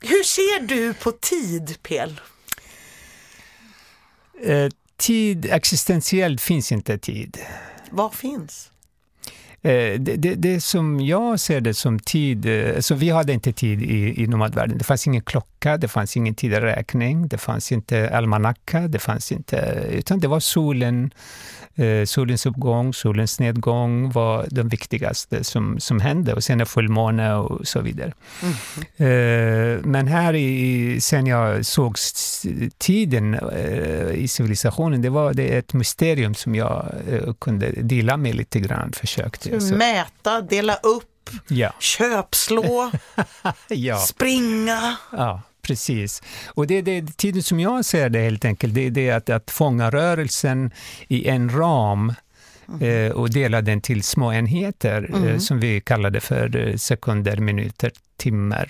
Hur 0.00 0.24
ser 0.24 0.66
du 0.66 0.94
på 0.94 1.12
tid, 1.12 1.82
Pel? 1.82 2.20
Eh, 4.44 4.68
tid, 5.00 5.46
existentiellt 5.50 6.40
finns 6.40 6.72
inte 6.72 6.98
tid. 6.98 7.38
Vad 7.90 8.14
finns? 8.14 8.70
Eh, 9.62 10.00
det, 10.00 10.16
det, 10.16 10.34
det 10.34 10.60
som 10.60 11.00
jag 11.00 11.40
ser 11.40 11.60
det 11.60 11.74
som 11.74 11.98
tid, 11.98 12.46
eh, 12.46 12.80
så 12.80 12.94
vi 12.94 13.10
hade 13.10 13.32
inte 13.32 13.52
tid 13.52 13.82
i, 13.82 14.22
i 14.22 14.26
nomadvärlden. 14.26 14.78
Det 14.78 14.84
fanns 14.84 15.06
ingen 15.06 15.22
klocka, 15.22 15.49
det 15.60 15.88
fanns 15.88 16.16
ingen 16.16 16.34
tideräkning, 16.34 17.28
det 17.28 17.38
fanns 17.38 17.72
inte 17.72 18.16
almanacka, 18.16 18.80
det 18.80 18.98
fanns 18.98 19.32
inte, 19.32 19.86
utan 19.90 20.20
det 20.20 20.28
var 20.28 20.40
solen, 20.40 21.10
eh, 21.74 22.04
solens 22.04 22.46
uppgång, 22.46 22.94
solens 22.94 23.40
nedgång 23.40 24.10
var 24.10 24.46
de 24.50 24.68
viktigaste 24.68 25.44
som, 25.44 25.80
som 25.80 26.00
hände 26.00 26.34
och 26.34 26.44
sen 26.44 26.66
fullmåne 26.66 27.34
och 27.34 27.66
så 27.68 27.80
vidare. 27.80 28.12
Mm. 28.42 29.80
Men 29.90 30.06
här 30.06 30.34
i, 30.34 31.00
sen 31.00 31.26
jag 31.26 31.66
såg 31.66 31.96
tiden 32.78 33.40
i 34.14 34.28
civilisationen, 34.28 35.02
det 35.02 35.10
var 35.10 35.34
det 35.34 35.48
ett 35.58 35.72
mysterium 35.72 36.34
som 36.34 36.54
jag 36.54 36.84
kunde 37.38 37.70
dela 37.70 38.16
med 38.16 38.34
lite 38.34 38.60
grann, 38.60 38.92
försökte. 38.92 39.60
Så. 39.60 39.74
Mäta, 39.74 40.40
dela 40.40 40.74
upp, 40.74 41.30
ja. 41.48 41.72
köpslå, 41.78 42.90
ja. 43.68 43.96
springa. 43.98 44.96
Ja, 45.12 45.42
precis. 45.70 46.22
Och 46.54 46.66
det 46.66 46.74
är 46.74 46.82
det, 46.82 47.16
tiden 47.16 47.42
som 47.42 47.60
jag 47.60 47.84
ser 47.84 48.08
det 48.08 48.20
helt 48.20 48.44
enkelt, 48.44 48.74
det 48.74 48.86
är 48.86 48.90
det 48.90 49.10
att, 49.10 49.30
att 49.30 49.50
fånga 49.50 49.90
rörelsen 49.90 50.70
i 51.08 51.28
en 51.28 51.50
ram 51.50 52.12
Mm. 52.72 53.06
eh, 53.06 53.12
och 53.12 53.30
dela 53.30 53.62
den 53.62 53.80
till 53.80 54.02
små 54.02 54.32
enheter 54.32 55.10
Mm. 55.14 55.40
som 55.40 55.60
vi 55.60 55.80
kallar 55.80 56.10
det 56.10 56.20
för 56.20 56.56
eh, 56.56 56.76
sekunder, 56.76 57.36
minuter, 57.36 57.90
timmar, 58.16 58.68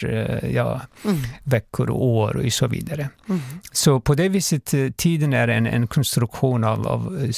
ja, 0.55 0.81
Mm. 1.05 1.17
veckor 1.45 1.91
och 1.91 2.05
år 2.05 2.37
och 2.47 2.53
så 2.53 2.67
vidare. 2.67 3.09
Mm. 3.29 3.41
Så 3.73 4.01
på 4.01 4.15
det 4.15 4.29
viset, 4.29 4.75
tiden 4.97 5.33
är 5.33 5.49
en, 5.49 5.67
en 5.67 5.87
konstruktion 5.87 6.65
av, 6.65 6.87
av 6.87 7.33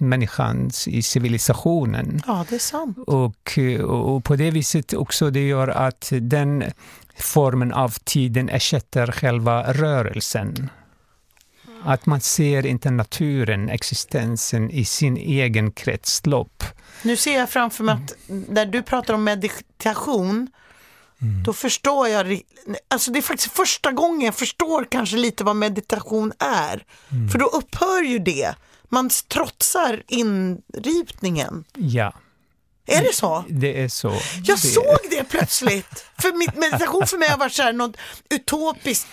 människans 0.00 0.88
i 0.88 1.02
civilisationen. 1.02 2.22
Ja, 2.26 2.44
det 2.48 2.54
är 2.54 2.58
sant. 2.58 2.98
Och, 3.06 3.58
och 3.84 4.24
på 4.24 4.36
det 4.36 4.50
viset 4.50 4.92
också 4.94 5.30
det 5.30 5.46
gör 5.48 5.68
att 5.68 6.12
den 6.20 6.64
formen 7.18 7.72
av 7.72 7.94
tiden 8.04 8.48
ersätter 8.48 9.12
själva 9.12 9.72
rörelsen. 9.72 10.70
Att 11.84 12.06
man 12.06 12.20
ser 12.20 12.66
inte 12.66 12.90
naturen, 12.90 13.68
existensen 13.68 14.70
i 14.70 14.84
sin 14.84 15.16
egen 15.16 15.72
kretslopp. 15.72 16.64
Nu 17.02 17.16
ser 17.16 17.38
jag 17.38 17.50
framför 17.50 17.84
mig 17.84 17.94
att 17.94 18.12
när 18.48 18.66
du 18.66 18.82
pratar 18.82 19.14
om 19.14 19.24
meditation, 19.24 20.48
Mm. 21.22 21.42
då 21.42 21.52
förstår 21.52 22.08
jag, 22.08 22.40
alltså 22.88 23.10
det 23.10 23.18
är 23.18 23.22
faktiskt 23.22 23.52
första 23.52 23.92
gången 23.92 24.20
jag 24.20 24.34
förstår 24.34 24.86
kanske 24.90 25.16
lite 25.16 25.44
vad 25.44 25.56
meditation 25.56 26.32
är. 26.38 26.84
Mm. 27.12 27.28
För 27.28 27.38
då 27.38 27.46
upphör 27.46 28.02
ju 28.02 28.18
det. 28.18 28.54
Man 28.88 29.10
trotsar 29.28 30.02
inripningen. 30.08 31.64
Ja, 31.74 32.12
Är 32.86 33.02
det 33.02 33.14
så? 33.14 33.44
det 33.48 33.82
är 33.82 33.88
så. 33.88 34.08
Jag 34.44 34.56
det, 34.56 34.60
såg 34.60 34.98
det 35.10 35.24
plötsligt. 35.24 36.04
För 36.18 36.58
meditation 36.60 37.06
för 37.06 37.18
mig 37.18 37.28
har 37.28 37.38
varit 37.38 37.52
så 37.52 37.62
här 37.62 37.72
något 37.72 37.96
utopiskt 38.30 39.08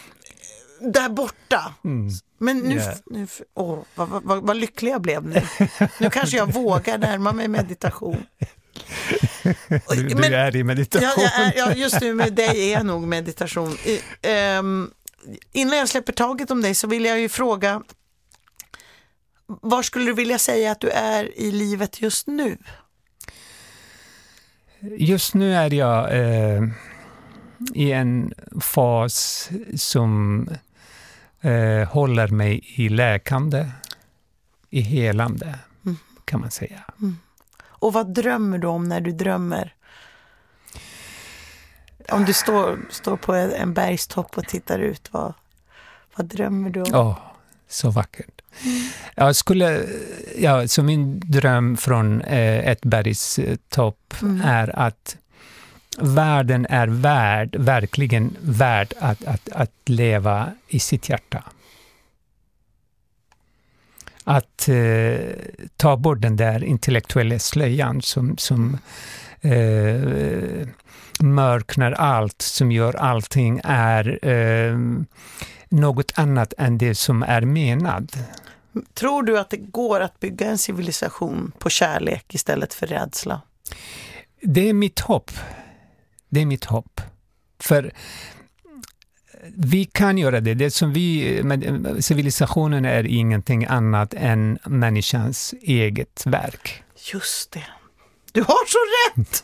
eh, 0.81 0.87
där 0.89 1.09
borta. 1.09 1.73
Mm. 1.83 2.09
Men 2.37 2.59
nu, 2.59 2.75
Ja. 2.75 2.93
nu 3.05 3.27
åh, 3.53 3.79
vad, 3.95 4.09
vad, 4.23 4.43
vad, 4.43 4.57
lycklig 4.57 4.91
jag 4.91 5.01
blev 5.01 5.25
nu. 5.25 5.41
Nu 5.99 6.09
kanske 6.09 6.37
jag 6.37 6.53
vågar 6.53 6.97
närma 6.97 7.31
mig 7.31 7.47
meditation. 7.47 8.25
Du, 9.89 10.03
du 10.07 10.15
Men- 10.15 10.33
är 10.33 10.55
i 10.55 10.59
Ja, 10.59 10.65
meditation. 10.65 11.23
jag 11.23 11.33
är, 11.47 11.53
ja, 11.57 11.73
just 11.73 12.01
nu 12.01 12.13
med 12.13 12.33
dig 12.33 12.69
är 12.69 12.71
jag 12.73 12.85
nog 12.85 13.07
meditation. 13.07 13.77
I, 13.85 14.01
ehm, 14.21 14.91
innan 15.51 15.77
jag 15.77 15.89
släpper 15.89 16.13
taget 16.13 16.51
om 16.51 16.61
dig 16.61 16.75
så 16.75 16.87
vill 16.87 17.05
jag 17.05 17.19
ju 17.19 17.29
fråga, 17.29 17.81
var 19.47 19.83
skulle 19.83 20.05
du 20.05 20.13
vilja 20.13 20.39
säga 20.39 20.71
att 20.71 20.79
du 20.79 20.89
är 20.89 21.39
i 21.39 21.51
livet 21.51 22.01
just 22.01 22.27
nu? 22.27 22.57
Just 24.91 25.33
nu 25.33 25.53
är 25.55 25.73
jag 25.73 26.17
eh, 26.17 26.63
i 27.73 27.91
en 27.91 28.33
fas 28.61 29.49
som 29.75 30.47
eh, 31.41 31.87
håller 31.89 32.27
mig 32.27 32.61
i 32.75 32.89
läkande, 32.89 33.69
i 34.69 34.81
helande, 34.81 35.59
Mm. 35.85 35.97
kan 36.25 36.39
man 36.41 36.51
säga. 36.51 36.83
Och 37.63 37.93
vad 37.93 38.13
drömmer 38.13 38.57
du 38.57 38.67
om 38.67 38.83
när 38.89 39.01
du 39.01 39.11
drömmer? 39.11 39.75
Om 42.11 42.25
du 42.25 42.33
står, 42.33 42.79
står 42.89 43.17
på 43.17 43.33
en 43.33 43.73
bergstopp 43.73 44.37
och 44.37 44.45
tittar 44.47 44.79
ut, 44.79 45.09
vad, 45.13 45.33
vad 46.15 46.25
drömmer 46.25 46.69
du 46.69 46.81
om? 46.81 46.89
Åh, 46.93 47.17
så 47.67 47.89
vackert. 47.91 48.32
Jag 49.15 49.35
skulle, 49.35 49.85
ja, 50.37 50.67
så 50.67 50.83
min 50.83 51.19
dröm 51.19 51.77
från 51.77 52.21
eh, 52.21 52.67
ett 52.67 52.81
bergstopp 52.81 53.97
Mm. 54.21 54.41
är 54.41 54.79
att 54.79 55.17
världen 55.97 56.67
är 56.69 56.87
värd, 56.87 57.55
verkligen 57.55 58.37
värd 58.41 58.93
att, 58.99 59.25
att, 59.25 59.49
att 59.49 59.71
leva 59.85 60.51
i 60.67 60.79
sitt 60.79 61.09
hjärta. 61.09 61.43
Att 64.23 64.69
eh, 64.69 65.17
ta 65.77 65.97
bort 65.97 66.21
den 66.21 66.35
där 66.35 66.63
intellektuella 66.63 67.39
slöjan 67.39 68.01
som, 68.01 68.37
som 68.37 68.77
eh, 69.41 70.67
mörknar 71.19 71.91
allt, 71.91 72.41
som 72.41 72.71
gör 72.71 72.95
allting 72.95 73.61
är 73.63 74.27
eh, 74.27 74.77
något 75.73 76.11
annat 76.15 76.53
än 76.57 76.77
det 76.77 76.95
som 76.95 77.23
är 77.23 77.41
menad. 77.41 78.11
Tror 78.93 79.23
du 79.23 79.39
att 79.39 79.49
det 79.49 79.57
går 79.57 79.99
att 79.99 80.19
bygga 80.19 80.47
en 80.47 80.57
civilisation 80.57 81.51
på 81.59 81.69
kärlek 81.69 82.35
istället 82.35 82.73
för 82.73 82.87
rädsla? 82.87 83.41
Det 84.41 84.69
är 84.69 84.73
mitt 84.73 84.99
hopp. 84.99 85.31
Det 86.29 86.41
är 86.41 86.45
mitt 86.45 86.65
hopp. 86.65 87.01
För 87.59 87.91
vi 89.55 89.85
kan 89.85 90.17
göra 90.17 90.41
det. 90.41 90.53
Det 90.53 90.71
som 90.71 90.93
vi, 90.93 91.41
civilisationen 91.99 92.85
är 92.85 93.03
ingenting 93.03 93.65
annat 93.65 94.13
än 94.13 94.59
människans 94.65 95.53
eget 95.61 96.23
verk. 96.25 96.83
Just 97.13 97.51
det. 97.51 97.65
Du 98.31 98.41
har 98.41 98.65
så 98.67 98.79
rätt! 99.21 99.43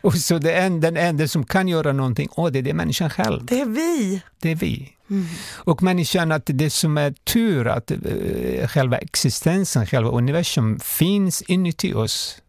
Och 0.00 0.14
så 0.14 0.38
det 0.38 0.52
en, 0.52 0.80
den 0.80 0.96
enda 0.96 1.28
som 1.28 1.46
kan 1.46 1.68
göra 1.68 1.92
någonting, 1.92 2.28
åh, 2.32 2.50
det 2.50 2.58
är 2.58 2.62
det 2.62 2.74
människan 2.74 3.10
själv. 3.10 3.44
Det 3.44 3.60
är 3.60 3.66
vi. 3.66 4.22
Det 4.40 4.50
är 4.50 4.54
vi. 4.54 4.96
Mm. 5.10 5.26
Och 5.56 5.82
människan, 5.82 6.32
att 6.32 6.42
det 6.46 6.70
som 6.70 6.98
är 6.98 7.10
tur, 7.12 7.68
att 7.68 7.90
eh, 7.90 8.68
själva 8.68 8.96
existensen, 8.98 9.86
själva 9.86 10.10
universum 10.10 10.80
finns 10.80 11.42
inuti 11.42 11.94
oss 11.94 12.42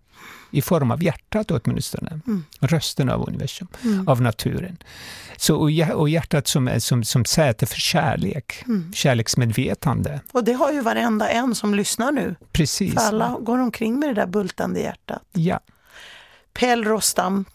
i 0.51 0.61
form 0.61 0.91
av 0.91 1.03
hjärtat 1.03 1.51
åtminstone. 1.51 2.19
Mm. 2.27 2.43
Rösten 2.59 3.09
av 3.09 3.27
universum, 3.27 3.67
Mm. 3.83 4.07
av 4.07 4.21
naturen. 4.21 4.77
Så, 5.37 5.55
och 5.95 6.09
hjärtat 6.09 6.47
som, 6.47 6.67
är, 6.67 6.79
som, 6.79 7.03
som 7.03 7.25
säte 7.25 7.65
för 7.65 7.79
kärlek, 7.79 8.63
Mm. 8.67 8.93
kärleksmedvetande. 8.93 10.21
Och 10.31 10.43
det 10.43 10.53
har 10.53 10.71
ju 10.71 10.81
varenda 10.81 11.29
en 11.29 11.55
som 11.55 11.75
lyssnar 11.75 12.11
nu. 12.11 12.35
Precis. 12.51 12.93
För 12.93 13.01
alla 13.01 13.37
går 13.39 13.57
omkring 13.57 13.99
med 13.99 14.09
det 14.09 14.13
där 14.15 14.27
bultande 14.27 14.79
hjärtat. 14.79 15.21
Ja. 15.31 15.59
Pell 16.53 16.83
Rostam, 16.83 17.45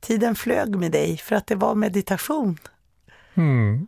tiden 0.00 0.34
flög 0.34 0.76
med 0.76 0.92
dig 0.92 1.16
för 1.16 1.36
att 1.36 1.46
det 1.46 1.54
var 1.54 1.74
meditation. 1.74 2.58
Mm. 3.36 3.86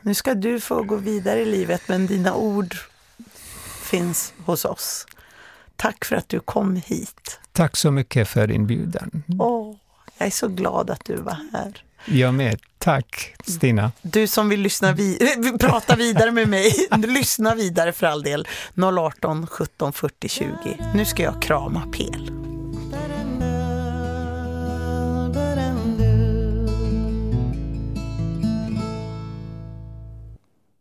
Nu 0.00 0.14
ska 0.14 0.34
du 0.34 0.60
få 0.60 0.82
gå 0.82 0.96
vidare 0.96 1.40
i 1.40 1.44
livet 1.44 1.82
men 1.86 2.06
dina 2.06 2.34
ord 2.34 2.76
finns 3.82 4.32
hos 4.44 4.64
oss. 4.64 5.06
Tack 5.76 6.04
för 6.04 6.16
att 6.16 6.28
du 6.28 6.40
kom 6.40 6.76
hit. 6.76 7.40
Tack 7.52 7.76
så 7.76 7.90
mycket 7.90 8.28
för 8.28 8.50
inbjudan. 8.50 9.22
Åh, 9.38 9.74
jag 10.18 10.26
är 10.26 10.30
så 10.30 10.48
glad 10.48 10.90
att 10.90 11.04
du 11.04 11.16
var 11.16 11.38
här. 11.52 11.82
Jag 12.04 12.34
med. 12.34 12.60
Tack 12.78 13.34
Stina. 13.44 13.92
Du 14.02 14.26
som 14.26 14.48
vill 14.48 14.60
lyssna 14.60 14.92
vi 14.92 15.18
prata 15.60 15.96
vidare 15.96 16.30
med 16.30 16.48
mig, 16.48 16.72
lyssna 16.96 17.54
vidare 17.54 17.92
för 17.92 18.06
all 18.06 18.22
del. 18.22 18.48
018 18.74 19.46
17 19.46 19.92
40 19.92 20.28
20. 20.28 20.46
Nu 20.94 21.04
ska 21.04 21.22
jag 21.22 21.42
krama 21.42 21.86
Pel. 21.92 22.45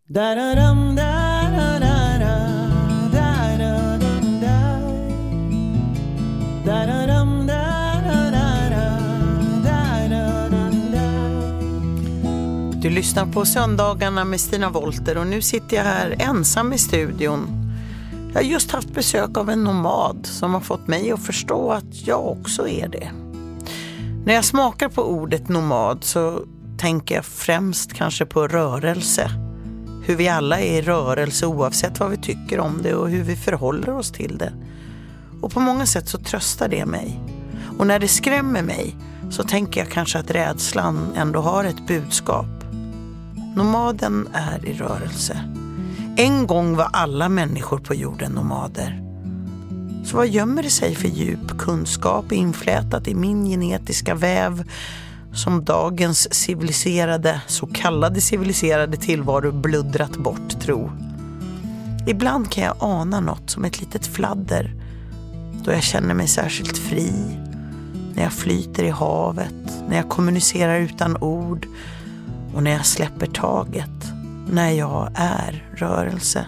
Du 0.07 0.13
lyssnar 12.89 13.25
på 13.33 13.45
Söndagarna 13.45 14.25
med 14.25 14.39
Stina 14.41 14.69
Volter 14.69 15.17
och 15.17 15.27
nu 15.27 15.41
sitter 15.41 15.77
jag 15.77 15.83
här 15.83 16.15
ensam 16.19 16.73
i 16.73 16.77
studion. 16.77 17.47
Jag 18.33 18.41
har 18.41 18.49
just 18.49 18.71
haft 18.71 18.93
besök 18.93 19.37
av 19.37 19.49
en 19.49 19.63
nomad 19.63 20.25
som 20.25 20.53
har 20.53 20.61
fått 20.61 20.87
mig 20.87 21.11
att 21.11 21.25
förstå 21.25 21.71
att 21.71 22.07
jag 22.07 22.27
också 22.27 22.67
är 22.67 22.87
det. 22.87 23.11
När 24.25 24.33
jag 24.33 24.45
smakar 24.45 24.89
på 24.89 25.03
ordet 25.03 25.49
nomad 25.49 26.03
så 26.03 26.41
tänker 26.77 27.15
jag 27.15 27.25
främst 27.25 27.93
kanske 27.93 28.25
på 28.25 28.47
rörelse 28.47 29.44
hur 30.05 30.15
vi 30.15 30.27
alla 30.27 30.59
är 30.59 30.77
i 30.77 30.81
rörelse 30.81 31.45
oavsett 31.45 31.99
vad 31.99 32.09
vi 32.09 32.17
tycker 32.17 32.59
om 32.59 32.79
det 32.83 32.93
och 32.93 33.09
hur 33.09 33.23
vi 33.23 33.35
förhåller 33.35 33.89
oss 33.89 34.11
till 34.11 34.37
det. 34.37 34.53
Och 35.41 35.51
på 35.51 35.59
många 35.59 35.85
sätt 35.85 36.09
så 36.09 36.17
tröstar 36.17 36.69
det 36.69 36.85
mig. 36.85 37.19
Och 37.77 37.87
när 37.87 37.99
det 37.99 38.07
skrämmer 38.07 38.61
mig 38.61 38.95
så 39.29 39.43
tänker 39.43 39.81
jag 39.81 39.89
kanske 39.89 40.19
att 40.19 40.31
rädslan 40.31 41.13
ändå 41.15 41.39
har 41.39 41.63
ett 41.63 41.87
budskap. 41.87 42.45
Nomaden 43.55 44.27
är 44.33 44.65
i 44.65 44.73
rörelse. 44.73 45.39
En 46.17 46.47
gång 46.47 46.75
var 46.75 46.89
alla 46.93 47.29
människor 47.29 47.77
på 47.77 47.95
jorden 47.95 48.31
nomader. 48.31 49.01
Så 50.05 50.17
vad 50.17 50.27
gömmer 50.27 50.63
det 50.63 50.69
sig 50.69 50.95
för 50.95 51.07
djup 51.07 51.57
kunskap 51.57 52.31
inflätat 52.31 53.07
i 53.07 53.15
min 53.15 53.45
genetiska 53.45 54.15
väv 54.15 54.63
som 55.35 55.65
dagens 55.65 56.33
civiliserade, 56.33 57.41
så 57.47 57.67
kallade 57.67 58.21
civiliserade 58.21 58.97
tillvaro 58.97 59.51
bluddrat 59.51 60.17
bort 60.17 60.61
tro. 60.61 60.91
Ibland 62.07 62.51
kan 62.51 62.63
jag 62.63 62.75
ana 62.79 63.19
något 63.19 63.49
som 63.49 63.65
ett 63.65 63.81
litet 63.81 64.07
fladder 64.07 64.73
då 65.63 65.71
jag 65.71 65.83
känner 65.83 66.13
mig 66.13 66.27
särskilt 66.27 66.77
fri, 66.77 67.11
när 68.13 68.23
jag 68.23 68.33
flyter 68.33 68.83
i 68.83 68.89
havet, 68.89 69.83
när 69.89 69.95
jag 69.95 70.09
kommunicerar 70.09 70.79
utan 70.79 71.17
ord 71.17 71.67
och 72.55 72.63
när 72.63 72.71
jag 72.71 72.85
släpper 72.85 73.25
taget, 73.27 74.13
när 74.51 74.71
jag 74.71 75.09
är 75.15 75.69
rörelse. 75.75 76.45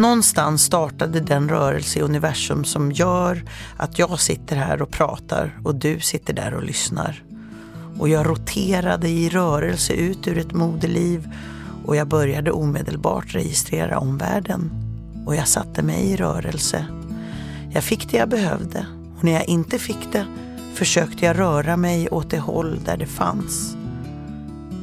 Någonstans 0.00 0.62
startade 0.62 1.20
den 1.20 1.48
rörelse 1.48 1.98
i 1.98 2.02
universum 2.02 2.64
som 2.64 2.92
gör 2.92 3.44
att 3.76 3.98
jag 3.98 4.20
sitter 4.20 4.56
här 4.56 4.82
och 4.82 4.90
pratar 4.90 5.58
och 5.64 5.74
du 5.74 6.00
sitter 6.00 6.32
där 6.32 6.54
och 6.54 6.62
lyssnar. 6.62 7.22
Och 7.98 8.08
jag 8.08 8.26
roterade 8.26 9.08
i 9.08 9.28
rörelse 9.28 9.92
ut 9.92 10.28
ur 10.28 10.38
ett 10.38 10.52
moderliv 10.52 11.28
och 11.86 11.96
jag 11.96 12.08
började 12.08 12.50
omedelbart 12.50 13.34
registrera 13.34 13.98
omvärlden. 13.98 14.70
Och 15.26 15.36
jag 15.36 15.48
satte 15.48 15.82
mig 15.82 16.10
i 16.10 16.16
rörelse. 16.16 16.86
Jag 17.72 17.84
fick 17.84 18.10
det 18.10 18.16
jag 18.16 18.28
behövde 18.28 18.86
och 19.18 19.24
när 19.24 19.32
jag 19.32 19.48
inte 19.48 19.78
fick 19.78 20.12
det 20.12 20.26
försökte 20.74 21.24
jag 21.24 21.38
röra 21.38 21.76
mig 21.76 22.08
åt 22.08 22.30
det 22.30 22.38
håll 22.38 22.80
där 22.84 22.96
det 22.96 23.06
fanns. 23.06 23.76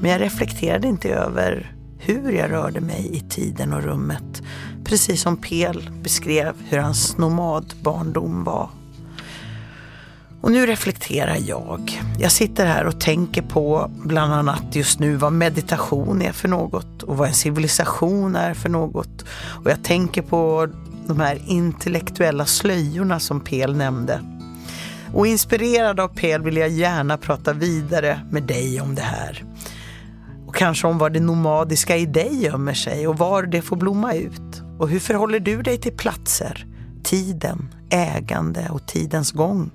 Men 0.02 0.12
jag 0.12 0.22
reflekterade 0.22 0.88
inte 0.88 1.10
över 1.10 1.77
hur 2.08 2.32
jag 2.32 2.52
rörde 2.52 2.82
mig 2.82 3.10
i 3.14 3.20
tiden 3.20 3.74
och 3.74 3.84
rummet 3.84 4.42
Precis 4.88 5.22
som 5.22 5.38
Pel 5.38 5.90
beskrev 6.04 6.54
hur 6.70 6.78
hans 6.78 7.18
nomadbarndom 7.18 8.44
var. 8.44 8.70
Och 10.42 10.52
nu 10.52 10.66
reflekterar 10.66 11.38
jag. 11.46 12.02
Jag 12.20 12.32
sitter 12.32 12.66
här 12.66 12.86
och 12.86 13.00
tänker 13.00 13.42
på 13.42 13.92
bland 13.96 14.34
annat 14.34 14.76
just 14.76 15.00
nu 15.00 15.16
vad 15.16 15.34
meditation 15.34 16.22
är 16.22 16.32
för 16.32 16.48
något 16.48 17.04
och 17.04 17.18
vad 17.18 17.28
en 17.28 17.34
civilisation 17.34 18.36
är 18.36 18.54
för 18.54 18.70
något. 18.70 19.26
Och 19.64 19.72
jag 19.72 19.84
tänker 19.84 20.22
på 20.22 20.68
de 21.08 21.20
här 21.20 21.42
intellektuella 21.48 22.46
slöjorna 22.46 23.20
som 23.20 23.40
Pel 23.40 23.76
nämnde. 23.76 24.22
Och 25.14 25.28
inspirerad 25.28 26.00
av 26.00 26.08
Pel 26.08 26.42
vill 26.42 26.58
jag 26.58 26.70
gärna 26.70 27.18
prata 27.18 27.54
vidare 27.54 28.22
med 28.32 28.44
dig 28.44 28.82
om 28.82 28.96
det 28.96 29.02
här. 29.02 29.44
Kanske 30.58 30.88
om 30.88 30.98
var 30.98 31.10
det 31.10 31.20
nomadiska 31.20 31.98
i 31.98 32.06
dig 32.06 32.44
gömmer 32.44 32.74
sig 32.74 33.08
och 33.08 33.18
var 33.18 33.44
det 33.44 33.62
får 33.62 33.76
blomma 33.76 34.14
ut. 34.14 34.62
Och 34.80 34.90
hur 34.90 35.00
förhåller 35.00 35.40
du 35.40 35.62
dig 35.62 35.78
till 35.78 35.92
platser, 35.92 36.66
tiden, 37.04 37.74
ägande 37.90 38.70
och 38.70 38.88
tidens 38.88 39.32
gång? 39.32 39.72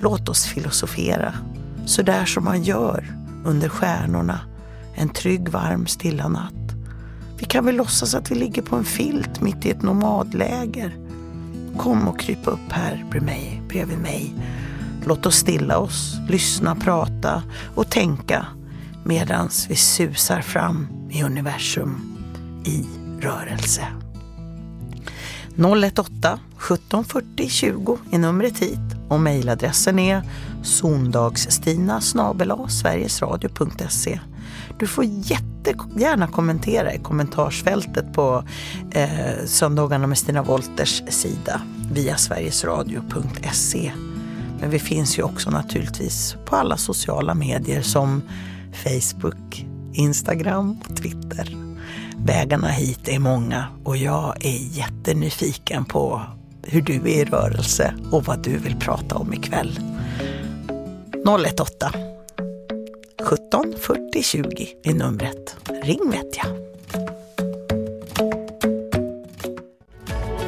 Låt 0.00 0.28
oss 0.28 0.46
filosofera, 0.46 1.34
så 1.86 2.02
där 2.02 2.24
som 2.24 2.44
man 2.44 2.62
gör 2.62 3.14
under 3.44 3.68
stjärnorna 3.68 4.40
en 4.94 5.08
trygg, 5.08 5.48
varm, 5.48 5.86
stilla 5.86 6.28
natt. 6.28 6.74
Vi 7.38 7.44
kan 7.44 7.64
väl 7.64 7.76
låtsas 7.76 8.14
att 8.14 8.30
vi 8.30 8.34
ligger 8.34 8.62
på 8.62 8.76
en 8.76 8.84
filt 8.84 9.40
mitt 9.40 9.66
i 9.66 9.70
ett 9.70 9.82
nomadläger. 9.82 10.96
Kom 11.76 12.08
och 12.08 12.20
kryp 12.20 12.46
upp 12.46 12.72
här 12.72 13.04
bredvid 13.68 13.98
mig. 13.98 14.34
Låt 15.06 15.26
oss 15.26 15.36
stilla 15.36 15.78
oss, 15.78 16.16
lyssna, 16.28 16.74
prata 16.74 17.42
och 17.74 17.90
tänka 17.90 18.46
medans 19.08 19.66
vi 19.70 19.76
susar 19.76 20.40
fram 20.40 20.86
i 21.10 21.22
universum 21.22 22.18
i 22.64 22.86
rörelse. 23.20 23.82
018 25.56 26.06
1740 26.16 27.48
20 27.48 27.98
är 28.12 28.18
numret 28.18 28.58
hit 28.58 28.78
och 29.08 29.20
mejladressen 29.20 29.98
är 29.98 30.22
sondagsstina 30.62 32.00
sverigesradio.se. 32.68 34.20
Du 34.78 34.86
får 34.86 35.04
jättegärna 35.04 36.26
kommentera 36.26 36.94
i 36.94 36.98
kommentarsfältet 36.98 38.12
på 38.12 38.44
eh, 38.90 39.44
Söndagarna 39.46 40.06
med 40.06 40.18
Stina 40.18 40.42
Wolters 40.42 41.02
sida 41.08 41.60
via 41.92 42.16
sverigesradio.se. 42.16 43.92
Men 44.60 44.70
vi 44.70 44.78
finns 44.78 45.18
ju 45.18 45.22
också 45.22 45.50
naturligtvis 45.50 46.36
på 46.46 46.56
alla 46.56 46.76
sociala 46.76 47.34
medier 47.34 47.82
som 47.82 48.22
Facebook, 48.72 49.66
Instagram 49.92 50.80
och 50.88 50.96
Twitter. 50.96 51.56
Vägarna 52.24 52.68
hit 52.68 53.08
är 53.08 53.18
många 53.18 53.66
och 53.84 53.96
jag 53.96 54.44
är 54.44 54.76
jättenyfiken 54.76 55.84
på 55.84 56.22
hur 56.62 56.82
du 56.82 56.94
är 56.94 57.06
i 57.06 57.24
rörelse 57.24 57.94
och 58.12 58.24
vad 58.24 58.42
du 58.42 58.58
vill 58.58 58.76
prata 58.76 59.14
om 59.14 59.34
ikväll. 59.34 59.80
018 61.26 61.66
17 63.22 63.74
40 63.80 64.22
20 64.22 64.68
är 64.82 64.94
numret. 64.94 65.56
Ring 65.82 66.10
vet 66.10 66.36
jag. 66.36 66.46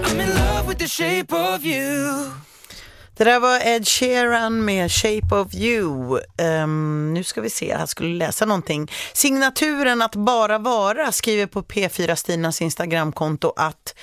I'm 0.04 0.20
in 0.22 0.28
love 0.28 0.68
with 0.68 0.78
the 0.78 0.88
shape 0.88 1.32
of 1.32 1.64
you 1.64 2.49
det 3.20 3.24
där 3.24 3.40
var 3.40 3.60
Ed 3.66 3.88
Sheeran 3.88 4.64
med 4.64 4.92
Shape 4.92 5.34
of 5.34 5.54
You. 5.54 6.20
Um, 6.62 7.14
nu 7.14 7.24
ska 7.24 7.40
vi 7.40 7.50
se, 7.50 7.66
jag 7.66 7.88
skulle 7.88 8.16
läsa 8.16 8.46
någonting. 8.46 8.90
Signaturen 9.12 10.02
att 10.02 10.16
bara 10.16 10.58
vara 10.58 11.12
skriver 11.12 11.46
på 11.46 11.62
P4 11.62 12.14
Stinas 12.14 12.62
Instagramkonto 12.62 13.52
att 13.56 13.94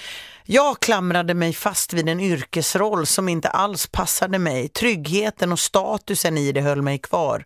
jag 0.44 0.80
klamrade 0.80 1.34
mig 1.34 1.54
fast 1.54 1.94
vid 1.94 2.10
en 2.10 2.20
yrkesroll 2.20 3.06
som 3.06 3.30
inte 3.30 3.50
alls 3.50 3.88
passade 3.88 4.40
mig. 4.40 4.68
Tryggheten 4.70 5.52
och 5.52 5.60
statusen 5.60 6.38
i 6.38 6.52
det 6.52 6.62
höll 6.62 6.82
mig 6.82 7.00
kvar. 7.00 7.46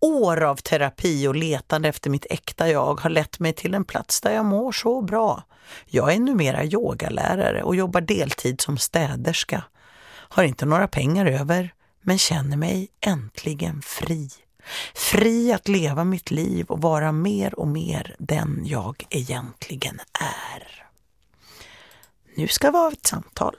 År 0.00 0.42
av 0.42 0.56
terapi 0.56 1.26
och 1.28 1.36
letande 1.36 1.88
efter 1.88 2.10
mitt 2.10 2.26
äkta 2.30 2.68
jag 2.68 3.00
har 3.00 3.10
lett 3.10 3.38
mig 3.38 3.52
till 3.52 3.74
en 3.74 3.84
plats 3.84 4.20
där 4.20 4.34
jag 4.34 4.44
mår 4.44 4.72
så 4.72 5.02
bra. 5.02 5.42
Jag 5.86 6.12
är 6.12 6.18
numera 6.18 6.64
yogalärare 6.64 7.62
och 7.62 7.76
jobbar 7.76 8.00
deltid 8.00 8.60
som 8.60 8.78
städerska 8.78 9.62
har 10.28 10.44
inte 10.44 10.66
några 10.66 10.88
pengar 10.88 11.26
över, 11.26 11.70
men 12.02 12.18
känner 12.18 12.56
mig 12.56 12.88
äntligen 13.06 13.82
fri. 13.82 14.28
Fri 14.94 15.52
att 15.52 15.68
leva 15.68 16.04
mitt 16.04 16.30
liv 16.30 16.66
och 16.66 16.82
vara 16.82 17.12
mer 17.12 17.58
och 17.58 17.68
mer 17.68 18.14
den 18.18 18.62
jag 18.64 19.04
egentligen 19.10 20.00
är. 20.20 20.86
Nu 22.36 22.48
ska 22.48 22.70
vi 22.70 22.78
ha 22.78 22.92
ett 22.92 23.06
samtal. 23.06 23.54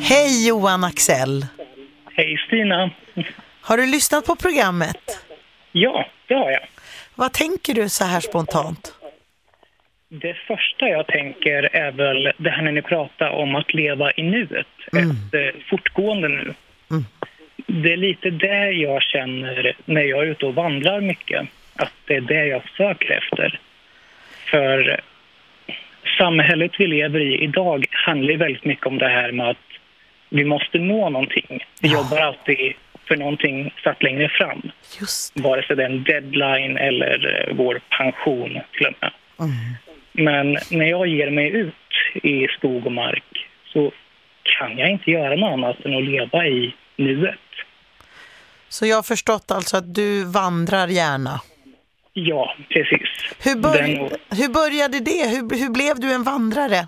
Hej 0.00 0.48
Johan 0.48 0.84
Axel! 0.84 1.46
Hej 2.16 2.36
Stina! 2.46 2.90
Har 3.62 3.76
du 3.76 3.86
lyssnat 3.86 4.26
på 4.26 4.36
programmet? 4.36 5.26
Ja, 5.72 6.06
det 6.28 6.34
har 6.34 6.50
jag. 6.50 6.68
Vad 7.14 7.32
tänker 7.32 7.74
du 7.74 7.88
så 7.88 8.04
här 8.04 8.20
spontant? 8.20 8.94
Det 10.12 10.34
första 10.34 10.88
jag 10.88 11.06
tänker 11.06 11.76
är 11.76 11.92
väl 11.92 12.32
det 12.36 12.50
här 12.50 12.62
när 12.62 12.72
ni 12.72 12.82
pratar 12.82 13.30
om 13.30 13.54
att 13.54 13.74
leva 13.74 14.12
i 14.12 14.22
nuet, 14.22 14.66
mm. 14.92 15.10
ett 15.10 15.34
eh, 15.34 15.60
fortgående 15.68 16.28
nu. 16.28 16.54
Mm. 16.90 17.04
det 17.66 17.92
är 17.92 17.96
lite 17.96 18.30
det 18.30 18.70
jag 18.70 19.02
känner 19.02 19.76
när 19.84 20.02
jag 20.02 20.22
är 20.22 20.26
ute 20.26 20.46
och 20.46 20.54
vandrar 20.54 21.00
mycket. 21.00 21.48
Att 21.76 21.92
det 22.06 22.14
är 22.14 22.20
det 22.20 22.46
jag 22.46 22.62
söker 22.76 23.10
efter. 23.10 23.60
För 24.50 25.00
samhället 26.18 26.72
vi 26.78 26.86
lever 26.86 27.20
i 27.20 27.42
idag 27.42 27.86
handlar 27.90 28.36
väldigt 28.36 28.64
mycket 28.64 28.86
om 28.86 28.98
det 28.98 29.08
här 29.08 29.32
med 29.32 29.48
att 29.48 29.68
vi 30.28 30.44
måste 30.44 30.78
nå 30.78 31.08
någonting. 31.10 31.64
Vi 31.80 31.88
ja. 31.88 31.94
jobbar 31.94 32.18
alltid 32.18 32.72
för 33.08 33.16
någonting 33.16 33.74
satt 33.84 34.02
längre 34.02 34.28
fram. 34.28 34.70
Just 35.00 35.40
Vare 35.40 35.62
sig 35.62 35.76
det 35.76 35.82
är 35.82 35.90
en 35.90 36.04
deadline 36.04 36.76
eller 36.76 37.48
vår 37.56 37.80
pension 37.98 38.58
till 38.72 38.86
och 38.86 38.94
med. 39.00 39.10
Mm. 39.40 39.54
Men 40.12 40.52
när 40.70 40.86
jag 40.86 41.06
ger 41.06 41.30
mig 41.30 41.48
ut 41.48 41.74
i 42.22 42.46
skog 42.48 42.86
och 42.86 42.92
mark 42.92 43.48
så 43.72 43.92
kan 44.58 44.78
jag 44.78 44.90
inte 44.90 45.10
göra 45.10 45.36
något 45.36 45.52
annat 45.52 45.84
än 45.84 45.96
att 45.96 46.04
leva 46.04 46.46
i 46.46 46.74
nuet. 46.96 47.38
Så 48.68 48.86
jag 48.86 48.96
har 48.96 49.02
förstått 49.02 49.50
alltså 49.50 49.76
att 49.76 49.94
du 49.94 50.24
vandrar 50.24 50.88
gärna? 50.88 51.40
Ja, 52.12 52.54
precis. 52.68 53.08
Hur, 53.44 53.56
bör 53.56 53.74
Den... 53.74 53.96
hur 54.38 54.48
började 54.48 55.00
det? 55.00 55.28
Hur, 55.28 55.60
hur 55.60 55.70
blev 55.70 56.00
du 56.00 56.14
en 56.14 56.22
vandrare? 56.22 56.86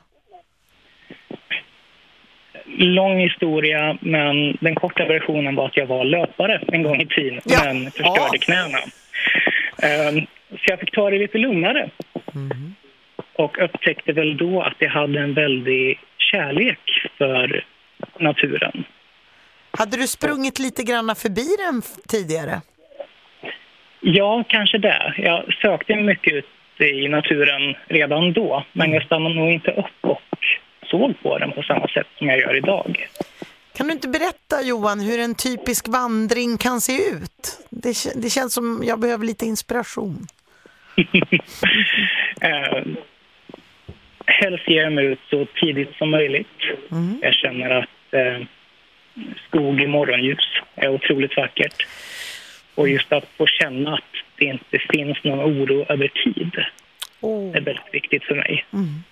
Lång 2.79 3.19
historia, 3.19 3.99
men 4.01 4.57
den 4.61 4.75
korta 4.75 5.05
versionen 5.05 5.55
var 5.55 5.67
att 5.67 5.77
jag 5.77 5.87
var 5.87 6.05
löpare 6.05 6.63
en 6.69 6.83
gång 6.83 7.01
i 7.01 7.07
tiden, 7.07 7.41
ja. 7.45 7.61
men 7.65 7.91
förstörde 7.91 8.31
ja. 8.33 8.39
knäna. 8.41 8.79
Um, 10.09 10.27
så 10.51 10.65
jag 10.65 10.81
fick 10.81 10.93
ta 10.93 11.11
det 11.11 11.19
lite 11.19 11.39
lugnare. 11.39 11.91
Mm. 12.35 12.75
Och 13.35 13.65
upptäckte 13.65 14.13
väl 14.13 14.37
då 14.37 14.63
att 14.63 14.77
jag 14.79 14.91
hade 14.91 15.21
en 15.21 15.35
väldig 15.35 16.01
kärlek 16.19 17.09
för 17.19 17.65
naturen. 18.19 18.85
Hade 19.71 19.97
du 19.97 20.07
sprungit 20.07 20.59
lite 20.59 20.83
grann 20.83 21.17
förbi 21.17 21.47
den 21.67 21.83
tidigare? 22.09 22.61
Ja, 24.01 24.45
kanske 24.49 24.79
det. 24.79 25.15
Jag 25.17 25.55
sökte 25.63 25.97
mycket 25.97 26.33
ut 26.33 26.47
i 26.81 27.09
naturen 27.09 27.75
redan 27.87 28.33
då, 28.33 28.65
men 28.73 28.93
jag 28.93 29.03
stannade 29.03 29.35
nog 29.35 29.53
inte 29.53 29.71
upp 29.71 30.01
och 30.01 30.21
såg 30.91 31.23
på 31.23 31.39
den 31.39 31.53
på 31.53 31.63
samma 31.63 31.89
sätt 31.89 32.07
som 32.19 32.27
jag 32.27 32.39
gör 32.39 32.57
idag. 32.57 33.09
Kan 33.77 33.87
du 33.87 33.93
inte 33.93 34.09
berätta, 34.09 34.63
Johan, 34.63 35.01
hur 35.01 35.21
en 35.21 35.35
typisk 35.35 35.89
vandring 35.89 36.59
kan 36.59 36.81
se 36.81 36.93
ut? 36.93 37.67
Det, 37.71 37.97
det 38.23 38.31
känns 38.31 38.55
som 38.55 38.83
jag 38.87 39.01
behöver 39.01 39.27
lite 39.27 39.47
inspiration. 39.47 40.27
helst 44.33 44.69
ger 44.69 44.83
jag 44.83 44.93
mig 44.93 45.05
ut 45.05 45.21
så 45.31 45.47
tidigt 45.61 45.97
som 45.97 46.11
möjligt. 46.11 46.61
Mm. 46.91 47.19
Jag 47.23 47.35
känner 47.35 47.71
att 47.71 48.15
uh, 48.15 48.47
skog 49.49 49.81
i 49.81 49.87
morgonljus 49.87 50.49
är 50.75 50.89
otroligt 50.89 51.37
vackert. 51.37 51.87
Och 52.75 52.89
just 52.89 53.13
att 53.13 53.29
få 53.37 53.47
känna 53.47 53.95
att 53.95 54.05
det 54.37 54.45
inte 54.45 54.79
finns 54.79 55.25
någon 55.25 55.41
oro 55.41 55.87
över 55.89 56.09
tid 56.09 56.65
oh. 57.21 57.57
är 57.57 57.61
väldigt 57.61 57.95
viktigt 57.95 58.25
för 58.25 58.35
mig. 58.35 58.65
Mm. 58.73 59.03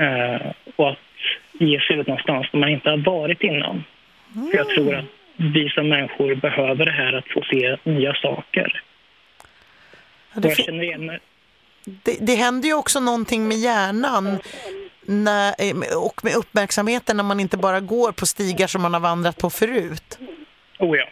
Uh, 0.00 0.52
och 0.76 0.90
att 0.90 0.98
ge 1.52 1.80
sig 1.80 1.96
ut 1.96 2.06
någonstans 2.06 2.46
där 2.52 2.58
man 2.58 2.68
inte 2.68 2.90
har 2.90 2.96
varit 2.96 3.42
innan. 3.42 3.84
Mm. 4.34 4.50
För 4.50 4.56
jag 4.56 4.68
tror 4.68 4.94
att 4.94 5.04
vi 5.36 5.68
som 5.68 5.88
människor 5.88 6.34
behöver 6.34 6.84
det 6.84 6.92
här 6.92 7.12
att 7.12 7.28
få 7.28 7.42
se 7.50 7.76
nya 7.84 8.14
saker. 8.14 8.82
Ja, 10.34 10.40
det, 10.40 10.48
jag 10.48 10.56
känner 10.56 10.82
igen 10.82 11.18
det, 11.84 12.16
det 12.20 12.34
händer 12.34 12.68
ju 12.68 12.74
också 12.74 13.00
någonting 13.00 13.48
med 13.48 13.56
hjärnan 13.56 14.38
när, 15.06 15.54
eh, 15.58 15.96
och 16.06 16.24
med 16.24 16.34
uppmärksamheten 16.34 17.16
när 17.16 17.24
man 17.24 17.40
inte 17.40 17.56
bara 17.56 17.80
går 17.80 18.12
på 18.12 18.26
stigar 18.26 18.66
som 18.66 18.82
man 18.82 18.94
har 18.94 19.00
vandrat 19.00 19.38
på 19.38 19.50
förut. 19.50 20.18
Oh 20.78 20.98
ja. 20.98 21.08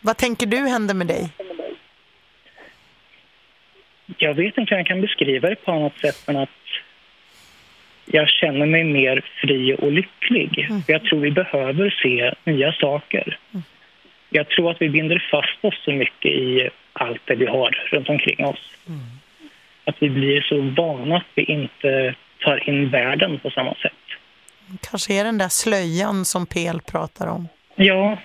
Vad 0.00 0.16
tänker 0.16 0.46
du 0.46 0.56
händer 0.56 0.94
med 0.94 1.06
dig? 1.06 1.28
Jag 4.18 4.34
vet 4.34 4.58
inte 4.58 4.74
hur 4.74 4.76
jag 4.76 4.86
kan 4.86 5.00
beskriva 5.00 5.48
det 5.48 5.56
på 5.56 5.72
annat 5.72 5.98
sätt 5.98 6.28
än 6.28 6.36
att 6.36 6.48
jag 8.04 8.28
känner 8.28 8.66
mig 8.66 8.84
mer 8.84 9.24
fri 9.40 9.74
och 9.74 9.92
lycklig. 9.92 10.66
Mm. 10.70 10.82
Jag 10.86 11.04
tror 11.04 11.20
vi 11.20 11.30
behöver 11.30 11.90
se 12.02 12.34
nya 12.44 12.72
saker. 12.72 13.38
Mm. 13.52 13.62
Jag 14.30 14.48
tror 14.48 14.70
att 14.70 14.82
vi 14.82 14.88
binder 14.88 15.28
fast 15.30 15.64
oss 15.64 15.84
så 15.84 15.90
mycket 15.92 16.30
i 16.30 16.70
allt 17.02 17.20
det 17.24 17.34
vi 17.34 17.46
har 17.46 17.88
runt 17.90 18.08
omkring 18.08 18.46
oss. 18.46 18.72
Mm. 18.88 19.00
Att 19.84 19.96
vi 19.98 20.10
blir 20.10 20.40
så 20.40 20.82
vana 20.82 21.16
att 21.16 21.26
vi 21.34 21.44
inte 21.44 22.14
tar 22.40 22.68
in 22.68 22.90
världen 22.90 23.38
på 23.38 23.50
samma 23.50 23.74
sätt. 23.74 23.92
Kanske 24.90 25.14
är 25.14 25.24
den 25.24 25.38
där 25.38 25.48
slöjan 25.48 26.24
som 26.24 26.46
Pel 26.46 26.80
pratar 26.80 27.26
om. 27.26 27.48
Ja. 27.74 28.18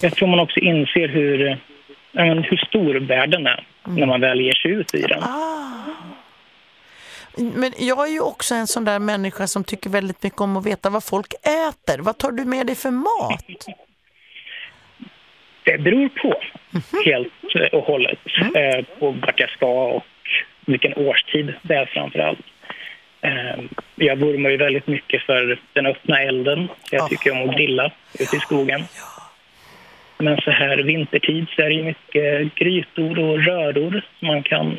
Jag 0.00 0.14
tror 0.14 0.28
man 0.28 0.40
också 0.40 0.60
inser 0.60 1.08
hur, 1.08 1.58
hur 2.42 2.56
stor 2.56 2.94
världen 2.94 3.46
är 3.46 3.66
mm. 3.86 3.98
när 3.98 4.06
man 4.06 4.20
väl 4.20 4.40
ger 4.40 4.54
sig 4.54 4.70
ut 4.70 4.94
i 4.94 5.02
den. 5.02 5.22
Ah. 5.22 5.66
Men 7.36 7.72
jag 7.78 8.08
är 8.08 8.12
ju 8.12 8.20
också 8.20 8.54
en 8.54 8.66
sån 8.66 8.84
där 8.84 8.98
människa 8.98 9.46
som 9.46 9.64
tycker 9.64 9.90
väldigt 9.90 10.22
mycket 10.22 10.40
om 10.40 10.56
att 10.56 10.66
veta 10.66 10.90
vad 10.90 11.04
folk 11.04 11.34
äter. 11.42 11.98
Vad 11.98 12.18
tar 12.18 12.30
du 12.30 12.44
med 12.44 12.66
dig 12.66 12.76
för 12.76 12.90
mat? 12.90 13.44
Det 15.66 15.78
beror 15.78 16.08
på 16.08 16.34
helt 17.04 17.72
och 17.72 17.84
hållet 17.84 18.18
mm. 18.40 18.54
eh, 18.56 18.84
på 18.98 19.10
vart 19.10 19.40
jag 19.40 19.50
ska 19.50 19.84
och 19.84 20.04
vilken 20.66 20.94
årstid 20.94 21.54
det 21.62 21.74
är 21.74 21.86
framför 21.86 22.18
allt. 22.18 22.46
Eh, 23.20 23.64
jag 23.94 24.16
vurmar 24.16 24.50
ju 24.50 24.56
väldigt 24.56 24.86
mycket 24.86 25.22
för 25.22 25.58
den 25.72 25.86
öppna 25.86 26.22
elden. 26.22 26.68
Jag 26.90 27.02
oh. 27.02 27.08
tycker 27.08 27.32
om 27.32 27.48
att 27.48 27.56
grilla 27.56 27.92
ute 28.20 28.36
i 28.36 28.40
skogen. 28.40 28.84
Men 30.18 30.40
så 30.40 30.50
här 30.50 30.76
vintertid 30.76 31.46
så 31.56 31.62
är 31.62 31.70
det 31.70 31.82
mycket 31.82 32.54
grytor 32.54 33.18
och 33.18 33.44
röror 33.44 34.04
som 34.18 34.28
man 34.28 34.42
kan 34.42 34.78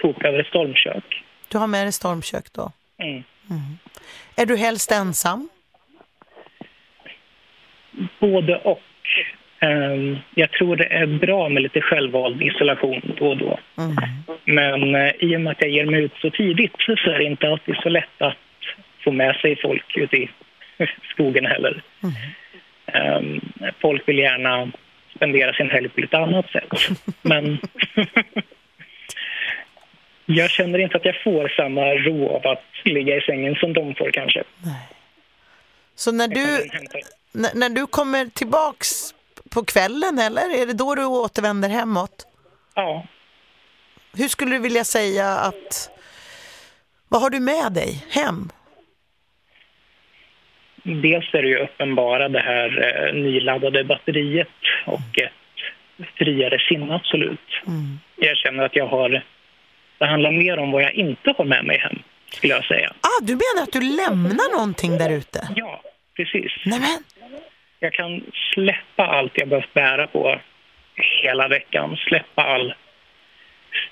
koka 0.00 0.28
över 0.28 0.38
ett 0.38 0.46
stormkök. 0.46 1.24
Du 1.48 1.58
har 1.58 1.66
med 1.66 1.84
dig 1.84 1.92
stormkök 1.92 2.44
då? 2.52 2.72
Mm. 2.98 3.22
Mm. 3.50 3.78
Är 4.36 4.46
du 4.46 4.56
helst 4.56 4.92
ensam? 4.92 5.48
Både 8.20 8.56
och. 8.56 8.80
Ehm, 9.60 10.18
jag 10.34 10.50
tror 10.50 10.76
det 10.76 10.92
är 10.92 11.06
bra 11.06 11.48
med 11.48 11.62
lite 11.62 11.80
självvald 11.80 12.42
isolation 12.42 13.14
då 13.18 13.28
och 13.28 13.36
då. 13.36 13.58
Mm. 13.78 13.96
Men 14.44 14.94
eh, 14.94 15.12
i 15.18 15.36
och 15.36 15.40
med 15.40 15.50
att 15.50 15.62
jag 15.62 15.70
ger 15.70 15.86
mig 15.86 16.02
ut 16.02 16.12
så 16.20 16.30
tidigt 16.30 16.72
så 16.78 16.92
är 16.92 17.18
det 17.18 17.24
inte 17.24 17.48
alltid 17.48 17.74
så 17.82 17.88
lätt 17.88 18.22
att 18.22 18.36
få 19.04 19.12
med 19.12 19.36
sig 19.36 19.56
folk 19.62 19.96
ute 19.96 20.16
i 20.16 20.30
skogen 21.10 21.46
heller. 21.46 21.82
Mm. 22.02 22.14
Um, 23.16 23.52
folk 23.80 24.08
vill 24.08 24.18
gärna 24.18 24.72
spendera 25.16 25.52
sin 25.52 25.70
helg 25.70 25.88
på 25.88 26.00
lite 26.00 26.18
annat 26.18 26.50
sätt. 26.50 26.72
Men 27.22 27.58
jag 30.26 30.50
känner 30.50 30.78
inte 30.78 30.96
att 30.96 31.04
jag 31.04 31.22
får 31.22 31.48
samma 31.48 31.94
ro 31.94 32.28
av 32.28 32.46
att 32.46 32.64
ligga 32.84 33.16
i 33.16 33.20
sängen 33.20 33.54
som 33.54 33.72
de 33.72 33.94
får 33.94 34.10
kanske. 34.10 34.44
Nej. 34.64 34.88
Så 35.94 36.12
när 36.12 36.28
du, 36.28 36.68
när 37.58 37.68
du 37.68 37.86
kommer 37.86 38.26
tillbaks 38.26 39.14
på 39.54 39.64
kvällen 39.64 40.18
eller 40.18 40.62
är 40.62 40.66
det 40.66 40.72
då 40.72 40.94
du 40.94 41.04
återvänder 41.04 41.68
hemåt? 41.68 42.26
Ja. 42.74 43.06
Hur 44.16 44.28
skulle 44.28 44.50
du 44.50 44.58
vilja 44.58 44.84
säga 44.84 45.28
att 45.28 45.90
vad 47.08 47.22
har 47.22 47.30
du 47.30 47.40
med 47.40 47.72
dig 47.72 48.06
hem? 48.10 48.50
Dels 50.82 51.34
är 51.34 51.42
det 51.42 51.48
ju 51.48 51.58
uppenbara 51.58 52.28
det 52.28 52.40
här 52.40 52.68
eh, 53.08 53.14
nyladdade 53.14 53.84
batteriet 53.84 54.48
och 54.86 55.18
ett 55.18 56.08
friare 56.14 56.58
sinne 56.68 56.94
absolut. 56.94 57.48
Mm. 57.66 57.98
Jag 58.16 58.36
känner 58.36 58.62
att 58.64 58.76
jag 58.76 58.86
har 58.86 59.22
det 60.00 60.06
handlar 60.06 60.32
mer 60.32 60.58
om 60.58 60.70
vad 60.72 60.82
jag 60.82 60.92
inte 60.92 61.34
har 61.38 61.44
med 61.44 61.64
mig 61.64 61.78
hem, 61.78 62.02
skulle 62.32 62.52
jag 62.52 62.64
säga. 62.64 62.92
Ah, 63.00 63.22
du 63.22 63.32
menar 63.32 63.62
att 63.62 63.72
du 63.72 63.80
lämnar 63.80 64.56
någonting 64.56 64.98
där 64.98 65.10
ute? 65.10 65.48
Ja, 65.56 65.82
precis. 66.16 66.52
Nämen. 66.64 67.04
Jag 67.80 67.92
kan 67.92 68.24
släppa 68.54 69.06
allt 69.06 69.32
jag 69.34 69.48
behövt 69.48 69.74
bära 69.74 70.06
på 70.06 70.40
hela 71.22 71.48
veckan. 71.48 71.96
Släppa 71.96 72.42
all 72.42 72.74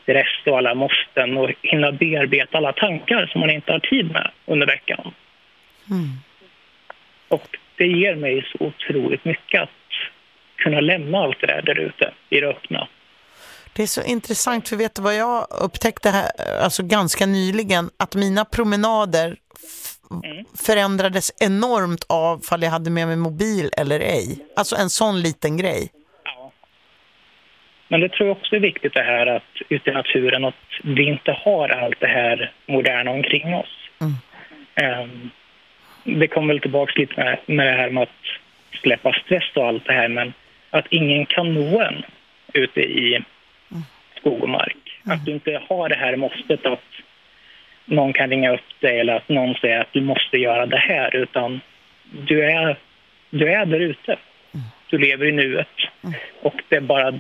stress 0.03 0.47
och 0.47 0.59
alla 0.59 0.74
måsten 0.74 1.36
och 1.36 1.51
hinna 1.62 1.93
bearbeta 1.93 2.59
alla 2.59 2.72
tankar 2.72 3.26
som 3.26 3.41
man 3.41 3.51
inte 3.51 3.72
har 3.72 3.78
tid 3.78 4.11
med 4.12 4.30
under 4.47 4.66
veckan. 4.66 5.14
Mm. 5.91 6.09
Och 7.28 7.57
det 7.76 7.86
ger 7.86 8.14
mig 8.14 8.47
så 8.53 8.64
otroligt 8.64 9.24
mycket 9.24 9.62
att 9.62 9.70
kunna 10.57 10.80
lämna 10.80 11.18
allt 11.18 11.41
det 11.41 11.47
där 11.47 11.78
ute 11.78 12.12
i 12.30 12.41
det 12.41 12.47
öppna. 12.47 12.89
Det 13.72 13.82
är 13.82 13.86
så 13.86 14.03
intressant 14.03 14.68
för 14.68 14.76
vet 14.76 14.95
du 14.95 15.03
vad 15.03 15.16
jag 15.16 15.47
upptäckte 15.51 16.11
här, 16.11 16.30
alltså 16.62 16.82
ganska 16.82 17.26
nyligen 17.26 17.91
att 17.97 18.14
mina 18.14 18.45
promenader 18.45 19.36
mm. 20.11 20.44
förändrades 20.66 21.32
enormt 21.40 22.04
av 22.09 22.38
fall 22.38 22.62
jag 22.62 22.70
hade 22.70 22.90
med 22.90 23.06
mig 23.06 23.16
mobil 23.16 23.70
eller 23.76 24.00
ej. 24.00 24.38
Alltså 24.56 24.76
en 24.76 24.90
sån 24.90 25.20
liten 25.20 25.56
grej. 25.56 25.90
Ja. 26.24 26.52
Men 27.88 28.00
det 28.00 28.09
tror 28.09 28.28
jag 28.28 28.36
också 28.36 28.56
är 28.56 28.61
viktigt 28.61 28.94
det 28.94 29.02
här 29.02 29.26
att 29.26 29.52
ute 29.68 29.90
i 29.90 29.92
naturen 29.92 30.44
att 30.44 30.54
vi 30.82 31.02
inte 31.02 31.32
har 31.32 31.68
allt 31.68 32.00
det 32.00 32.06
här 32.06 32.52
moderna 32.66 33.11
omkring 33.11 33.54
oss. 33.54 33.88
Mm. 34.00 35.02
Um, 35.02 35.30
det 36.04 36.28
kommer 36.28 36.54
väl 36.54 36.61
tillbaka 36.61 36.92
lite 36.96 37.14
med, 37.16 37.38
med 37.46 37.66
det 37.66 37.72
här 37.72 37.90
med 37.90 38.02
att 38.02 38.78
släppa 38.82 39.12
stress 39.12 39.44
och 39.54 39.66
allt 39.66 39.86
det 39.86 39.92
här 39.92 40.09
men 40.09 40.32
att 40.70 40.86
ingen 40.90 41.26
kan 41.26 41.54
nå 41.54 41.80
en 41.80 42.02
ute 42.52 42.80
i 42.80 43.24
skog 44.16 44.42
och 44.42 44.48
mark. 44.48 44.76
Att 45.04 45.24
du 45.24 45.32
inte 45.32 45.62
har 45.68 45.88
det 45.88 45.94
här 45.94 46.16
måstet 46.16 46.66
att 46.66 46.84
någon 47.89 48.12
kan 48.12 48.30
ringa 48.30 48.55
upp 48.55 48.80
dig 48.80 49.01
eller 49.01 49.16
att 49.16 49.28
någon 49.28 49.55
säger 49.55 49.80
att 49.80 49.93
du 49.93 50.01
måste 50.01 50.36
göra 50.36 50.66
det 50.66 50.78
här 50.78 51.16
utan 51.16 51.61
du 52.28 52.45
är, 52.45 52.78
du 53.30 53.53
är 53.53 53.66
där 53.66 53.80
ute. 53.80 54.18
Du 54.91 54.99
lever 54.99 55.26
i 55.26 55.32
nuet 55.32 55.66
och 56.43 56.55
det 56.68 56.76
är 56.76 56.80
bara 56.80 57.11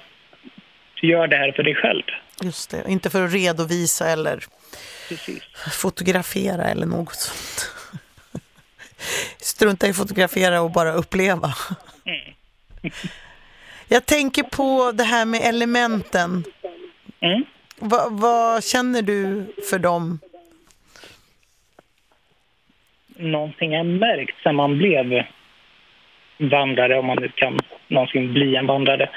du 1.00 1.08
gör 1.08 1.26
det 1.26 1.36
här 1.36 1.52
för 1.52 1.62
dig 1.62 1.74
själv. 1.74 2.02
Just 2.42 2.70
det, 2.70 2.84
inte 2.88 3.10
för 3.10 3.24
att 3.24 3.32
redovisa 3.32 4.10
eller 4.10 4.44
Precis. 5.08 5.42
fotografera 5.82 6.64
eller 6.64 6.86
något 6.86 7.14
sånt. 7.14 7.74
Strunta 9.38 9.86
i 9.86 9.92
fotografera 9.92 10.60
och 10.60 10.70
bara 10.70 10.92
uppleva. 10.92 11.54
Mm. 12.04 12.34
Jag 13.88 14.06
tänker 14.06 14.42
på 14.42 14.92
det 14.92 15.04
här 15.04 15.24
med 15.24 15.40
elementen. 15.44 16.44
Mm. 17.20 17.44
Va, 17.78 18.08
vad 18.10 18.64
känner 18.64 19.02
du 19.02 19.46
för 19.70 19.78
dem? 19.78 20.20
Någonting 23.18 23.72
jag 23.72 23.86
märkt 23.86 24.36
sen 24.42 24.54
man 24.56 24.78
blev 24.78 25.24
vandrare, 26.38 26.98
om 26.98 27.06
man 27.06 27.18
nu 27.20 27.28
kan 27.28 27.58
någonsin 27.88 28.32
bli 28.32 28.56
en 28.56 28.66
vandrare, 28.66 29.08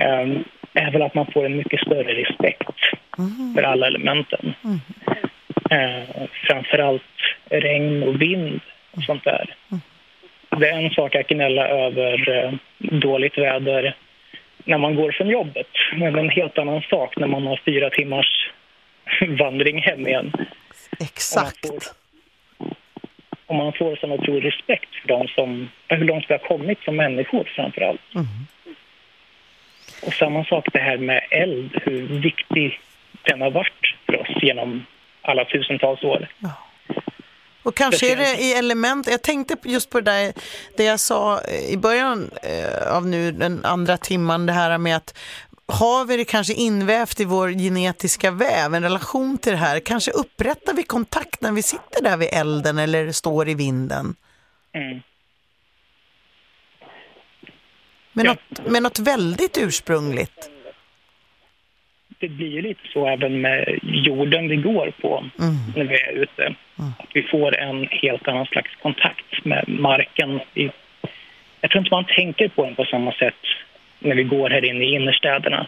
eh, 0.00 0.28
är 0.74 0.90
väl 0.90 1.02
att 1.02 1.14
man 1.14 1.26
får 1.32 1.46
en 1.46 1.56
mycket 1.56 1.80
större 1.80 2.14
respekt 2.14 2.68
för 3.54 3.62
alla 3.62 3.86
elementen. 3.86 4.54
Eh, 5.70 6.28
framförallt 6.46 7.02
regn 7.50 8.02
och 8.02 8.22
vind 8.22 8.60
och 8.90 9.02
sånt 9.02 9.24
där. 9.24 9.54
Det 10.58 10.68
är 10.68 10.78
en 10.78 10.90
sak 10.90 11.14
att 11.14 11.28
gnälla 11.28 11.68
över 11.68 12.28
eh, 12.28 12.52
dåligt 12.78 13.38
väder 13.38 13.96
när 14.64 14.78
man 14.78 14.94
går 14.94 15.12
från 15.12 15.28
jobbet. 15.28 15.68
Men 15.92 16.18
en 16.18 16.30
helt 16.30 16.58
annan 16.58 16.82
sak 16.82 17.16
när 17.16 17.26
man 17.26 17.46
har 17.46 17.60
fyra 17.64 17.90
timmars 17.90 18.50
vandring 19.38 19.82
hem 19.82 20.06
igen. 20.06 20.32
Exakt. 21.00 21.66
Och 23.46 23.54
man 23.54 23.72
får 23.72 23.96
sån 23.96 24.12
otrolig 24.12 24.44
respekt 24.44 24.94
för 24.94 25.08
dem 25.08 25.28
som, 25.28 25.68
hur 25.88 26.04
långt 26.04 26.24
vi 26.28 26.34
har 26.34 26.48
kommit 26.48 26.78
som 26.84 26.96
människor 26.96 27.52
framför 27.56 27.80
allt. 27.80 28.00
Och 30.02 30.12
samma 30.12 30.44
sak 30.44 30.68
det 30.72 30.78
här 30.78 30.98
med 30.98 31.20
eld, 31.30 31.70
hur 31.82 32.20
viktig 32.20 32.80
den 33.22 33.40
har 33.40 33.50
varit 33.50 33.94
för 34.06 34.20
oss 34.20 34.42
genom 34.42 34.86
alla 35.22 35.44
tusentals 35.44 36.04
år. 36.04 36.28
Och 37.66 37.74
kanske 37.74 38.12
är 38.12 38.16
det 38.16 38.42
i 38.42 38.52
element, 38.52 39.06
jag 39.10 39.22
tänkte 39.22 39.56
just 39.64 39.90
på 39.90 40.00
det 40.00 40.10
där, 40.10 40.32
det 40.76 40.84
jag 40.84 41.00
sa 41.00 41.40
i 41.68 41.76
början 41.76 42.30
eh, 42.42 42.96
av 42.96 43.06
nu 43.06 43.32
den 43.32 43.64
andra 43.64 43.96
timman, 43.96 44.46
det 44.46 44.52
här 44.52 44.78
med 44.78 44.96
att 44.96 45.18
har 45.68 46.04
vi 46.04 46.16
det 46.16 46.24
kanske 46.24 46.52
invävt 46.54 47.20
i 47.20 47.24
vår 47.24 47.48
genetiska 47.48 48.30
väv, 48.30 48.74
en 48.74 48.82
relation 48.82 49.38
till 49.38 49.52
det 49.52 49.58
här, 49.58 49.80
kanske 49.80 50.10
upprättar 50.10 50.74
vi 50.74 50.82
kontakt 50.82 51.40
när 51.40 51.52
vi 51.52 51.62
sitter 51.62 52.02
där 52.02 52.16
vid 52.16 52.28
elden 52.32 52.78
eller 52.78 53.12
står 53.12 53.48
i 53.48 53.54
vinden. 53.54 54.14
Mm. 54.72 55.00
Med, 58.12 58.26
Ja. 58.26 58.30
något, 58.32 58.70
med 58.70 58.82
något 58.82 58.98
väldigt 58.98 59.58
ursprungligt. 59.58 60.50
Det 62.18 62.28
blir 62.28 62.48
ju 62.48 62.62
lite 62.62 62.80
så 62.92 63.06
även 63.06 63.40
med 63.40 63.78
jorden 63.82 64.48
vi 64.48 64.56
går 64.56 64.92
på 65.00 65.24
när 65.76 65.84
vi 65.84 66.00
är 66.00 66.12
ute. 66.12 66.54
Att 66.98 67.10
vi 67.14 67.22
får 67.22 67.56
en 67.56 67.88
helt 67.90 68.28
annan 68.28 68.46
slags 68.46 68.70
kontakt 68.82 69.44
med 69.44 69.64
marken. 69.68 70.40
Jag 71.60 71.70
tror 71.70 71.78
inte 71.78 71.94
man 71.94 72.04
tänker 72.16 72.48
på 72.48 72.64
den 72.64 72.74
på 72.74 72.84
samma 72.84 73.12
sätt 73.12 73.34
när 73.98 74.14
vi 74.14 74.22
går 74.24 74.50
här 74.50 74.64
inne 74.64 74.84
i 74.84 74.94
innerstäderna. 74.94 75.66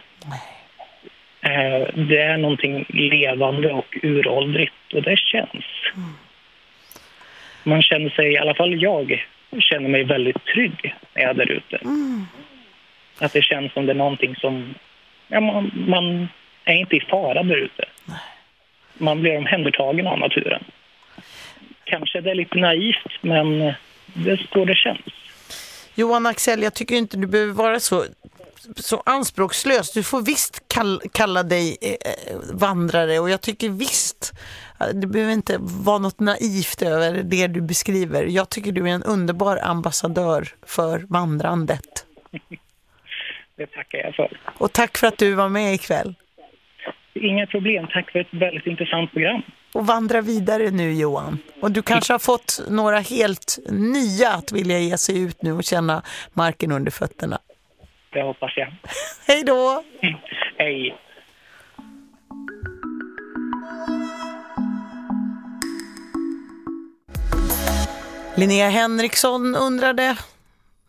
Eh, 1.41 1.87
Det 1.93 2.17
är 2.17 2.37
någonting 2.37 2.85
levande 2.89 3.71
och 3.73 3.97
uråldrigt 4.03 4.93
och 4.93 5.01
det 5.01 5.17
känns. 5.19 5.65
Man 7.63 7.81
känner 7.81 8.09
sig, 8.09 8.33
i 8.33 8.37
alla 8.37 8.53
fall 8.55 8.81
jag, 8.81 9.25
känner 9.59 9.89
mig 9.89 10.03
väldigt 10.03 10.45
trygg 10.45 10.95
när 11.13 11.21
jag 11.21 11.29
är 11.29 11.33
där 11.33 11.51
ute. 11.51 11.79
Att 13.19 13.33
det 13.33 13.41
känns 13.41 13.73
som 13.73 13.85
det 13.85 13.91
är 13.91 13.95
någonting 13.95 14.35
som... 14.35 14.75
Ja, 15.27 15.39
man, 15.39 15.71
man 15.87 16.27
är 16.65 16.73
inte 16.75 16.95
i 16.95 16.99
fara 16.99 17.43
där 17.43 17.55
ute. 17.57 17.85
Man 18.97 19.21
blir 19.21 19.37
omhändertagen 19.37 20.07
av 20.07 20.19
naturen. 20.19 20.63
Kanske 21.83 22.21
det 22.21 22.31
är 22.31 22.35
lite 22.35 22.57
naivt, 22.57 23.11
men 23.21 23.73
det 24.13 24.31
är 24.31 24.47
så 24.53 24.65
det 24.65 24.75
känns. 24.75 24.99
Johan 25.99 26.25
Axel, 26.25 26.63
jag 26.63 26.73
tycker 26.73 26.95
inte 26.95 27.17
du 27.17 27.27
behöver 27.27 27.53
vara 27.53 27.79
så, 27.79 28.05
så 28.75 29.03
anspråkslös. 29.05 29.93
Du 29.93 30.03
får 30.03 30.21
visst 30.21 30.73
kall, 30.73 31.01
kalla 31.13 31.43
dig 31.43 31.77
eh, 31.81 32.37
vandrare 32.53 33.19
och 33.19 33.29
jag 33.29 33.41
tycker 33.41 33.69
visst, 33.69 34.33
eh, 34.79 34.87
det 34.87 35.07
behöver 35.07 35.33
inte 35.33 35.57
vara 35.59 35.97
något 35.97 36.19
naivt 36.19 36.81
över 36.81 37.23
det 37.23 37.47
du 37.47 37.61
beskriver. 37.61 38.23
Jag 38.23 38.49
tycker 38.49 38.71
du 38.71 38.89
är 38.89 38.93
en 38.93 39.03
underbar 39.03 39.59
ambassadör 39.63 40.47
för 40.65 41.05
vandrandet. 41.09 42.05
Det 43.55 43.67
tackar 43.67 43.97
jag 43.99 44.15
för. 44.15 44.39
Och 44.57 44.73
tack 44.73 44.97
för 44.97 45.07
att 45.07 45.17
du 45.17 45.33
var 45.33 45.49
med 45.49 45.73
ikväll. 45.73 46.15
Inga 47.13 47.47
problem. 47.47 47.87
Tack 47.93 48.11
för 48.11 48.19
ett 48.19 48.33
väldigt 48.33 48.65
intressant 48.65 49.11
program. 49.11 49.41
Och 49.73 49.87
vandra 49.87 50.21
vidare 50.21 50.71
nu 50.71 50.93
Johan. 50.93 51.39
Och 51.61 51.71
du 51.71 51.81
kanske 51.81 52.13
har 52.13 52.19
fått 52.19 52.59
några 52.69 52.99
helt 52.99 53.59
nya 53.69 54.29
att 54.29 54.51
vilja 54.51 54.79
ge 54.79 54.97
sig 54.97 55.19
ut 55.19 55.41
nu 55.41 55.53
och 55.53 55.63
känna 55.63 56.03
marken 56.33 56.71
under 56.71 56.91
fötterna. 56.91 57.39
Det 58.13 58.21
hoppas 58.21 58.57
jag. 58.57 58.73
Hej 59.27 59.43
då! 59.43 59.83
Hej. 60.57 60.97
Linnea 68.35 68.69
Henriksson 68.69 69.55
undrade 69.55 70.17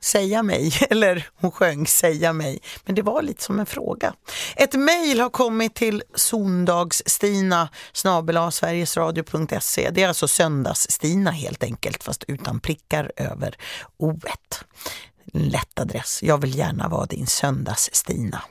säga 0.00 0.42
mig, 0.42 0.72
eller 0.90 1.28
hon 1.34 1.50
sjöng 1.50 1.86
säga 1.86 2.32
mig, 2.32 2.60
men 2.84 2.94
det 2.94 3.02
var 3.02 3.22
lite 3.22 3.42
som 3.42 3.60
en 3.60 3.66
fråga. 3.66 4.14
Ett 4.56 4.74
mejl 4.74 5.20
har 5.20 5.30
kommit 5.30 5.74
till 5.74 6.02
sondagsstina 6.14 7.68
snabel-a 7.92 8.50
sverigesradio.se. 8.50 9.90
Det 9.90 10.02
är 10.02 10.08
alltså 10.08 10.28
söndagsstina 10.28 11.30
helt 11.30 11.62
enkelt, 11.62 12.02
fast 12.02 12.24
utan 12.28 12.60
prickar 12.60 13.12
över 13.16 13.56
o-et. 13.96 14.64
Lätt 15.32 15.80
adress. 15.80 16.22
Jag 16.22 16.38
vill 16.38 16.58
gärna 16.58 16.88
vara 16.88 17.06
din 17.06 17.26
söndagsstina. 17.26 18.42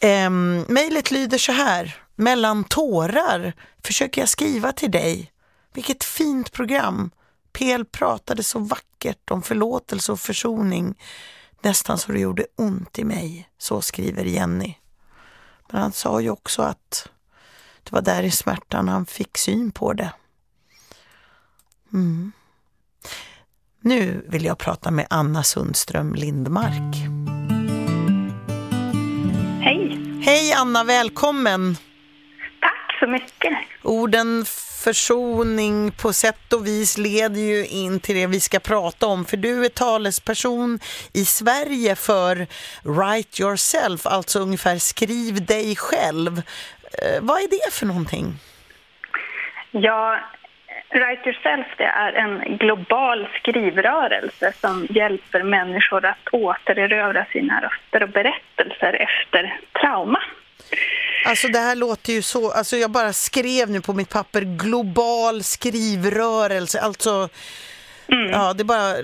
Ehm, 0.00 0.64
mejlet 0.68 1.10
lyder 1.10 1.38
så 1.38 1.52
här. 1.52 1.96
Mellan 2.16 2.64
tårar 2.64 3.52
försöker 3.84 4.20
jag 4.22 4.28
skriva 4.28 4.72
till 4.72 4.90
dig. 4.90 5.32
Vilket 5.74 6.04
fint 6.04 6.52
program. 6.52 7.10
PL 7.52 7.84
pratade 7.84 8.42
så 8.42 8.58
vackert 8.58 9.30
om 9.30 9.42
förlåtelse 9.42 10.12
och 10.12 10.20
försoning. 10.20 10.94
Nästan 11.62 11.98
så 11.98 12.12
det 12.12 12.20
gjorde 12.20 12.46
ont 12.56 12.98
i 12.98 13.04
mig. 13.04 13.48
Så 13.58 13.80
skriver 13.80 14.24
Jenny. 14.24 14.74
Men 15.70 15.80
han 15.80 15.92
sa 15.92 16.20
ju 16.20 16.30
också 16.30 16.62
att 16.62 17.08
det 17.82 17.92
var 17.92 18.02
där 18.02 18.22
i 18.22 18.30
smärtan 18.30 18.88
han 18.88 19.06
fick 19.06 19.38
syn 19.38 19.70
på 19.70 19.92
det. 19.92 20.12
Mm. 21.92 22.32
Nu 23.80 24.26
vill 24.28 24.44
jag 24.44 24.58
prata 24.58 24.90
med 24.90 25.06
Anna 25.10 25.42
Sundström 25.42 26.14
Lindmark. 26.14 26.96
Hej! 29.62 30.00
Hej 30.22 30.52
Anna, 30.52 30.84
välkommen! 30.84 31.76
Tack 32.60 32.98
så 33.00 33.06
mycket. 33.06 33.52
Orden 33.82 34.44
försoning 34.84 35.90
på 36.02 36.12
sätt 36.12 36.52
och 36.52 36.66
vis 36.66 36.98
leder 36.98 37.40
ju 37.40 37.66
in 37.66 38.00
till 38.00 38.16
det 38.16 38.26
vi 38.26 38.40
ska 38.40 38.58
prata 38.58 39.06
om. 39.06 39.24
För 39.24 39.36
du 39.36 39.64
är 39.64 39.68
talesperson 39.68 40.78
i 41.14 41.24
Sverige 41.24 41.96
för 41.96 42.46
Write 42.84 43.42
Yourself, 43.42 44.06
alltså 44.06 44.38
ungefär 44.38 44.76
skriv 44.76 45.46
dig 45.46 45.76
själv. 45.76 46.38
Eh, 47.02 47.20
vad 47.20 47.38
är 47.38 47.48
det 47.50 47.72
för 47.72 47.86
någonting? 47.86 48.26
Ja, 49.70 50.18
Write 50.90 51.28
Yourself 51.28 51.66
det 51.78 51.84
är 51.84 52.12
en 52.12 52.56
global 52.56 53.28
skrivrörelse 53.38 54.52
som 54.52 54.86
hjälper 54.90 55.42
människor 55.42 56.04
att 56.04 56.28
återerövra 56.32 57.24
sina 57.24 57.60
röster 57.60 58.02
och 58.02 58.08
berättelser 58.08 58.92
efter 58.92 59.60
trauma. 59.80 60.20
Alltså 61.24 61.48
det 61.48 61.58
här 61.58 61.76
låter 61.76 62.12
ju 62.12 62.22
så, 62.22 62.50
alltså 62.50 62.76
jag 62.76 62.90
bara 62.90 63.12
skrev 63.12 63.70
nu 63.70 63.80
på 63.80 63.92
mitt 63.92 64.10
papper 64.10 64.40
global 64.42 65.42
skrivrörelse, 65.42 66.80
alltså 66.80 67.28
ja 68.32 68.52
det 68.52 68.64
bara 68.64 68.94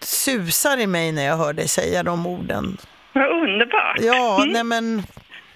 susar 0.00 0.78
i 0.78 0.86
mig 0.86 1.12
när 1.12 1.22
jag 1.26 1.36
hör 1.36 1.52
dig 1.52 1.68
säga 1.68 2.02
de 2.02 2.26
orden. 2.26 2.76
Vad 3.12 3.42
underbart! 3.42 3.96
Ja, 4.00 4.44
nej 4.48 4.64
men 4.64 5.02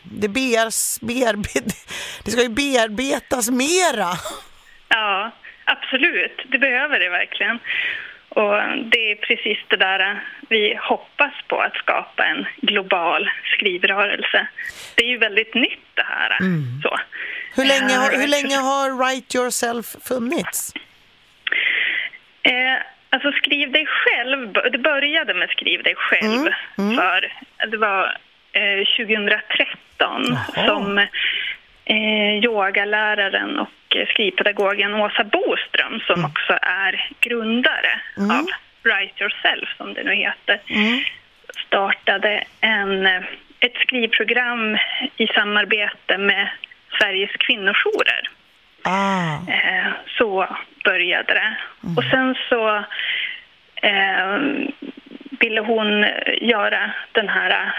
det, 0.03 0.29
bears, 0.29 1.01
bearbet, 1.01 1.65
det 2.25 2.31
ska 2.31 2.43
ju 2.43 2.49
bearbetas 2.49 3.51
mera. 3.51 4.09
Ja, 4.89 5.31
absolut. 5.65 6.47
Det 6.49 6.59
behöver 6.59 6.99
det 6.99 7.09
verkligen. 7.11 7.59
Och 8.31 8.55
det 8.85 9.11
är 9.11 9.14
precis 9.14 9.59
det 9.68 9.76
där 9.76 10.20
vi 10.49 10.78
hoppas 10.83 11.33
på, 11.49 11.61
att 11.61 11.74
skapa 11.74 12.24
en 12.24 12.47
global 12.57 13.31
skrivrörelse. 13.55 14.47
Det 14.95 15.03
är 15.05 15.09
ju 15.09 15.18
väldigt 15.18 15.55
nytt 15.55 15.87
det 15.95 16.07
här. 16.09 16.37
Mm. 16.41 16.62
Så. 16.83 16.99
Hur, 17.57 17.64
länge 17.64 17.95
har, 17.95 18.11
hur 18.20 18.28
länge 18.28 18.57
har 18.57 18.91
Write 18.91 19.39
Yourself 19.39 19.87
funnits? 20.09 20.74
Eh, 22.43 22.76
alltså 23.11 23.33
Skriv 23.33 23.72
dig 23.72 23.87
själv, 23.87 24.53
det 24.72 24.78
började 24.78 25.35
med 25.35 25.51
Skriv 25.51 25.83
dig 25.83 25.95
själv. 25.97 26.24
Mm. 26.24 26.53
Mm. 26.78 26.97
för 26.97 27.33
Det 27.66 27.76
var 27.76 28.16
eh, 28.53 29.07
2013 29.07 30.39
Jaha. 30.55 30.66
som 30.66 31.07
eh, 31.91 32.45
yogaläraren 32.45 33.59
och 33.59 33.97
skrivpedagogen 34.09 34.95
Åsa 34.95 35.24
Boström 35.24 36.01
som 36.07 36.18
mm. 36.18 36.30
också 36.30 36.53
är 36.62 37.11
grundare 37.20 38.01
mm. 38.16 38.30
av 38.30 38.47
Write 38.82 39.22
Yourself 39.22 39.76
som 39.76 39.95
det 39.95 40.03
nu 40.03 40.14
heter 40.14 40.61
mm. 40.66 41.01
startade 41.66 42.45
en, 42.61 43.07
ett 43.61 43.76
skrivprogram 43.80 44.76
i 45.16 45.26
samarbete 45.26 46.18
med 46.18 46.49
Sveriges 46.99 47.30
kvinnojourer. 47.30 48.30
Ah. 48.82 49.34
Eh, 49.49 49.93
så 50.18 50.57
började 50.84 51.34
det. 51.34 51.57
Mm. 51.84 51.99
Och 51.99 52.05
sen 52.05 52.34
så 52.49 52.76
eh, 53.82 54.38
ville 55.41 55.61
hon 55.61 56.07
göra 56.41 56.91
den 57.12 57.28
här 57.28 57.74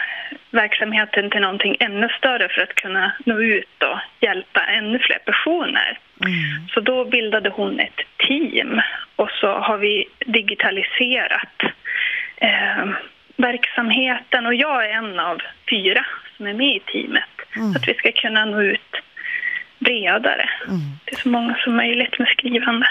verksamheten 0.52 1.30
till 1.30 1.42
någonting 1.42 1.76
ännu 1.80 2.10
större 2.10 2.50
för 2.50 2.62
att 2.62 2.76
kunna 2.76 3.12
nå 3.26 3.40
ut 3.40 3.84
och 3.84 4.00
hjälpa 4.20 4.66
ännu 4.66 5.00
fler 5.00 5.20
personer. 5.26 6.00
Mm. 6.26 6.68
Så 6.74 6.80
då 6.80 7.06
bildade 7.06 7.50
hon 7.50 7.80
ett 7.80 8.02
team 8.28 8.82
och 9.16 9.30
så 9.30 9.48
har 9.48 9.78
vi 9.78 10.06
digitaliserat 10.26 11.64
eh, 12.36 12.86
verksamheten 13.38 14.46
och 14.46 14.56
jag 14.56 14.86
är 14.86 14.90
en 14.90 15.20
av 15.20 15.42
fyra 15.70 16.06
som 16.38 16.48
är 16.48 16.54
med 16.54 16.76
i 16.76 16.80
teamet 16.80 17.36
mm. 17.56 17.72
så 17.72 17.80
att 17.80 17.88
vi 17.88 17.94
ska 17.94 18.12
kunna 18.12 18.46
nå 18.46 18.62
ut 18.62 18.96
bredare 19.80 20.50
mm. 20.68 20.80
till 21.06 21.18
så 21.18 21.30
många 21.30 21.56
som 21.64 21.76
möjligt 21.76 22.20
med 22.20 22.28
skrivande. 22.28 22.88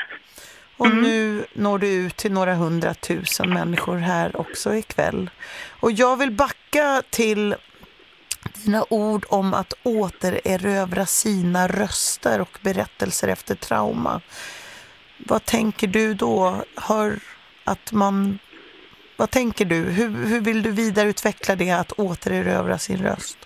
Och 0.80 0.86
mm. 0.86 1.02
nu 1.02 1.44
når 1.52 1.78
du 1.78 1.88
ut 1.88 2.16
till 2.16 2.32
några 2.32 2.54
hundratusen 2.54 3.50
människor 3.50 3.96
här 3.96 4.40
också 4.40 4.74
ikväll. 4.74 5.30
Och 5.80 5.92
jag 5.92 6.16
vill 6.16 6.30
backa 6.30 7.02
till 7.10 7.54
dina 8.64 8.84
ord 8.90 9.26
om 9.28 9.54
att 9.54 9.72
återerövra 9.82 11.06
sina 11.06 11.68
röster 11.68 12.40
och 12.40 12.58
berättelser 12.62 13.28
efter 13.28 13.54
trauma. 13.54 14.20
Vad 15.16 15.44
tänker 15.44 15.86
du 15.86 16.14
då? 16.14 16.64
Har 16.74 17.18
att 17.64 17.92
man... 17.92 18.38
Vad 19.16 19.30
tänker 19.30 19.64
du? 19.64 19.76
Hur, 19.76 20.26
hur 20.26 20.40
vill 20.40 20.62
du 20.62 20.70
vidareutveckla 20.70 21.56
det 21.56 21.70
att 21.70 21.92
återerövra 21.92 22.78
sin 22.78 23.02
röst? 23.02 23.38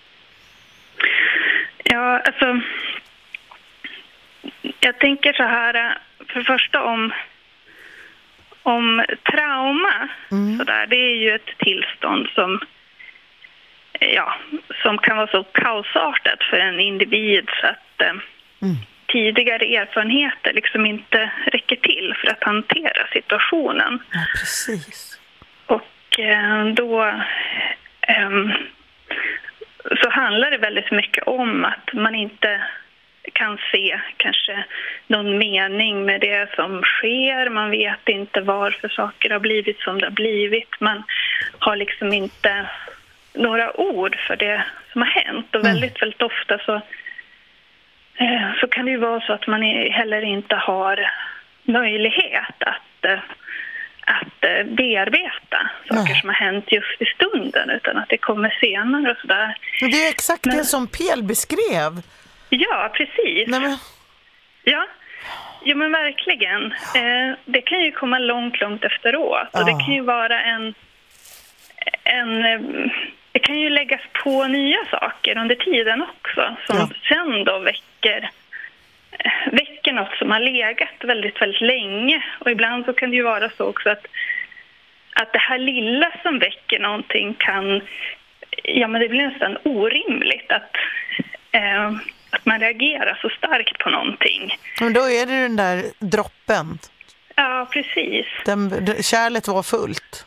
Ja, 1.85 2.21
alltså... 2.21 2.61
Jag 4.81 4.99
tänker 4.99 5.33
så 5.33 5.43
här, 5.43 5.99
för 6.35 6.41
det 6.41 6.47
första 6.47 6.83
om, 6.83 7.13
om 8.63 9.05
trauma. 9.33 10.09
Mm. 10.31 10.59
Så 10.59 10.65
där, 10.65 10.87
det 10.87 10.97
är 10.97 11.17
ju 11.17 11.35
ett 11.35 11.59
tillstånd 11.59 12.29
som 12.35 12.61
ja, 14.01 14.35
som 14.83 14.99
kan 14.99 15.17
vara 15.17 15.27
så 15.27 15.45
kaosartat 15.45 16.43
för 16.51 16.57
en 16.57 16.81
individ 16.81 17.49
så 17.61 17.67
att 17.67 18.01
eh, 18.01 18.09
mm. 18.09 18.77
tidigare 19.07 19.77
erfarenheter 19.77 20.53
liksom 20.53 20.87
inte 20.87 21.31
räcker 21.47 21.77
till 21.77 22.15
för 22.21 22.29
att 22.31 22.45
hantera 22.45 23.07
situationen. 23.13 24.03
Ja, 24.13 24.21
precis. 24.41 25.21
Och 25.67 26.19
eh, 26.19 26.67
då 26.67 27.05
eh, 28.01 28.31
så 30.03 30.11
handlar 30.11 30.51
det 30.51 30.59
väldigt 30.59 30.91
mycket 30.91 31.25
om 31.25 31.65
att 31.65 31.93
man 31.93 32.15
inte 32.15 32.61
kan 33.33 33.59
se 33.73 34.01
kanske 34.17 34.65
någon 35.07 35.39
mening 35.39 36.05
med 36.05 36.21
det 36.21 36.55
som 36.55 36.83
sker. 36.83 37.51
Man 37.51 37.71
vet 37.71 38.09
inte 38.09 38.41
varför 38.41 38.89
saker 38.89 39.31
har 39.31 39.39
blivit 39.39 39.81
som 39.81 40.01
det 40.01 40.07
har 40.07 40.11
blivit. 40.11 40.81
Man 40.81 41.03
har 41.59 41.77
liksom 41.77 42.13
inte 42.13 42.67
några 43.35 43.81
ord 43.81 44.17
för 44.27 44.37
det 44.37 44.65
som 44.93 45.03
har 45.03 45.09
hänt. 45.09 45.55
Och 45.55 45.61
mm. 45.61 45.73
väldigt, 45.73 46.03
väldigt 46.03 46.23
ofta 46.23 46.59
så, 46.59 46.75
eh, 48.17 48.55
så 48.61 48.67
kan 48.69 48.85
det 48.85 48.91
ju 48.91 48.99
vara 48.99 49.21
så 49.21 49.33
att 49.33 49.47
man 49.47 49.63
heller 49.91 50.23
inte 50.23 50.55
har 50.55 51.11
möjlighet 51.63 52.63
att, 52.63 53.05
eh, 53.05 53.19
att 54.01 54.45
eh, 54.45 54.67
bearbeta 54.67 55.71
saker 55.89 56.15
som 56.15 56.29
har 56.29 56.37
hänt 56.37 56.73
just 56.73 57.03
i 57.03 57.05
stunden 57.05 57.71
utan 57.71 57.97
att 57.97 58.09
det 58.09 58.19
kommer 58.19 58.57
senare 58.61 59.11
och 59.11 59.19
sådär. 59.19 59.57
Det 59.81 60.07
är 60.07 60.09
exakt 60.09 60.47
men, 60.47 60.57
det 60.57 60.65
som 60.65 60.87
Pel 60.87 61.23
beskrev. 61.23 62.03
Ja, 62.55 62.93
precis. 62.95 63.49
Nej, 63.49 63.61
men... 63.61 63.79
Ja. 64.65 64.87
Jo, 65.65 65.77
men 65.77 65.93
verkligen. 65.93 66.73
Eh, 66.73 67.37
det 67.45 67.61
kan 67.61 67.81
ju 67.81 67.93
komma 67.93 68.19
långt, 68.19 68.61
långt 68.61 68.85
efteråt. 68.85 69.49
Och 69.53 69.65
det 69.65 69.73
kan 69.85 69.95
ju 69.95 70.01
vara 70.01 70.43
en, 70.43 70.75
en 72.05 72.43
det 73.35 73.39
kan 73.39 73.59
ju 73.59 73.71
läggas 73.71 74.01
på 74.23 74.47
nya 74.47 74.79
saker 74.91 75.39
under 75.39 75.55
tiden 75.55 76.03
också 76.03 76.57
som 76.67 76.77
ja. 76.77 76.89
sen 77.09 77.45
då 77.45 77.59
väcker, 77.59 78.31
väcker 79.53 79.93
något 79.93 80.15
som 80.19 80.31
har 80.31 80.41
legat 80.41 81.05
väldigt, 81.05 81.43
väldigt 81.43 81.61
länge. 81.61 82.25
Och 82.39 82.51
ibland 82.51 82.85
så 82.85 82.93
kan 82.93 83.11
det 83.11 83.17
ju 83.17 83.23
vara 83.23 83.51
så 83.51 83.65
också 83.65 83.91
att, 83.91 84.07
att 85.15 85.33
det 85.33 85.39
här 85.39 85.59
lilla 85.59 86.13
som 86.23 86.39
väcker 86.39 86.79
någonting 86.79 87.35
kan... 87.35 87.81
Ja, 88.63 88.89
men 88.89 89.01
det 89.01 89.09
blir 89.09 89.27
nästan 89.27 89.59
orimligt 89.63 90.53
att, 90.53 90.77
eh, 91.53 91.93
att 92.35 92.47
man 92.47 92.61
reagerar 92.61 93.19
så 93.23 93.29
starkt 93.29 93.79
på 93.79 93.91
någonting. 93.91 94.57
Men 94.81 94.93
då 94.93 95.01
är 95.01 95.27
det 95.27 95.43
den 95.43 95.57
där 95.57 95.85
droppen. 95.99 96.79
Ja, 97.37 97.69
precis. 97.73 98.27
Den, 98.45 99.03
kärlet 99.03 99.49
var 99.49 99.63
fullt 99.63 100.27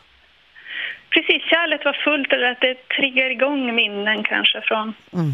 precis, 1.10 1.42
kärlet 1.50 1.84
var 1.84 1.92
fullt 2.04 2.32
eller 2.32 2.50
att 2.50 2.60
det 2.60 2.88
triggar 2.88 3.30
igång 3.30 3.74
minnen 3.74 4.22
kanske 4.22 4.60
från, 4.60 4.94
mm. 5.12 5.32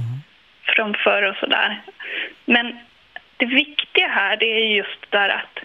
från 0.76 0.94
förr 1.04 1.30
och 1.30 1.36
sådär. 1.36 1.82
Men 2.44 2.78
det 3.36 3.46
viktiga 3.46 4.08
här 4.08 4.36
det 4.36 4.46
är 4.46 4.76
just 4.76 5.10
där 5.10 5.28
att 5.28 5.58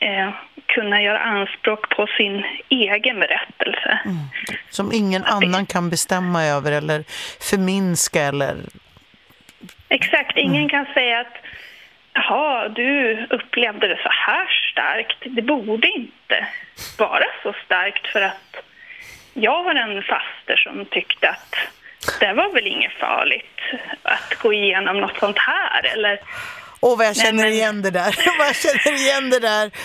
eh, 0.00 0.30
kunna 0.66 1.02
göra 1.02 1.18
anspråk 1.18 1.96
på 1.96 2.06
sin 2.16 2.44
egen 2.68 3.20
berättelse. 3.20 3.98
Mm. 4.04 4.16
Som 4.70 4.92
ingen 4.92 5.24
annan 5.24 5.66
kan 5.66 5.90
bestämma 5.90 6.44
över 6.44 6.72
eller 6.72 7.04
förminska 7.50 8.22
eller... 8.22 8.56
Exakt, 9.88 10.36
ingen 10.36 10.56
mm. 10.56 10.68
kan 10.68 10.86
säga 10.94 11.20
att 11.20 11.36
Jaha, 12.12 12.68
du 12.68 13.26
upplevde 13.30 13.88
det 13.88 13.98
så 14.02 14.08
här 14.08 14.46
starkt. 14.72 15.16
Det 15.26 15.42
borde 15.42 15.88
inte 15.88 16.46
vara 16.98 17.24
så 17.42 17.54
starkt 17.64 18.06
för 18.06 18.20
att 18.20 18.56
jag 19.34 19.64
har 19.64 19.74
en 19.74 20.02
faster 20.02 20.56
som 20.56 20.84
tyckte 20.84 21.28
att 21.28 21.54
det 22.20 22.32
var 22.32 22.52
väl 22.52 22.66
inget 22.66 22.92
farligt 22.92 23.60
att 24.02 24.38
gå 24.42 24.52
igenom 24.52 25.00
något 25.00 25.18
sånt 25.18 25.38
här. 25.38 25.86
Eller, 25.86 26.20
Åh, 26.80 26.98
vad 26.98 27.06
jag 27.06 27.16
känner 27.16 27.32
Nej, 27.32 27.44
men... 27.44 27.52
igen 27.52 27.82
det 27.82 27.90
där. 27.90 28.14
vad 28.38 28.46
jag 28.46 28.56
känner 28.56 28.96
igen 28.98 29.30
det 29.30 29.40
där. 29.40 29.70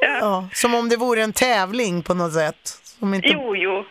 Ja. 0.00 0.18
ja. 0.20 0.48
som 0.52 0.74
om 0.74 0.88
det 0.88 0.96
vore 0.96 1.22
en 1.22 1.32
tävling 1.32 2.02
på 2.02 2.14
något 2.14 2.32
sätt. 2.32 2.68
Som 2.82 3.14
inte... 3.14 3.28
Jo, 3.28 3.56
jo. 3.56 3.84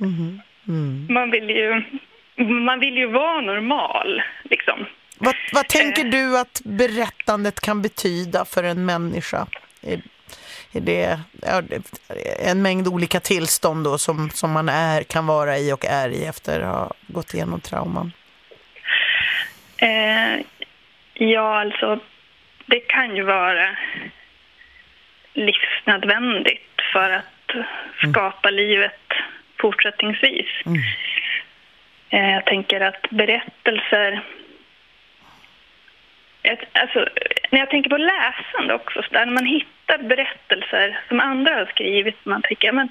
Mm. 0.00 0.40
Mm. 0.68 1.06
Man, 1.10 1.30
vill 1.30 1.50
ju, 1.50 1.82
man 2.40 2.80
vill 2.80 2.96
ju 2.96 3.06
vara 3.06 3.40
normal, 3.40 4.22
liksom. 4.42 4.86
Vad, 5.18 5.34
vad 5.52 5.68
tänker 5.68 6.04
eh. 6.04 6.10
du 6.10 6.38
att 6.38 6.60
berättandet 6.64 7.60
kan 7.60 7.82
betyda 7.82 8.44
för 8.44 8.64
en 8.64 8.84
människa? 8.84 9.46
det 10.72 11.18
ja, 11.42 11.62
en 12.46 12.62
mängd 12.62 12.88
olika 12.88 13.20
tillstånd 13.20 13.84
då 13.84 13.98
som, 13.98 14.30
som 14.30 14.52
man 14.52 14.68
är, 14.68 15.02
kan 15.02 15.26
vara 15.26 15.58
i 15.58 15.72
och 15.72 15.84
är 15.84 16.08
i 16.08 16.24
efter 16.26 16.60
att 16.60 16.66
ha 16.66 16.94
gått 17.06 17.34
igenom 17.34 17.60
trauman? 17.60 18.12
Eh, 19.76 20.40
ja, 21.14 21.60
alltså 21.60 22.00
det 22.66 22.80
kan 22.80 23.16
ju 23.16 23.22
vara 23.22 23.76
livsnödvändigt 25.34 26.80
för 26.92 27.10
att 27.10 27.66
skapa 28.10 28.48
mm. 28.48 28.56
livet 28.56 29.00
fortsättningsvis. 29.60 30.46
Mm. 30.66 30.82
Eh, 32.10 32.30
jag 32.30 32.44
tänker 32.44 32.80
att 32.80 33.10
berättelser 33.10 34.22
Alltså, 36.72 37.06
när 37.50 37.58
jag 37.58 37.70
tänker 37.70 37.90
på 37.90 37.96
läsande 37.96 38.74
också, 38.74 39.02
så 39.02 39.08
där, 39.10 39.26
man 39.26 39.46
hittar 39.46 39.98
berättelser 39.98 41.00
som 41.08 41.20
andra 41.20 41.54
har 41.54 41.66
skrivit, 41.66 42.16
man 42.24 42.42
tänker 42.42 42.72
men 42.72 42.88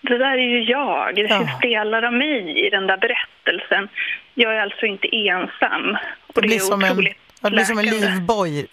det 0.00 0.18
där 0.18 0.32
är 0.32 0.48
ju 0.48 0.62
jag, 0.62 1.14
det 1.14 1.28
finns 1.28 1.50
ja. 1.62 1.68
delar 1.68 2.02
av 2.02 2.12
mig 2.12 2.66
i 2.66 2.70
den 2.70 2.86
där 2.86 2.96
berättelsen. 2.96 3.88
Jag 4.34 4.56
är 4.56 4.60
alltså 4.60 4.86
inte 4.86 5.16
ensam. 5.16 5.96
Och 6.26 6.42
det, 6.42 6.48
blir, 6.48 6.58
det 6.58 6.60
som 6.60 6.84
en, 6.84 6.96
det 7.40 7.50
blir 7.50 7.64
som 7.64 7.78
en 7.78 7.84
livboj. 7.84 8.66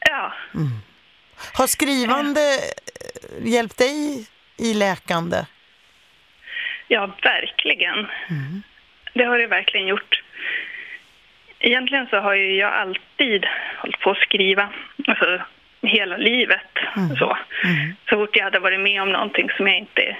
Ja. 0.00 0.32
Mm. 0.54 0.68
Har 1.52 1.66
skrivande 1.66 2.40
eh, 2.40 3.48
hjälpt 3.48 3.78
dig 3.78 4.26
i 4.56 4.74
läkande? 4.74 5.36
Ja, 6.88 7.10
verkligen. 7.22 7.98
Mm. 8.28 8.62
Det 9.12 9.24
har 9.24 9.38
det 9.38 9.46
verkligen 9.46 9.86
gjort. 9.86 10.22
Egentligen 11.58 12.06
så 12.10 12.16
har 12.16 12.34
ju 12.34 12.56
jag 12.56 12.72
alltid 12.72 13.46
hållit 13.76 14.00
på 14.00 14.10
att 14.10 14.18
skriva, 14.18 14.68
alltså 15.06 15.40
hela 15.82 16.16
livet. 16.16 16.78
Mm. 16.96 17.16
Så. 17.16 17.38
Mm. 17.64 17.94
så 18.08 18.16
fort 18.16 18.36
jag 18.36 18.44
hade 18.44 18.58
varit 18.58 18.80
med 18.80 19.02
om 19.02 19.12
någonting 19.12 19.50
som 19.56 19.66
jag 19.66 19.76
inte 19.76 20.16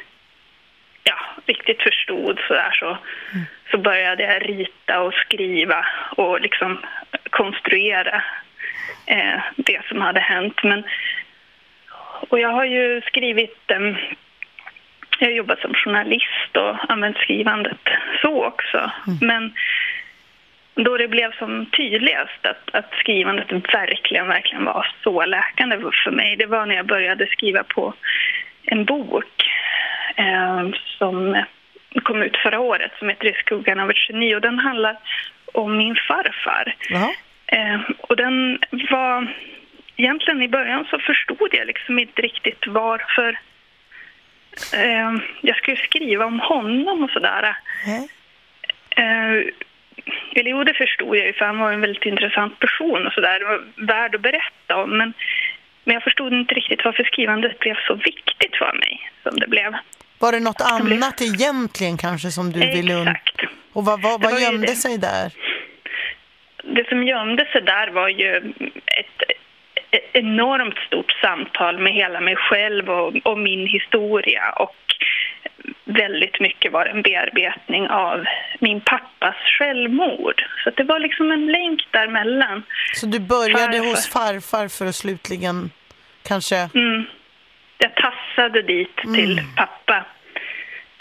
ja, 1.04 1.16
riktigt 1.46 1.82
förstod 1.82 2.40
så, 2.48 2.54
där, 2.54 2.70
så, 2.72 2.86
mm. 2.86 3.46
så 3.70 3.78
började 3.78 4.22
jag 4.22 4.48
rita 4.48 5.00
och 5.00 5.14
skriva 5.14 5.86
och 6.16 6.40
liksom 6.40 6.78
konstruera 7.30 8.22
eh, 9.06 9.40
det 9.56 9.80
som 9.88 10.00
hade 10.00 10.20
hänt. 10.20 10.62
Men, 10.62 10.84
och 12.28 12.40
jag 12.40 12.48
har 12.48 12.64
ju 12.64 13.00
skrivit... 13.00 13.70
Eh, 13.70 13.96
jag 15.20 15.28
har 15.28 15.36
jobbat 15.36 15.60
som 15.60 15.74
journalist 15.74 16.56
och 16.56 16.92
använt 16.92 17.16
skrivandet 17.16 17.80
så 18.22 18.44
också. 18.44 18.90
Mm. 19.06 19.18
Men 19.20 19.52
då 20.84 20.96
det 20.96 21.08
blev 21.08 21.32
som 21.38 21.66
tydligast 21.66 22.46
att, 22.46 22.74
att 22.74 22.92
skrivandet 23.00 23.52
verkligen, 23.52 24.28
verkligen 24.28 24.64
var 24.64 24.94
så 25.02 25.24
läkande 25.24 25.78
för 26.04 26.10
mig, 26.10 26.36
det 26.36 26.46
var 26.46 26.66
när 26.66 26.74
jag 26.74 26.86
började 26.86 27.26
skriva 27.26 27.64
på 27.64 27.94
en 28.62 28.84
bok 28.84 29.50
eh, 30.16 30.68
som 30.98 31.44
kom 32.02 32.22
ut 32.22 32.36
förra 32.36 32.60
året 32.60 32.92
som 32.98 33.08
heter 33.08 33.26
I 33.26 33.32
skuggan 33.32 33.80
av 33.80 33.90
ett 33.90 34.08
geni 34.08 34.34
och 34.34 34.40
den 34.40 34.58
handlar 34.58 34.96
om 35.54 35.76
min 35.76 35.96
farfar. 36.08 36.74
Eh, 37.46 37.80
och 38.00 38.16
den 38.16 38.58
var... 38.90 39.34
Egentligen 39.96 40.42
i 40.42 40.48
början 40.48 40.86
så 40.90 40.98
förstod 40.98 41.48
jag 41.52 41.66
liksom 41.66 41.98
inte 41.98 42.22
riktigt 42.22 42.66
varför 42.66 43.38
eh, 44.74 45.12
jag 45.40 45.56
skulle 45.56 45.76
skriva 45.76 46.24
om 46.24 46.40
honom 46.40 47.04
och 47.04 47.10
sådär. 47.10 47.56
Mm. 47.86 48.08
Eh, 48.96 49.52
eller 50.34 50.50
jo, 50.50 50.64
det 50.64 50.74
förstod 50.74 51.16
jag 51.16 51.26
ju 51.26 51.32
för 51.32 51.44
han 51.44 51.58
var 51.58 51.72
en 51.72 51.80
väldigt 51.80 52.06
intressant 52.06 52.58
person 52.58 53.06
och 53.06 53.12
sådär. 53.12 53.38
Det 53.38 53.44
var 53.44 53.86
värd 53.86 54.14
att 54.14 54.20
berätta 54.20 54.76
om. 54.76 54.90
Men, 54.98 55.12
men 55.84 55.94
jag 55.94 56.02
förstod 56.02 56.32
inte 56.32 56.54
riktigt 56.54 56.84
varför 56.84 57.04
skrivandet 57.04 57.58
blev 57.58 57.76
så 57.86 57.94
viktigt 57.94 58.56
för 58.56 58.72
mig 58.72 59.10
som 59.22 59.38
det 59.38 59.48
blev. 59.48 59.72
Var 60.18 60.32
det 60.32 60.40
något 60.40 60.60
annat 60.60 61.18
det 61.18 61.24
blev... 61.24 61.40
egentligen 61.40 61.96
kanske 61.96 62.30
som 62.30 62.52
du 62.52 62.60
Exakt. 62.60 62.76
ville... 62.78 63.00
Exakt. 63.00 63.40
Och 63.72 63.84
vad, 63.84 64.02
vad, 64.02 64.22
vad 64.22 64.40
gömde 64.40 64.76
sig 64.76 64.98
där? 64.98 65.32
Det 66.64 66.88
som 66.88 67.06
gömde 67.06 67.44
sig 67.52 67.62
där 67.62 67.90
var 67.90 68.08
ju 68.08 68.36
ett, 68.36 69.22
ett 69.22 69.36
enormt 70.12 70.78
stort 70.86 71.12
samtal 71.20 71.78
med 71.78 71.92
hela 71.92 72.20
mig 72.20 72.36
själv 72.36 72.90
och, 72.90 73.16
och 73.24 73.38
min 73.38 73.66
historia 73.66 74.52
och 74.56 74.76
väldigt 75.84 76.40
mycket 76.40 76.72
var 76.72 76.86
en 76.86 77.02
bearbetning 77.02 77.88
av 77.88 78.24
min 78.60 78.80
pappas 78.80 79.36
självmord. 79.58 80.42
Så 80.64 80.70
det 80.70 80.84
var 80.84 80.98
liksom 80.98 81.32
en 81.32 81.46
länk 81.46 81.88
däremellan. 81.90 82.62
Så 82.94 83.06
du 83.06 83.18
började 83.18 83.78
farfar. 83.78 83.90
hos 83.90 84.08
farfar 84.08 84.68
för 84.68 84.86
att 84.86 84.94
slutligen 84.94 85.70
kanske... 86.22 86.56
Mm. 86.74 87.04
Jag 87.78 87.94
tassade 87.94 88.62
dit 88.62 89.04
mm. 89.04 89.14
till 89.14 89.42
pappa. 89.56 90.04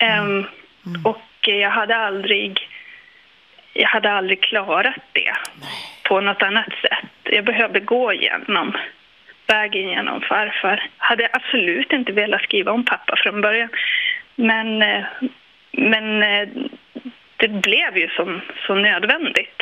Um, 0.02 0.48
mm. 0.86 1.06
Och 1.06 1.22
jag 1.42 1.70
hade 1.70 1.96
aldrig 1.96 2.70
jag 3.74 3.90
hade 3.90 4.12
aldrig 4.12 4.42
klarat 4.44 4.96
det 5.14 5.34
Nej 5.62 5.99
på 6.10 6.22
något 6.22 6.42
annat 6.42 6.74
sätt. 6.82 7.10
Jag 7.24 7.46
behövde 7.46 7.80
gå 7.80 8.14
igenom 8.14 8.78
vägen 9.48 9.90
genom 9.90 10.22
farfar. 10.22 10.90
Jag 10.98 11.06
hade 11.06 11.30
absolut 11.34 11.92
inte 11.92 12.12
velat 12.12 12.42
skriva 12.42 12.72
om 12.72 12.86
pappa 12.86 13.16
från 13.24 13.42
början. 13.42 13.70
Men, 14.36 14.82
eh, 14.82 15.06
men 15.72 16.24
eh, 16.24 16.48
det 17.38 17.48
blev 17.48 17.98
ju 17.98 18.08
som, 18.10 18.42
så 18.68 18.76
nödvändigt. 18.76 19.62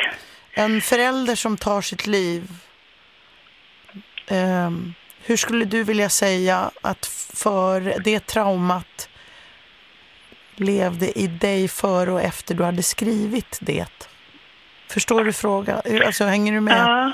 En 0.54 0.80
förälder 0.80 1.34
som 1.34 1.56
tar 1.56 1.80
sitt 1.80 2.06
liv, 2.06 2.42
eh, 4.30 4.70
hur 5.26 5.36
skulle 5.36 5.64
du 5.64 5.84
vilja 5.84 6.08
säga 6.08 6.70
att 6.82 7.06
för 7.42 8.02
det 8.04 8.26
traumat 8.26 9.08
levde 10.56 11.18
i 11.18 11.26
dig 11.26 11.68
före 11.68 12.10
och 12.10 12.20
efter 12.20 12.54
du 12.54 12.64
hade 12.64 12.82
skrivit 12.82 13.58
det? 13.60 14.08
Förstår 14.94 15.24
du 15.24 15.32
frågan? 15.32 15.80
Alltså, 16.06 16.24
hänger 16.24 16.52
du 16.52 16.60
med? 16.60 16.78
Ja. 16.78 17.12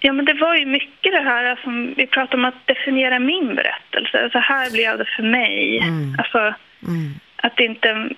Ja, 0.00 0.12
men 0.12 0.24
det 0.24 0.34
var 0.34 0.54
ju 0.54 0.66
mycket 0.66 1.12
det 1.12 1.20
här 1.20 1.56
som 1.56 1.82
alltså, 1.82 1.94
vi 1.96 2.06
pratade 2.06 2.36
om 2.36 2.44
att 2.44 2.66
definiera 2.66 3.18
min 3.18 3.54
berättelse. 3.54 4.28
Så 4.32 4.38
här 4.38 4.70
blev 4.70 4.98
det 4.98 5.04
för 5.16 5.22
mig. 5.22 5.78
Mm. 5.78 6.16
Alltså, 6.18 6.38
mm. 6.86 7.14
att 7.36 7.60
inte... 7.60 8.08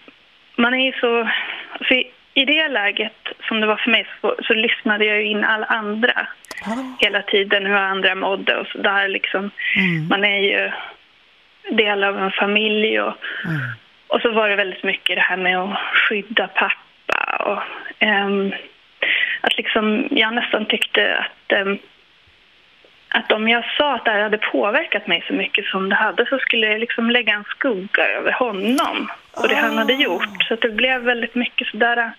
Man 0.57 0.75
är 0.75 0.87
ju 0.87 0.93
så... 1.01 1.29
Alltså, 1.73 1.95
I 2.35 2.45
det 2.45 2.69
läget 2.69 3.29
som 3.49 3.61
det 3.61 3.67
var 3.67 3.77
för 3.77 3.91
mig 3.91 4.07
så, 4.21 4.37
så 4.43 4.55
lyssnade 4.55 5.05
jag 5.05 5.23
in 5.23 5.45
alla 5.45 5.67
andra 5.67 6.27
ah. 6.67 6.97
hela 6.99 7.23
tiden, 7.23 7.67
hur 7.67 7.75
andra 7.75 8.15
mådde 8.15 8.57
och 8.57 8.67
så 8.67 8.79
där. 8.79 9.09
Liksom. 9.09 9.51
Mm. 9.77 10.09
Man 10.09 10.25
är 10.25 10.39
ju 10.39 10.71
del 11.77 12.05
av 12.05 12.19
en 12.19 12.31
familj 12.31 13.01
och, 13.01 13.15
mm. 13.45 13.61
och 14.07 14.21
så 14.21 14.33
var 14.33 14.49
det 14.49 14.57
väldigt 14.57 14.85
mycket 14.85 15.17
det 15.17 15.23
här 15.23 15.37
med 15.37 15.59
att 15.59 15.79
skydda 15.95 16.49
pappa 16.49 17.37
och... 17.45 17.63
Um, 18.03 18.53
att 19.41 19.57
liksom, 19.57 20.09
jag 20.11 20.35
nästan 20.35 20.67
tyckte 20.67 21.17
att, 21.19 21.59
um, 21.59 21.79
att 23.09 23.33
om 23.33 23.49
jag 23.49 23.65
sa 23.79 23.95
att 23.95 24.05
det 24.05 24.11
här 24.11 24.23
hade 24.23 24.39
påverkat 24.39 25.07
mig 25.07 25.25
så 25.27 25.33
mycket 25.33 25.65
som 25.65 25.89
det 25.89 25.95
hade 25.95 26.27
så 26.27 26.39
skulle 26.39 26.67
jag 26.67 26.81
liksom 26.81 27.11
lägga 27.11 27.33
en 27.33 27.45
skugga 27.45 28.09
över 28.09 28.33
honom 28.33 29.11
och 29.33 29.49
det 29.49 29.55
han 29.55 29.79
hade 29.79 29.95
ah. 29.95 30.01
gjort. 30.01 30.43
Så 30.49 30.55
det 30.57 30.69
blev 30.69 31.03
väldigt 31.03 31.35
mycket 31.35 31.69
sådär 31.69 32.13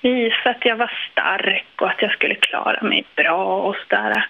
visa 0.00 0.50
att 0.50 0.64
jag 0.64 0.76
var 0.76 0.92
stark 1.12 1.66
och 1.80 1.90
att 1.90 2.02
jag 2.02 2.12
skulle 2.12 2.34
klara 2.34 2.82
mig 2.82 3.04
bra 3.16 3.62
och 3.62 3.76
sådär. 3.76 4.26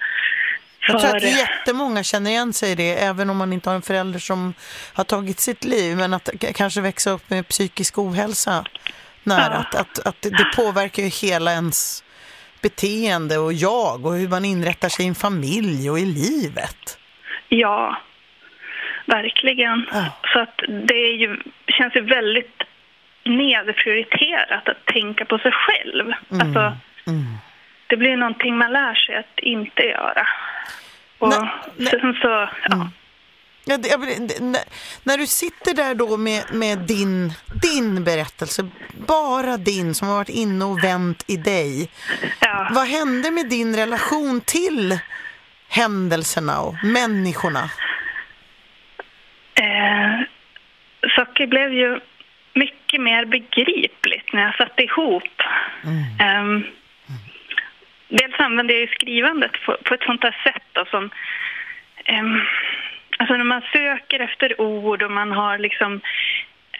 Jag 0.89 1.01
tror 1.01 1.17
att 1.17 1.23
jättemånga 1.23 2.03
känner 2.03 2.31
igen 2.31 2.53
sig 2.53 2.73
i 2.73 2.75
det, 2.75 3.05
även 3.05 3.31
om 3.31 3.37
man 3.37 3.53
inte 3.53 3.71
har 3.71 3.77
en 3.77 3.83
förälder 3.83 4.19
som 4.19 4.55
har 4.93 5.05
tagit 5.05 5.41
sitt 5.41 5.65
liv, 5.65 5.97
men 5.97 6.15
att 6.15 6.31
kanske 6.55 6.81
växa 6.81 7.11
upp 7.11 7.31
med 7.31 7.49
psykisk 7.49 7.99
ohälsa 7.99 8.65
nära. 9.25 9.55
Att, 9.55 9.75
att, 9.75 10.07
att 10.07 10.23
det 10.23 10.47
påverkar 10.57 11.03
ju 11.03 11.09
hela 11.09 11.53
ens 11.53 12.05
beteende 12.63 13.39
och 13.39 13.53
jag 13.53 14.07
och 14.07 14.15
hur 14.15 14.29
man 14.29 14.45
inrättar 14.45 14.89
sig 14.89 15.05
i 15.05 15.09
en 15.09 15.15
familj 15.15 15.91
och 15.91 15.99
i 15.99 16.05
livet. 16.05 16.99
Ja, 17.49 17.97
verkligen. 19.07 19.87
Ja. 19.93 20.05
Så 20.33 20.41
att 20.41 20.61
det 20.69 20.95
är 20.95 21.17
ju, 21.17 21.41
känns 21.67 21.97
ju 21.97 22.01
väldigt 22.01 22.63
nedprioriterat 23.25 24.69
att 24.69 24.85
tänka 24.85 25.25
på 25.25 25.39
sig 25.39 25.53
själv. 25.53 26.07
Mm. 26.31 26.47
Alltså, 26.47 26.61
mm. 27.07 27.25
Det 27.87 27.97
blir 27.97 28.17
någonting 28.17 28.57
man 28.57 28.73
lär 28.73 28.95
sig 28.95 29.17
att 29.17 29.39
inte 29.39 29.83
göra. 29.83 30.27
Och 31.19 31.29
nej. 31.77 31.91
sen 31.91 32.19
så, 32.23 32.49
ja. 32.69 32.75
Mm. 32.75 32.89
Ja, 33.69 33.77
det, 33.77 33.97
när, 34.41 34.61
när 35.05 35.19
du 35.19 35.27
sitter 35.27 35.75
där 35.75 35.95
då 35.95 36.17
med, 36.17 36.45
med 36.53 36.79
din, 36.79 37.33
din 37.63 38.05
berättelse, 38.05 38.69
bara 39.07 39.57
din 39.57 39.95
som 39.95 40.09
har 40.09 40.15
varit 40.17 40.29
inne 40.29 40.65
och 40.65 40.85
vänt 40.85 41.25
i 41.27 41.37
dig. 41.37 41.91
Ja. 42.41 42.69
Vad 42.73 42.87
hände 42.87 43.31
med 43.31 43.49
din 43.49 43.77
relation 43.77 44.41
till 44.41 44.99
händelserna 45.69 46.61
och 46.61 46.75
människorna? 46.85 47.71
Eh, 49.55 50.21
saker 51.17 51.47
blev 51.47 51.73
ju 51.73 52.01
mycket 52.55 53.01
mer 53.01 53.25
begripligt 53.25 54.33
när 54.33 54.43
jag 54.43 54.55
satte 54.55 54.83
ihop. 54.83 55.43
Mm. 55.85 56.41
Um, 56.41 56.65
dels 58.09 58.39
använde 58.39 58.73
jag 58.73 58.81
ju 58.81 58.89
skrivandet 58.89 59.53
på, 59.67 59.77
på 59.85 59.95
ett 59.95 60.03
sånt 60.03 60.23
här 60.23 60.41
sätt 60.45 60.65
då, 60.73 60.85
som 60.85 61.11
um, 62.09 62.43
Alltså 63.21 63.37
när 63.37 63.45
man 63.45 63.63
söker 63.73 64.21
efter 64.21 64.61
ord 64.61 65.03
och 65.03 65.11
man 65.11 65.33
har 65.33 65.59
liksom 65.59 66.01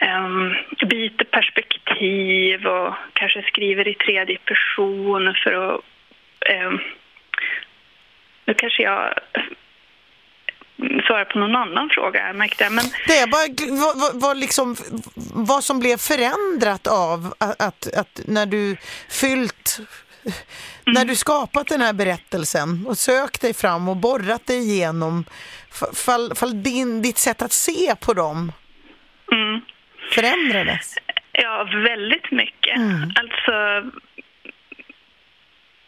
um, 0.01 0.55
byter 0.89 1.25
perspektiv 1.25 2.67
och 2.67 2.95
kanske 3.13 3.43
skriver 3.43 3.89
i 3.89 3.95
tredje 3.95 4.39
person 4.39 5.35
för 5.45 5.53
att... 5.53 5.81
Um, 6.67 6.81
nu 8.45 8.55
kanske 8.55 8.83
jag 8.83 9.15
svara 11.07 11.25
på 11.25 11.39
någon 11.39 11.57
annan 11.57 11.91
fråga 11.91 12.27
jag 12.27 12.37
märkte 12.37 12.71
men 12.71 12.85
det 13.07 13.19
är 13.19 13.27
bara 13.27 13.95
vad, 13.95 14.21
vad, 14.23 14.37
liksom, 14.37 14.77
vad 15.35 15.65
som 15.65 15.81
blev 15.81 15.97
förändrat 15.97 16.87
av 16.87 17.35
att, 17.39 17.63
att, 17.63 17.95
att 17.97 18.21
när 18.27 18.47
du 18.47 18.77
fyllt 19.09 19.81
när 20.87 21.05
du 21.05 21.17
skapat 21.17 21.69
den 21.69 21.81
här 21.81 21.93
berättelsen 21.93 22.87
och 22.87 22.99
sökt 22.99 23.41
dig 23.41 23.55
fram 23.55 23.89
och 23.89 23.97
borrat 23.97 24.47
dig 24.47 24.59
igenom, 24.59 25.25
fall, 26.07 26.35
fall 26.35 26.63
din, 26.63 27.03
ditt 27.03 27.19
sätt 27.19 27.43
att 27.43 27.53
se 27.53 27.95
på 28.01 28.15
dem 28.15 28.53
mm. 29.33 29.61
förändrades? 30.11 30.95
Ja, 31.33 31.69
väldigt 31.75 32.31
mycket. 32.31 32.77
Mm. 32.77 33.13
Alltså, 33.15 33.91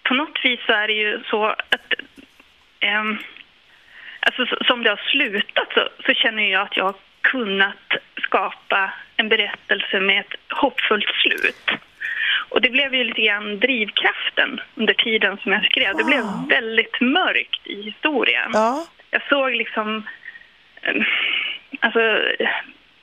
på 0.03 0.15
något 0.15 0.39
vis 0.45 0.61
så 0.67 0.73
är 0.73 0.87
det 0.87 0.93
ju 0.93 1.23
så 1.31 1.45
att 1.47 1.95
um, 3.01 3.19
alltså, 4.21 4.47
som 4.65 4.83
det 4.83 4.91
har 4.91 5.11
slutat 5.11 5.69
så, 5.75 5.89
så 6.07 6.15
känner 6.15 6.43
jag 6.43 6.63
att 6.63 6.77
jag 6.77 6.85
har 6.85 6.95
kunnat 7.21 7.77
skapa 8.23 8.93
en 9.17 9.29
berättelse 9.29 10.01
med 10.01 10.21
ett 10.21 10.35
hoppfullt 10.49 11.11
slut. 11.23 11.81
Och 12.51 12.61
det 12.61 12.71
blev 12.71 12.95
ju 12.95 13.05
lite 13.05 13.21
grann 13.21 13.59
drivkraften 13.59 14.61
under 14.75 14.95
tiden 14.95 15.39
som 15.43 15.53
jag 15.53 15.65
skrev. 15.65 15.97
Det 15.97 16.05
blev 16.05 16.25
väldigt 16.49 17.01
mörkt 17.01 17.67
i 17.67 17.83
historien. 17.83 18.51
Ja. 18.53 18.87
Jag 19.11 19.23
såg 19.29 19.55
liksom 19.55 20.03
eh, 20.83 21.03
alltså, 21.81 22.01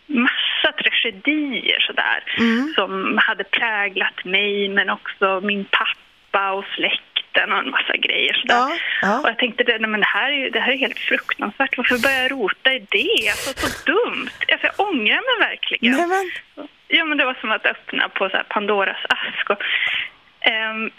massa 0.05 0.71
tragedier 0.83 1.79
sådär 1.79 2.23
Mm. 2.39 2.73
som 2.75 3.17
hade 3.21 3.43
präglat 3.43 4.25
mig 4.25 4.69
men 4.69 4.89
också 4.89 5.41
min 5.43 5.65
pappa 5.65 6.51
och 6.51 6.65
släkten 6.75 7.51
och 7.51 7.57
en 7.59 7.69
massa 7.69 7.97
grejer 7.97 8.33
sådär. 8.33 8.55
Ja, 8.55 8.77
ja. 9.01 9.19
Och 9.21 9.29
jag 9.29 9.37
tänkte 9.37 9.63
nej, 9.67 9.79
men 9.89 9.99
det, 9.99 10.05
här 10.05 10.31
är, 10.31 10.49
det 10.51 10.59
här 10.59 10.71
är 10.71 10.77
helt 10.77 10.99
fruktansvärt. 10.99 11.77
Varför 11.77 11.97
börjar 11.97 12.21
jag 12.21 12.31
rota 12.31 12.73
i 12.73 12.79
det? 12.79 13.29
Alltså, 13.29 13.67
så 13.67 13.91
dumt. 13.91 14.29
Alltså, 14.51 14.67
jag 14.67 14.87
ångrar 14.87 15.39
mig 15.39 15.49
verkligen. 15.49 15.95
Nej, 15.97 16.07
men, 16.07 16.67
Ja, 16.87 17.05
men 17.05 17.17
det 17.17 17.25
var 17.25 17.37
som 17.41 17.51
att 17.51 17.65
öppna 17.65 18.09
på 18.09 18.29
så 18.29 18.37
här 18.37 18.45
Pandoras 18.49 19.05
ask. 19.09 19.49
Och, 19.49 19.61
ehm, 20.39 20.91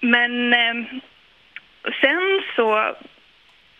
men 0.00 0.52
ehm, 0.52 0.86
sen 2.00 2.42
så, 2.56 2.96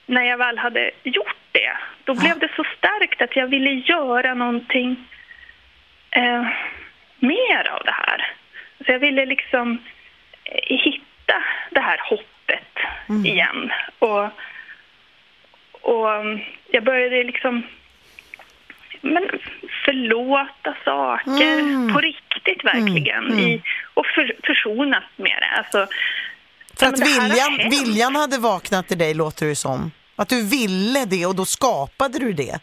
när 0.07 0.23
jag 0.23 0.39
väl 0.39 0.59
hade 0.59 0.91
gjort 1.03 1.37
det, 1.53 1.77
då 2.05 2.15
blev 2.15 2.39
det 2.39 2.49
så 2.57 2.65
starkt 2.79 3.23
att 3.23 3.37
jag 3.37 3.47
ville 3.47 3.71
göra 3.71 4.35
någonting 4.35 4.97
eh, 6.11 6.47
mer 7.19 7.69
av 7.71 7.83
det 7.85 7.95
här. 7.95 8.33
Så 8.87 8.93
jag 8.93 8.99
ville 8.99 9.27
liksom 9.27 9.79
eh, 10.45 10.79
hitta 10.79 11.43
det 11.71 11.81
här 11.81 12.01
hoppet 12.03 12.79
igen. 13.25 13.73
Och, 13.99 14.29
och 15.81 16.13
mm, 16.13 16.41
jag 16.71 16.85
började 16.85 17.25
liksom 17.25 17.63
men 19.01 19.29
förlåta 19.85 20.77
saker 20.85 21.59
Mm. 21.59 21.93
på 21.95 22.01
riktigt 22.01 22.65
verkligen 22.65 23.25
Mm, 23.25 23.39
mm. 23.39 23.45
I, 23.51 23.63
och 23.95 24.07
för, 24.07 24.37
försonas 24.47 25.05
med 25.17 25.37
det. 25.41 25.59
Alltså, 25.59 25.87
för 26.79 26.87
att 26.87 27.01
viljan, 27.01 27.71
viljan 27.71 28.17
hade 28.17 28.39
vaknat 28.39 28.93
i 28.93 28.95
dig 28.95 29.15
låter 29.15 29.47
det 29.47 29.57
som. 29.57 29.91
Att 30.17 30.29
du 30.29 30.49
ville 30.49 31.05
det 31.05 31.27
och 31.27 31.35
då 31.37 31.45
skapade 31.45 32.19
du 32.19 32.33
det. 32.33 32.59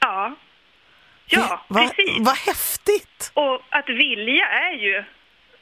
Ja, 0.00 0.34
ja 1.26 1.64
Va, 1.68 1.80
precis. 1.96 2.16
vad 2.20 2.36
häftigt! 2.36 3.30
Och 3.34 3.60
att 3.68 3.88
vilja 3.88 4.46
är 4.48 4.72
ju 4.72 5.04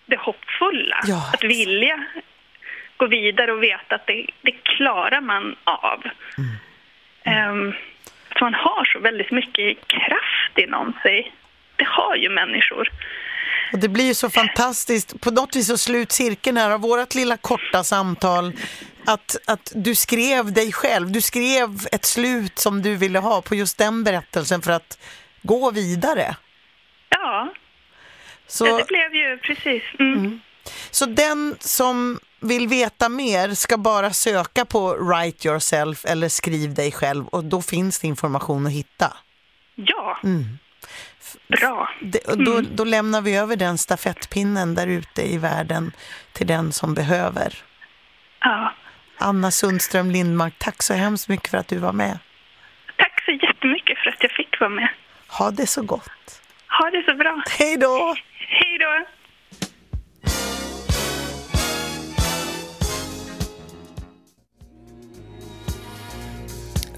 det 0.06 0.16
hoppfulla. 0.18 1.00
Ja. 1.06 1.30
Att 1.32 1.44
vilja 1.44 2.04
gå 2.96 3.06
vidare 3.06 3.52
och 3.52 3.62
veta 3.62 3.94
att 3.94 4.06
det, 4.06 4.26
det 4.42 4.52
klarar 4.52 5.20
man 5.20 5.56
av. 5.64 6.02
Mm. 6.38 6.50
Ehm, 7.24 7.74
att 8.40 8.52
man 8.52 8.54
har 8.54 8.84
så 8.84 9.00
väldigt 9.00 9.30
mycket 9.30 9.88
kraft 9.88 10.58
inom 10.58 10.92
sig. 11.02 11.32
Det 11.76 11.86
har 11.88 12.16
ju 12.16 12.28
människor. 12.28 12.88
Och 13.72 13.78
det 13.78 13.88
blir 13.88 14.04
ju 14.04 14.14
så 14.14 14.30
fantastiskt. 14.30 15.20
På 15.20 15.30
något 15.30 15.56
vis 15.56 15.66
så 15.66 15.78
slut 15.78 16.12
cirkeln 16.12 16.56
här 16.56 16.70
av 16.70 16.80
vårt 16.80 17.14
lilla 17.14 17.36
korta 17.36 17.84
samtal. 17.84 18.52
Att, 19.06 19.36
att 19.46 19.72
du 19.74 19.94
skrev 19.94 20.52
dig 20.52 20.72
själv. 20.72 21.12
Du 21.12 21.20
skrev 21.20 21.68
ett 21.92 22.04
slut 22.04 22.58
som 22.58 22.82
du 22.82 22.96
ville 22.96 23.18
ha 23.18 23.42
på 23.42 23.54
just 23.54 23.78
den 23.78 24.04
berättelsen 24.04 24.62
för 24.62 24.72
att 24.72 24.98
gå 25.42 25.70
vidare. 25.70 26.36
Ja, 27.08 27.52
Så, 28.46 28.78
det 28.78 28.86
blev 28.86 29.14
ju 29.14 29.38
precis. 29.38 29.82
Mm. 29.98 30.40
så 30.90 31.06
den 31.06 31.56
som 31.60 32.20
vill 32.40 32.68
veta 32.68 33.08
mer 33.08 33.54
ska 33.54 33.76
bara 33.78 34.10
söka 34.12 34.64
på 34.64 34.94
Write 34.94 35.48
Yourself 35.48 36.04
eller 36.04 36.28
Skriv 36.28 36.74
dig 36.74 36.92
själv 36.92 37.26
och 37.26 37.44
då 37.44 37.62
finns 37.62 38.00
det 38.00 38.06
information 38.06 38.66
att 38.66 38.72
hitta. 38.72 39.12
Ja, 39.74 40.18
Mm. 40.24 40.58
bra. 41.48 41.90
Och 42.28 42.38
då, 42.44 42.60
då 42.60 42.84
lämnar 42.84 43.20
vi 43.20 43.36
över 43.36 43.56
den 43.56 43.78
stafettpinnen 43.78 44.74
där 44.74 44.86
ute 44.86 45.22
i 45.32 45.38
världen 45.38 45.92
till 46.32 46.46
den 46.46 46.72
som 46.72 46.94
behöver. 46.94 47.54
Ja. 48.40 48.72
Anna 49.18 49.50
Sundström 49.50 50.10
Lindmark, 50.10 50.54
tack 50.58 50.82
så 50.82 50.94
hemskt 50.94 51.28
mycket 51.28 51.50
för 51.50 51.58
att 51.58 51.68
du 51.68 51.78
var 51.78 51.92
med. 51.92 52.18
Tack 52.96 53.24
så 53.24 53.30
jättemycket 53.30 53.98
för 53.98 54.10
att 54.10 54.22
jag 54.22 54.30
fick 54.32 54.60
vara 54.60 54.70
med. 54.70 54.88
Ha 55.28 55.50
det 55.50 55.66
så 55.66 55.82
gott. 55.82 56.42
Ha 56.78 56.90
det 56.90 57.02
så 57.06 57.14
bra. 57.14 57.42
Hej 57.58 57.76
då! 57.76 58.14
Hej 58.48 58.78
då! 58.78 59.04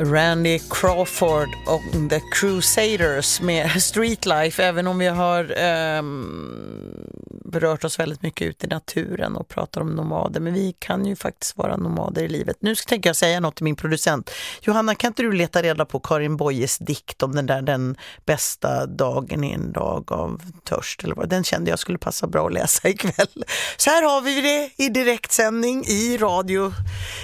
Randy 0.05 0.59
Crawford 0.70 1.49
och 1.66 2.11
The 2.11 2.20
Crusaders 2.33 3.41
med 3.41 3.70
Streetlife, 3.83 4.65
även 4.65 4.87
om 4.87 4.99
vi 4.99 5.07
har 5.07 5.55
ehm, 5.57 7.03
berört 7.45 7.85
oss 7.85 7.99
väldigt 7.99 8.23
mycket 8.23 8.47
ut 8.47 8.65
i 8.65 8.66
naturen 8.66 9.37
och 9.37 9.49
pratar 9.49 9.81
om 9.81 9.89
nomader, 9.91 10.41
men 10.41 10.55
vi 10.55 10.74
kan 10.79 11.07
ju 11.07 11.16
faktiskt 11.16 11.59
vara 11.59 11.77
nomader 11.77 12.23
i 12.23 12.29
livet. 12.29 12.57
Nu 12.61 12.77
ska 12.77 12.89
tänker 12.89 13.09
jag 13.09 13.16
säga 13.16 13.41
något 13.41 13.57
till 13.57 13.65
min 13.65 13.77
producent. 13.77 14.31
Johanna, 14.61 14.95
kan 14.95 15.09
inte 15.09 15.23
du 15.23 15.33
leta 15.33 15.62
reda 15.62 15.85
på 15.85 16.01
Karin 16.01 16.37
Boyes 16.37 16.79
dikt 16.79 17.23
om 17.23 17.35
den 17.35 17.47
där 17.47 17.62
den 17.62 17.97
bästa 18.24 18.87
dagen 18.87 19.45
i 19.45 19.53
en 19.53 19.73
dag 19.73 20.12
av 20.12 20.43
törst 20.65 21.05
eller 21.05 21.15
vad? 21.15 21.29
Den 21.29 21.45
kände 21.45 21.70
jag 21.70 21.79
skulle 21.79 21.99
passa 21.99 22.27
bra 22.27 22.47
att 22.47 22.53
läsa 22.53 22.89
ikväll. 22.89 23.45
Så 23.77 23.91
här 23.91 24.03
har 24.03 24.20
vi 24.20 24.41
det 24.41 24.85
i 24.85 24.89
direktsändning 24.89 25.85
i 25.85 26.16
radio 26.16 26.73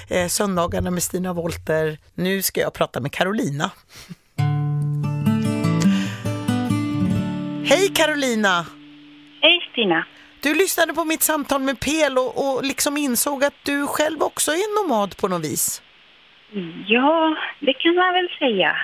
eh, 0.07 0.27
söndagarna 0.27 0.91
med 0.91 1.03
Stina 1.03 1.33
Wolter. 1.33 1.99
Nu 2.15 2.41
ska 2.41 2.61
jag 2.61 2.68
prata 2.69 2.99
med 2.99 3.11
Carolina. 3.11 3.71
Hej 7.65 7.87
Carolina! 7.95 8.65
Hej 9.41 9.69
Stina. 9.71 10.05
Du 10.41 10.53
lyssnade 10.55 10.93
på 10.93 11.05
mitt 11.05 11.21
samtal 11.23 11.61
med 11.61 11.79
Pel 11.79 12.17
och, 12.17 12.55
och 12.55 12.63
liksom 12.63 12.97
insåg 12.97 13.43
att 13.43 13.53
du 13.63 13.87
själv 13.87 14.23
också 14.23 14.51
är 14.51 14.83
nomad 14.83 15.17
på 15.17 15.27
något 15.27 15.45
vis. 15.45 15.81
Ja, 16.87 17.35
det 17.59 17.73
kan 17.73 17.95
man 17.95 18.13
väl 18.13 18.29
säga. 18.39 18.75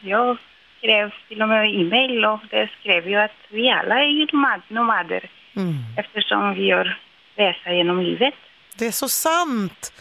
Jag 0.00 0.38
skrev 0.78 1.10
till 1.28 1.42
och 1.42 1.48
med 1.48 1.74
e-mail 1.80 2.24
och 2.24 2.40
det 2.50 2.70
skrev 2.80 3.08
ju 3.08 3.16
att 3.16 3.36
vi 3.50 3.70
alla 3.70 3.94
är 3.94 4.08
ju 4.08 4.26
nomad, 4.32 4.60
nomader 4.68 5.30
Mm. 5.56 5.74
eftersom 5.96 6.54
vi 6.54 6.62
gör 6.66 6.98
resa 7.36 7.72
genom 7.72 8.00
livet. 8.02 8.34
Det 8.78 8.86
är 8.86 8.90
så 8.90 9.08
sant. 9.08 9.92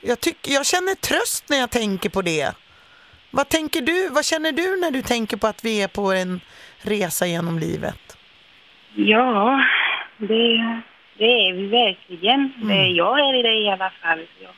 Jag, 0.00 0.20
tycker, 0.20 0.50
jag 0.52 0.66
känner 0.66 0.94
tröst 0.94 1.44
när 1.48 1.56
jag 1.58 1.70
tänker 1.70 2.08
på 2.10 2.22
det. 2.22 2.54
Vad 3.30 3.48
tänker 3.48 3.80
du? 3.80 4.08
Vad 4.08 4.24
känner 4.24 4.52
du 4.52 4.80
när 4.80 4.90
du 4.90 5.02
tänker 5.02 5.36
på 5.36 5.46
att 5.46 5.64
vi 5.64 5.82
är 5.82 5.88
på 5.88 6.12
en 6.12 6.40
resa 6.82 7.26
genom 7.26 7.58
livet? 7.58 8.16
Ja, 8.94 9.64
det, 10.16 10.80
det 11.18 11.24
är 11.24 11.52
vi 11.52 11.66
verkligen. 11.66 12.52
Det, 12.56 12.86
jag 12.86 13.20
är 13.20 13.34
i 13.38 13.42
det 13.42 13.54
i 13.54 13.68
alla 13.70 13.90
fall. 14.02 14.26
Jag 14.42 14.50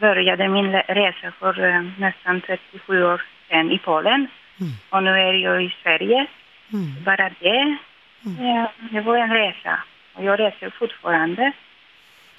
började 0.00 0.48
min 0.48 0.72
resa 0.72 1.32
för 1.38 1.68
eh, 1.68 1.82
nästan 1.98 2.40
37 2.40 3.04
år 3.04 3.22
sedan 3.48 3.70
i 3.70 3.78
Polen 3.78 4.28
Mm. 4.60 4.72
och 4.90 5.02
nu 5.02 5.10
är 5.10 5.32
jag 5.32 5.64
i 5.64 5.74
Sverige. 5.82 6.26
Mm. 6.72 7.04
Bara 7.04 7.30
det, 7.40 7.76
eh, 8.24 8.68
det 8.92 9.00
var 9.00 9.16
en 9.16 9.32
resa. 9.34 9.78
Och 10.14 10.24
jag 10.24 10.40
reser 10.40 10.70
fortfarande. 10.78 11.52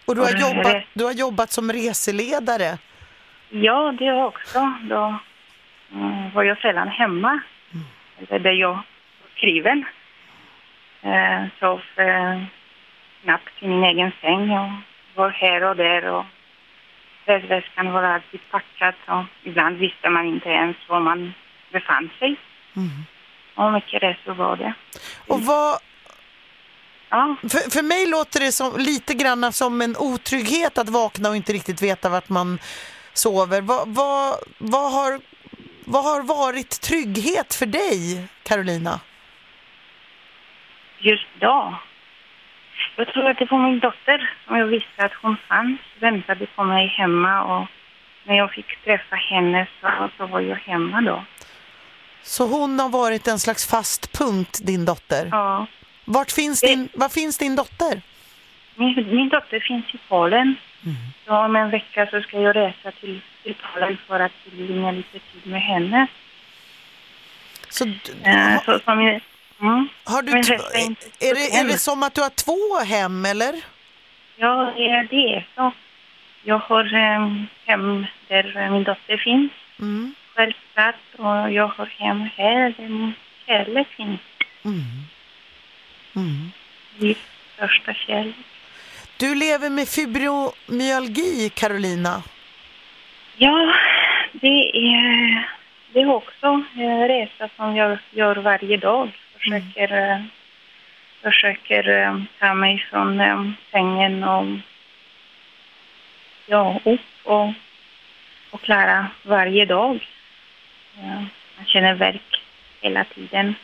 Och 0.06 0.16
du 0.16 0.22
har, 0.22 0.32
jobbat, 0.32 0.84
du 0.94 1.04
har 1.04 1.12
jobbat 1.12 1.52
som 1.52 1.72
reseledare. 1.72 2.78
Ja, 3.50 3.94
det 4.00 4.12
också. 4.12 4.74
Då 4.90 5.16
mm, 5.94 6.32
var 6.34 6.44
jag 6.44 6.58
sällan 6.58 6.88
hemma. 6.88 7.42
Eller 8.18 8.40
där 8.40 8.52
jag 8.52 8.74
var 8.74 8.84
skriven. 9.38 9.86
Eh, 11.02 11.46
sov 11.60 11.82
eh, 11.96 12.44
knappt 13.24 13.54
i 13.60 13.68
min 13.68 13.84
egen 13.84 14.12
säng 14.22 14.52
och 14.52 14.70
var 15.16 15.30
här 15.30 15.64
och 15.64 15.76
där. 15.76 16.06
Och 16.06 16.26
resväskan 17.26 17.92
var 17.92 18.04
alltid 18.04 18.40
packad 18.52 18.94
och 19.06 19.24
ibland 19.44 19.78
visste 19.78 20.10
man 20.10 20.28
inte 20.28 20.50
ens 20.50 20.78
var 20.88 21.00
man 21.00 21.34
befann 21.72 22.10
sig. 22.20 22.36
Mm. 22.76 22.90
Och 23.56 23.74
mycket 23.74 24.04
resor 24.04 24.34
var 24.34 24.58
det. 24.58 24.74
Och 25.28 25.42
vad, 25.42 25.80
Ja, 27.12 27.36
för, 27.42 27.72
för 27.72 27.82
mig 27.84 28.08
låter 28.08 28.40
det 28.40 28.52
som, 28.52 28.78
lite 28.78 29.14
grann 29.14 29.54
som 29.54 29.82
en 29.82 29.96
otrygghet 29.98 30.78
att 30.78 30.90
vakna 30.90 31.30
och 31.30 31.36
inte 31.36 31.54
riktigt 31.54 31.82
veta 31.82 32.10
vart 32.10 32.30
man 32.30 32.60
sover. 33.14 33.62
Vad, 33.62 33.88
vad, 33.88 34.36
vad, 34.58 34.92
har, 34.92 35.20
vad 35.86 36.04
har 36.04 36.22
varit 36.22 36.82
trygghet 36.82 37.54
för 37.54 37.66
dig, 37.66 38.28
Carolina? 38.44 39.00
just 41.02 41.28
då. 41.40 41.76
Jag 42.96 43.08
tror 43.08 43.30
att 43.30 43.38
det 43.38 43.52
var 43.52 43.72
min 43.72 43.80
dotter 43.80 44.34
som 44.46 44.58
jag 44.58 44.66
visste 44.66 45.06
att 45.06 45.14
hon 45.22 45.38
fanns, 45.48 45.80
väntade 46.00 46.46
på 46.56 46.64
mig 46.64 46.88
hemma 46.88 47.44
och 47.44 47.68
när 48.24 48.38
jag 48.38 48.52
fick 48.52 48.84
träffa 48.84 49.16
henne 49.16 49.68
så, 49.82 50.10
så 50.18 50.26
var 50.26 50.40
jag 50.40 50.56
hemma 50.56 51.02
då. 51.02 51.24
Så 52.24 52.48
hon 52.48 52.80
har 52.80 52.90
varit 52.90 53.28
en 53.28 53.40
slags 53.40 53.70
fast 53.70 54.18
punkt, 54.18 54.60
din 54.64 54.86
dotter. 54.86 55.30
Ja. 55.32 55.68
Vart 56.06 56.32
finns 56.32 56.62
din, 56.62 56.90
var 56.94 57.10
finns 57.10 57.38
din 57.38 57.56
dotter? 57.56 58.02
Min, 58.76 58.96
min 59.16 59.30
dotter 59.30 59.60
finns 59.60 59.86
i 59.94 59.98
Polen 60.08 60.56
Så 61.26 61.34
om 61.36 61.56
en 61.56 61.70
vecka 61.70 62.08
så 62.12 62.22
ska 62.22 62.42
jag 62.42 62.56
resa 62.56 62.92
till, 62.92 63.22
till 63.44 63.56
Polen 63.74 63.98
för 64.08 64.20
att 64.20 64.32
tillbringa 64.44 64.92
lite 64.92 65.20
tid 65.20 65.52
med 65.52 65.62
henne. 65.62 66.08
Så, 67.70 67.86
Eh, 68.24 68.34
ha, 68.54 68.62
så 68.66 68.80
som 68.80 69.02
jag, 69.02 69.22
mm. 69.62 69.88
har 70.04 70.22
du 70.22 70.32
är 70.32 71.34
det, 71.36 71.56
är 71.56 71.68
det 71.68 71.78
som 71.78 72.04
att 72.04 72.14
du 72.14 72.22
har 72.22 72.30
två 72.30 72.80
hem 72.96 73.26
eller? 73.26 73.54
Ja, 74.36 74.74
det 74.78 74.90
är 74.90 75.04
det. 75.10 75.44
Så 75.56 75.72
jag 76.44 76.58
har 76.60 76.86
eh, 76.94 77.32
hem 77.66 78.06
där 78.28 78.70
min 78.72 78.84
dotter 78.84 79.18
finns, 79.18 79.52
Mm. 79.80 80.16
självklart. 80.36 80.96
Och 81.18 81.52
jag 81.52 81.68
har 81.68 81.86
hem 81.86 82.30
här 82.38 82.74
där 82.78 82.90
min 82.90 83.14
kärlek 83.46 83.88
finns. 83.88 84.20
Mm. 84.66 84.82
Mm. 86.16 86.52
Min 86.98 87.16
största 87.56 87.94
kärlek. 87.94 88.36
Du 89.18 89.36
lever 89.36 89.70
med 89.70 89.88
fibromyalgi, 89.88 91.50
Carolina. 91.50 92.24
Ja, 93.38 93.74
det 94.32 94.78
är, 94.78 95.50
det 95.94 96.02
är 96.02 96.10
också 96.10 96.64
en 96.76 97.08
resa 97.08 97.50
som 97.56 97.76
jag 97.76 97.98
gör 98.12 98.36
varje 98.36 98.78
dag. 98.78 99.12
Försöker, 99.38 100.12
eh, 100.12 100.22
försöker 101.22 101.90
eh, 101.90 102.22
ta 102.40 102.54
mig 102.54 102.86
från 102.90 103.20
eh, 103.20 103.52
sängen 103.72 104.24
och 104.24 104.46
ja, 106.46 106.80
upp 106.84 107.00
och, 107.24 107.54
och 108.52 108.62
klara 108.62 109.08
varje 109.24 109.66
dag. 109.66 110.08
Ja, 110.96 111.26
man 111.58 111.66
känner 111.66 111.94
värk 111.94 112.42
hela 112.82 113.04
tiden. 113.04 113.56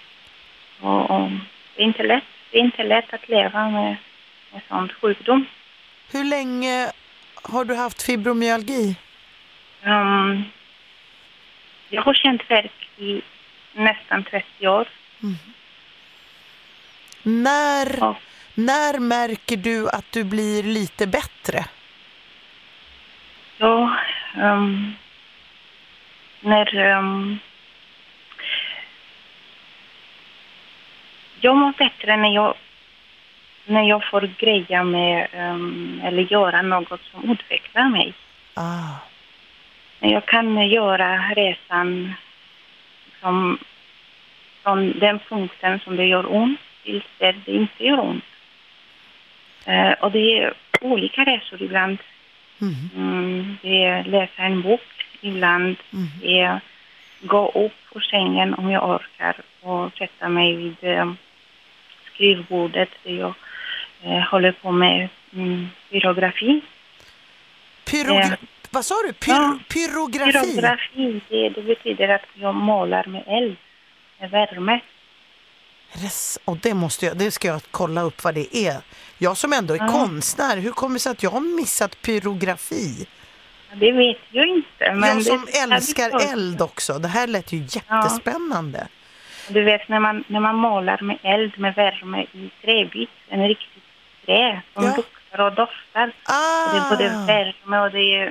Och, 0.82 1.12
och 1.12 1.30
det, 1.76 1.82
är 1.82 1.86
inte 1.86 2.04
lätt. 2.04 2.24
Det 2.52 2.58
är 2.58 2.62
inte 2.62 2.84
lätt 2.84 3.14
att 3.14 3.30
leva 3.30 3.70
med, 3.70 3.96
med 4.52 4.62
sån 4.68 4.90
sjukdom. 4.90 5.46
Hur 6.12 6.24
länge 6.24 6.92
har 7.44 7.66
du 7.66 7.76
haft 7.76 8.04
fibromyalgi? 8.04 8.96
Um, 9.84 10.44
jag 11.90 12.02
har 12.02 12.14
känt 12.14 12.42
värk 12.52 12.90
i 12.98 13.22
nästan 13.74 14.24
30 14.24 14.68
år. 14.68 14.88
När, 17.24 17.98
Ja. 18.00 18.16
när 18.54 19.00
märker 19.00 19.58
du 19.58 19.90
att 19.90 20.12
du 20.12 20.24
blir 20.24 20.64
lite 20.64 21.08
bättre? 21.08 21.66
Ja, 23.58 23.98
ehm, 24.38 24.94
när... 26.40 26.76
ehm, 26.76 27.40
jag 31.42 31.58
mår 31.58 31.74
bättre 31.78 32.18
när 32.18 32.36
jag, 32.36 32.54
när 33.66 33.84
jag 33.84 34.10
får 34.10 34.30
greja 34.38 34.84
med 34.84 35.28
ehm, 35.34 36.02
eller 36.04 36.32
göra 36.32 36.62
något 36.62 37.02
som 37.12 37.32
utvecklar 37.32 37.90
mig. 37.90 38.14
Ah. 38.54 38.96
När 40.00 40.12
jag 40.12 40.26
kan 40.26 40.70
göra 40.70 41.34
resan 41.36 42.14
som, 43.22 43.58
från 44.64 45.00
den 45.00 45.20
punkten 45.20 45.80
som 45.80 45.96
det 45.96 46.06
gör 46.06 46.36
ont 46.36 46.60
till 46.84 47.04
där 47.18 47.36
det 47.46 47.52
inte 47.52 47.86
gör 47.86 48.00
ont. 48.00 48.24
Eh, 49.66 49.92
och 49.92 50.12
det 50.12 50.40
är 50.40 50.54
olika 50.82 51.24
resor 51.24 51.62
ibland. 51.62 51.98
Mm. 52.62 52.90
Mm, 52.96 53.58
det 53.62 53.84
är 53.84 54.04
läsa 54.04 54.44
en 54.44 54.62
bok 54.62 55.06
ibland. 55.22 55.76
Mm. 55.94 56.08
Det 56.22 56.40
är 56.40 56.60
gå 57.22 57.50
upp 57.50 57.96
ur 57.96 58.00
sängen 58.00 58.54
om 58.54 58.72
jag 58.72 58.90
orkar 58.90 59.36
och 59.62 59.98
sätta 59.98 60.30
mig 60.30 60.56
vid 60.56 60.76
eh, 60.82 61.12
skrivbordet 62.18 62.90
jag 63.04 63.34
eh, 64.04 64.20
håller 64.32 64.52
på 64.52 64.72
med 64.72 65.10
mm, 65.34 65.68
pyrografi. 65.90 66.62
Pyrogra- 67.86 68.32
Eh. 68.32 68.38
Vad 68.70 68.86
sa 68.86 68.96
du? 69.08 69.12
Py- 69.12 69.28
Ja. 69.28 69.60
Pyrografi? 69.70 70.32
Pyrografi, 70.56 71.22
det, 71.30 71.50
det 71.50 71.62
betyder 71.62 72.10
att 72.10 72.22
jag 72.34 72.56
målar 72.56 73.06
med 73.06 73.24
eld, 73.28 73.56
med 74.20 74.30
värme. 74.32 74.80
Det 75.94 76.38
Och 76.46 76.58
det, 76.58 76.74
måste 76.74 77.06
jag, 77.06 77.18
det 77.18 77.32
ska 77.32 77.48
jag 77.48 77.62
kolla 77.72 78.02
upp 78.02 78.24
vad 78.24 78.36
det 78.36 78.58
är. 78.58 78.78
Jag 79.18 79.38
som 79.38 79.54
ändå 79.54 79.74
är 79.74 79.78
Ja. 79.80 79.88
konstnär, 79.88 80.58
hur 80.58 80.72
kommer 80.72 80.94
det 80.94 81.00
sig 81.00 81.12
att 81.12 81.24
jag 81.24 81.30
har 81.30 81.42
missat 81.62 82.02
pyrografi? 82.02 83.08
Det 83.74 83.92
vet 83.92 84.18
jag 84.32 84.48
inte. 84.48 84.94
Men 84.94 85.10
jag 85.10 85.18
det- 85.18 85.24
som 85.24 85.46
det- 85.46 85.60
älskar 85.60 86.32
eld 86.34 86.62
också. 86.62 86.94
Det 87.00 87.08
här 87.08 87.28
lät 87.28 87.52
ju 87.54 87.58
jättespännande. 87.58 88.88
Du 89.48 89.64
vet 89.64 89.88
när 89.90 90.00
man, 90.00 90.24
när 90.28 90.40
man 90.40 90.56
målar 90.56 91.02
med 91.02 91.18
eld, 91.24 91.60
med 91.60 91.76
värme 91.76 92.26
i 92.34 92.50
träbit, 92.62 93.10
en 93.30 93.48
riktigt 93.48 93.84
trä 94.26 94.62
som 94.74 94.84
Ja. 94.86 94.94
luktar 94.98 95.40
och 95.46 95.54
doftar. 95.56 96.08
Och 96.08 96.72
det 96.74 96.78
är 96.78 96.86
Ah, 96.86 96.90
både 96.90 97.10
värme 97.28 97.80
och 97.80 97.92
det 97.92 98.16
är 98.16 98.24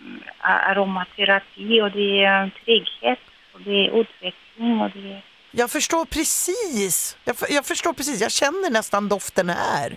mm, 0.00 0.22
aromaterapi 0.40 1.80
och 1.82 1.90
det 1.90 2.24
är 2.24 2.50
trygghet 2.64 3.18
och 3.52 3.60
det 3.60 3.86
är 3.86 4.00
utveckling 4.00 4.80
och 4.80 4.90
det 4.90 5.12
är... 5.12 5.22
jag 5.50 5.70
förstår 5.70 6.04
precis. 6.04 7.16
Jag, 7.24 7.36
jag 7.48 7.66
förstår 7.66 7.92
precis. 7.92 8.20
Jag 8.20 8.32
känner 8.32 8.70
nästan 8.70 9.08
doften 9.08 9.48
här. 9.48 9.96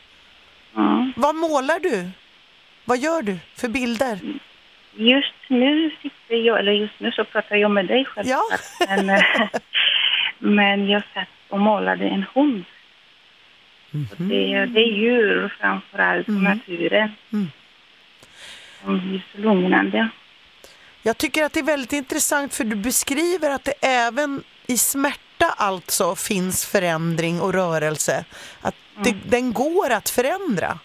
Mm. 0.75 1.13
Vad 1.15 1.35
målar 1.35 1.79
du? 1.79 2.09
Vad 2.85 2.97
gör 2.97 3.21
du 3.21 3.37
för 3.55 3.67
bilder? 3.67 4.19
Just 4.95 5.33
nu 5.47 5.91
sitter 6.01 6.35
jag, 6.35 6.59
eller 6.59 6.71
just 6.71 6.99
nu 6.99 7.11
så 7.11 7.23
pratar 7.23 7.55
jag 7.55 7.71
med 7.71 7.87
dig 7.87 8.05
självklart. 8.05 8.61
Men, 8.89 9.09
eh, 9.09 9.21
men 10.41 10.89
jag 10.89 11.03
satt 11.13 11.27
och 11.49 11.59
målade 11.59 12.05
en 12.05 12.25
hund. 12.33 12.63
Och 13.93 14.15
det, 14.17 14.65
det 14.65 14.79
är 14.79 14.91
djur 14.97 15.53
framför 15.59 15.99
allt, 15.99 16.27
Mm. 16.27 16.43
naturen. 16.43 17.11
Mm. 17.33 17.47
Som 18.83 18.99
blir 18.99 19.21
så 19.35 19.41
lugnande. 19.41 20.09
Jag 21.03 21.17
tycker 21.17 21.43
att 21.43 21.53
det 21.53 21.59
är 21.59 21.63
väldigt 21.63 21.93
intressant 21.93 22.53
för 22.53 22.63
du 22.63 22.75
beskriver 22.75 23.49
att 23.49 23.63
det 23.63 23.73
även 23.81 24.43
i 24.67 24.77
smärta 24.77 25.45
alltså 25.57 26.15
finns 26.15 26.65
förändring 26.65 27.41
och 27.41 27.53
rörelse. 27.53 28.25
Att 28.61 28.75
det, 29.03 29.15
den 29.29 29.53
går 29.53 29.89
att 29.91 30.09
förändra. 30.09 30.79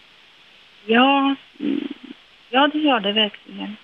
Ja, 0.87 1.35
mm, 1.61 1.89
ja 2.51 2.69
det 2.73 2.79
gör 2.79 3.01
det 3.01 3.13
verkligen. 3.13 3.77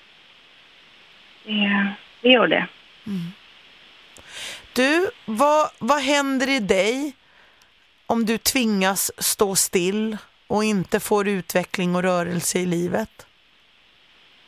Det, 1.45 1.87
det 2.21 2.29
gör 2.29 2.47
det. 2.47 2.67
Du, 4.75 5.11
vad, 5.25 5.71
vad 5.79 6.03
händer 6.03 6.49
i 6.49 6.61
dig 6.61 7.13
om 8.07 8.27
du 8.27 8.39
tvingas 8.39 9.11
stå 9.19 9.55
still 9.55 10.17
och 10.47 10.65
inte 10.65 11.01
får 11.01 11.29
utveckling 11.29 11.95
och 11.97 12.03
rörelse 12.03 12.59
i 12.59 12.67
livet? 12.67 13.27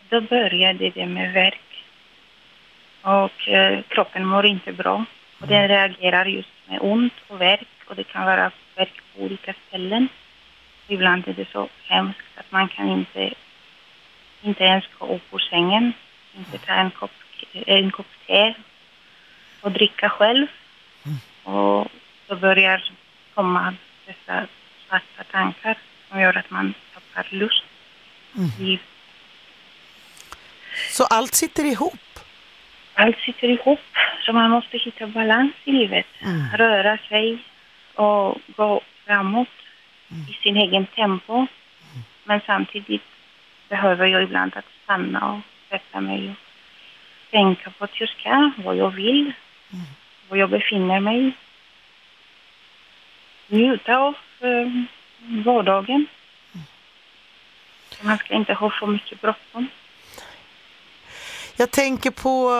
Då 0.08 0.20
började 0.20 0.90
det 0.90 1.06
med 1.06 1.32
värk. 1.32 1.60
Och 3.02 3.48
eh, 3.48 3.82
kroppen 3.88 4.26
mår 4.26 4.46
inte 4.46 4.72
bra. 4.72 5.04
Och 5.40 5.48
den 5.48 5.68
reagerar 5.68 6.26
just 6.26 6.48
med 6.68 6.78
ont 6.82 7.12
och 7.28 7.40
värk. 7.40 7.68
Och 7.86 7.96
det 7.96 8.04
kan 8.04 8.24
vara 8.24 8.50
värk 8.76 9.02
på 9.14 9.22
olika 9.22 9.54
ställen. 9.68 10.08
Ibland 10.88 11.28
är 11.28 11.32
det 11.32 11.48
så 11.52 11.68
hemskt 11.82 12.28
att 12.36 12.52
man 12.52 12.68
kan 12.68 12.88
inte, 12.88 13.34
inte 14.42 14.64
ens 14.64 14.84
gå 14.98 15.06
upp 15.06 15.32
ur 15.32 15.38
sängen. 15.38 15.92
Inte 16.38 16.58
ta 16.58 16.72
en 16.72 16.90
kopp, 16.90 17.10
en 17.52 17.90
kopp 17.90 18.06
te 18.26 18.54
och 19.64 19.72
dricka 19.72 20.08
själv. 20.10 20.46
Och 21.42 21.88
då 22.26 22.36
börjar 22.36 22.92
komma 23.34 23.74
dessa 24.06 24.46
svarta 24.88 25.24
tankar 25.30 25.78
som 26.08 26.20
gör 26.20 26.36
att 26.36 26.50
man 26.50 26.74
tappar 26.94 27.26
lust 27.30 27.64
i 28.58 28.62
livet. 28.62 28.84
Så 30.90 31.04
allt 31.04 31.34
sitter 31.34 31.64
ihop. 31.64 32.00
allt 32.94 33.18
sitter 33.18 33.48
ihop. 33.48 33.80
Så 34.26 34.32
man 34.32 34.50
måste 34.50 34.78
hitta 34.78 35.06
balans 35.06 35.52
i 35.64 35.72
livet. 35.72 36.06
Mm. 36.20 36.56
Röra 36.56 36.98
sig 37.08 37.38
och 37.94 38.38
gå 38.56 38.80
framåt 39.06 39.48
i 40.30 40.32
sin 40.42 40.56
egen 40.56 40.86
tempo. 40.86 41.46
Men 42.24 42.40
samtidigt 42.46 43.02
behöver 43.68 44.06
jag 44.06 44.22
ibland 44.22 44.56
att 44.56 44.64
stanna 44.84 45.32
och 45.32 45.40
sätta 45.68 46.00
mig 46.00 46.30
och 46.30 46.36
tänka 47.30 47.70
på 47.70 47.84
att 47.84 48.00
jag 48.00 48.08
ska, 48.08 48.50
vad 48.56 48.76
jag 48.76 48.90
vill, 48.90 49.32
Mm. 49.74 49.86
var 50.28 50.36
jag 50.36 50.50
befinner 50.50 51.00
mig. 51.00 51.32
Njuta 53.48 53.96
av 53.96 54.14
eh, 54.40 54.68
vardagen. 55.44 56.06
Man 58.00 58.18
ska 58.18 58.34
inte 58.34 58.54
ha 58.54 58.70
för 58.70 58.86
mycket 58.86 59.20
bråttom. 59.20 59.68
Jag 61.56 61.70
tänker 61.70 62.10
på 62.10 62.50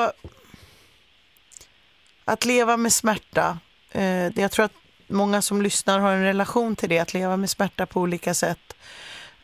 att 2.25 2.45
leva 2.45 2.77
med 2.77 2.93
smärta. 2.93 3.59
Eh, 3.91 4.27
Jag 4.41 4.53
tror 4.53 4.65
att 4.65 4.75
många 5.07 5.43
som 5.43 5.63
lyssnar 5.63 5.99
har 5.99 6.13
en 6.13 6.23
relation 6.23 6.77
till 6.77 6.89
det, 6.89 6.99
att 6.99 7.15
leva 7.15 7.37
med 7.37 7.51
smärta 7.51 7.87
på 7.87 8.01
olika 8.01 8.35
sätt. 8.35 8.77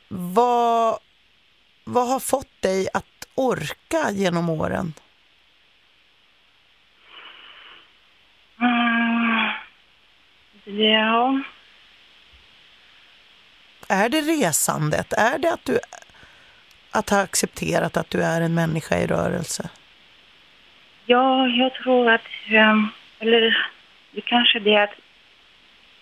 Vad, 0.08 0.98
vad 1.84 2.08
har 2.08 2.20
fått 2.20 2.62
dig 2.62 2.88
att 2.94 3.06
orka 3.34 4.10
genom 4.10 4.50
åren? 4.50 4.94
Ja, 10.64 11.40
Är 13.88 14.08
det 14.08 14.20
resandet? 14.20 15.12
Är 15.12 15.38
det 15.38 15.52
att 15.52 15.64
du 15.64 15.78
att 16.90 17.10
ha 17.10 17.20
accepterat 17.20 17.96
att 17.96 18.10
du 18.10 18.22
är 18.22 18.40
en 18.40 18.54
människa 18.54 18.98
i 18.98 19.06
rörelse? 19.06 19.70
Ja, 21.06 21.46
jag 21.48 21.74
tror 21.74 22.10
att, 22.10 22.28
um, 22.50 22.88
eller 23.18 23.66
det 24.10 24.20
kanske 24.20 24.58
det 24.58 24.76
att 24.76 24.94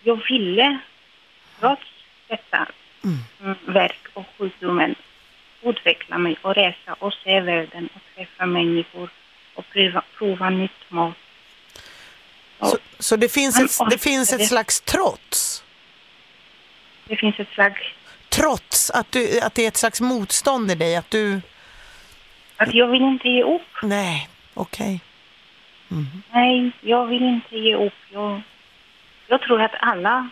jag 0.03 0.21
ville, 0.29 0.77
trots 1.59 1.85
detta 2.27 2.67
mm. 3.03 3.55
verk 3.65 4.07
och 4.13 4.25
sjukdomen, 4.37 4.95
utveckla 5.61 6.17
mig 6.17 6.37
och 6.41 6.55
resa 6.55 6.93
och 6.99 7.13
se 7.13 7.39
världen 7.39 7.89
och 7.95 8.01
träffa 8.15 8.45
människor 8.45 9.09
och 9.55 9.65
prova, 9.69 10.03
prova 10.17 10.49
nytt 10.49 10.89
mat. 10.91 11.15
Så, 12.59 12.77
så, 12.99 13.15
det 13.15 13.29
finns 13.29 13.59
ett, 13.59 13.89
det 13.89 13.97
finns 13.97 14.33
ett 14.33 14.47
slags 14.47 14.81
trots? 14.81 15.63
Det 17.05 17.15
finns 17.15 17.39
ett 17.39 17.49
slags... 17.53 17.81
Trots 18.29 18.89
att, 18.89 19.11
du, 19.11 19.39
att 19.39 19.55
det 19.55 19.63
är 19.63 19.67
ett 19.67 19.77
slags 19.77 20.01
motstånd 20.01 20.71
i 20.71 20.75
dig? 20.75 20.95
Att 20.95 21.11
du... 21.11 21.41
Att 22.57 22.73
jag 22.73 22.87
vill 22.87 23.01
inte 23.01 23.29
ge 23.29 23.43
upp. 23.43 23.61
Nej, 23.83 24.29
okej. 24.53 24.85
Okay. 24.85 24.99
Mm. 25.91 26.23
Nej, 26.31 26.71
jag 26.81 27.05
vill 27.05 27.23
inte 27.23 27.57
ge 27.57 27.75
upp. 27.75 27.93
Jag, 28.09 28.41
jag 29.27 29.41
tror 29.41 29.61
att 29.61 29.75
alla 29.79 30.29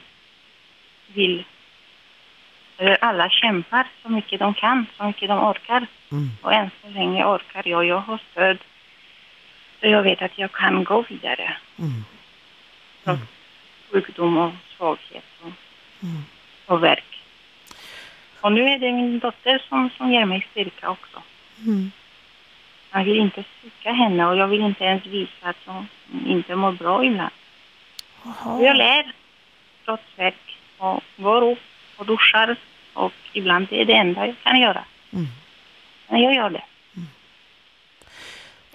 vill, 1.08 1.44
alla 3.02 3.30
kämpar 3.30 3.88
så 4.04 4.10
mycket 4.10 4.40
de 4.40 4.54
kan, 4.54 4.86
så 4.98 5.04
mycket 5.04 5.30
de 5.30 5.44
orkar. 5.44 5.88
Mm. 6.12 6.30
Och 6.42 6.54
än 6.54 6.70
så 6.82 6.90
länge 6.90 7.26
orkar 7.26 7.68
jag. 7.68 7.86
Jag 7.86 8.00
har 8.00 8.20
stöd. 8.32 8.58
Så 9.80 9.88
jag 9.88 10.04
vet 10.04 10.22
att 10.22 10.38
jag 10.38 10.52
kan 10.52 10.84
gå 10.84 11.02
vidare. 11.10 11.58
Mm. 11.80 12.04
Mm. 13.12 13.28
Sjukdom 13.92 14.38
och 14.38 14.52
svaghet 14.78 15.24
och, 15.42 15.52
mm. 16.04 16.24
och 16.66 16.84
verk. 16.84 17.24
Och 18.42 18.52
nu 18.52 18.62
är 18.62 18.80
det 18.80 18.92
min 18.92 19.20
dotter 19.20 19.64
som, 19.70 19.90
som 19.98 20.12
ger 20.12 20.26
mig 20.26 20.48
styrka 20.52 20.90
också. 20.90 21.22
Mm. 21.66 21.92
Jag 22.92 23.04
vill 23.04 23.20
inte 23.20 23.44
svika 23.62 23.92
henne 23.92 24.26
och 24.26 24.38
jag 24.38 24.48
vill 24.48 24.62
inte 24.62 24.84
ens 24.84 25.06
visa 25.06 25.50
att 25.50 25.58
hon 25.66 25.88
inte 26.28 26.56
mår 26.56 26.72
bra 26.72 27.06
ibland. 27.06 27.34
Aha. 28.26 28.62
Jag 28.62 28.78
lär 28.78 29.12
trots 29.86 30.04
verk 30.16 30.58
och 30.78 31.04
går 31.18 31.52
upp 31.52 31.60
och 31.98 32.06
duschar 32.06 32.56
och 32.94 33.14
ibland 33.34 33.68
är 33.72 33.86
det 33.86 33.94
enda 33.94 34.28
jag 34.28 34.36
kan 34.44 34.60
göra. 34.60 34.84
Mm. 35.14 35.28
Men 36.08 36.22
jag 36.22 36.36
gör 36.36 36.50
det. 36.50 36.64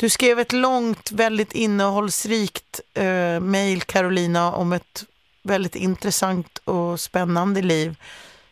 Du 0.02 0.08
skrev 0.08 0.38
ett 0.38 0.52
långt, 0.52 1.12
väldigt 1.12 1.52
innehållsrikt 1.52 2.80
eh, 2.94 3.40
mejl, 3.40 3.82
Carolina, 3.82 4.52
om 4.52 4.72
ett 4.72 5.04
väldigt 5.42 5.76
intressant 5.76 6.58
och 6.64 7.00
spännande 7.00 7.62
liv. 7.62 7.94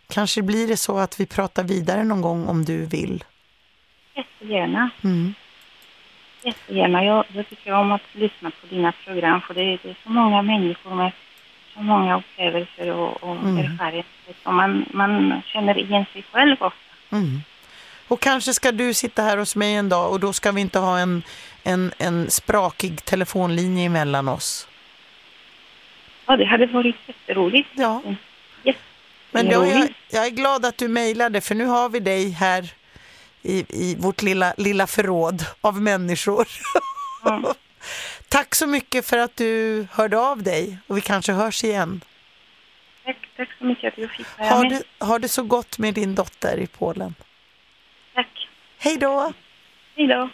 Kanske 0.08 0.42
blir 0.42 0.68
det 0.68 0.76
så 0.76 0.98
att 0.98 1.20
vi 1.20 1.26
pratar 1.26 1.64
vidare 1.64 2.04
någon 2.04 2.20
gång 2.20 2.46
om 2.48 2.64
du 2.64 2.86
vill. 2.86 3.24
Jättegärna. 4.14 4.90
Mm. 5.04 5.34
Jättegärna. 6.42 7.04
Jag, 7.04 7.24
jag 7.32 7.48
tycker 7.48 7.72
om 7.72 7.92
att 7.92 8.14
lyssna 8.14 8.50
på 8.50 8.66
dina 8.74 8.92
program 8.92 9.40
för 9.40 9.54
det, 9.54 9.78
det 9.82 9.90
är 9.90 9.96
så 10.04 10.10
många 10.10 10.42
människor 10.42 10.94
med 10.94 11.12
så 11.74 11.80
många 11.80 12.18
upplevelser 12.18 12.90
och, 12.90 13.22
och 13.22 13.36
mm. 13.36 13.58
erfarenheter 13.58 14.34
som 14.42 14.56
man, 14.56 14.86
man 14.90 15.42
känner 15.46 15.78
igen 15.78 16.04
sig 16.12 16.24
själv 16.32 16.56
ofta. 16.60 17.16
Mm. 17.16 17.40
Och 18.10 18.20
kanske 18.20 18.54
ska 18.54 18.72
du 18.72 18.94
sitta 18.94 19.22
här 19.22 19.36
hos 19.36 19.56
mig 19.56 19.74
en 19.74 19.88
dag 19.88 20.12
och 20.12 20.20
då 20.20 20.32
ska 20.32 20.52
vi 20.52 20.60
inte 20.60 20.78
ha 20.78 20.98
en, 20.98 21.22
en, 21.62 21.92
en 21.98 22.30
sprakig 22.30 23.04
telefonlinje 23.04 23.86
emellan 23.86 24.28
oss. 24.28 24.68
Ja, 26.26 26.36
det 26.36 26.44
hade 26.44 26.66
varit 26.66 26.96
jätteroligt. 27.06 27.68
Ja. 27.74 28.02
Yes. 28.64 28.76
Men 29.30 29.48
då, 29.48 29.66
jag, 29.66 29.94
jag 30.10 30.26
är 30.26 30.30
glad 30.30 30.64
att 30.64 30.78
du 30.78 30.88
mejlade 30.88 31.40
för 31.40 31.54
nu 31.54 31.64
har 31.64 31.88
vi 31.88 32.00
dig 32.00 32.30
här 32.30 32.72
i, 33.42 33.64
i 33.68 33.96
vårt 33.98 34.22
lilla, 34.22 34.54
lilla 34.56 34.86
förråd 34.86 35.44
av 35.60 35.82
människor. 35.82 36.48
Mm. 37.26 37.44
tack 38.28 38.54
så 38.54 38.66
mycket 38.66 39.06
för 39.06 39.18
att 39.18 39.36
du 39.36 39.86
hörde 39.92 40.18
av 40.18 40.42
dig 40.42 40.78
och 40.86 40.96
vi 40.96 41.00
kanske 41.00 41.32
hörs 41.32 41.64
igen. 41.64 42.00
Tack, 43.04 43.16
tack 43.36 43.48
så 43.58 43.64
mycket 43.64 43.92
att 43.92 43.98
jag 43.98 44.10
fick 44.10 44.26
vara 44.38 44.48
har 44.48 44.62
med. 44.62 44.72
Du, 44.98 45.06
har 45.06 45.18
det 45.18 45.28
så 45.28 45.42
gott 45.42 45.78
med 45.78 45.94
din 45.94 46.14
dotter 46.14 46.58
i 46.58 46.66
Polen. 46.66 47.14
Hej 48.82 48.96
då. 48.96 49.32
Hej 49.96 50.06
då. 50.06 50.30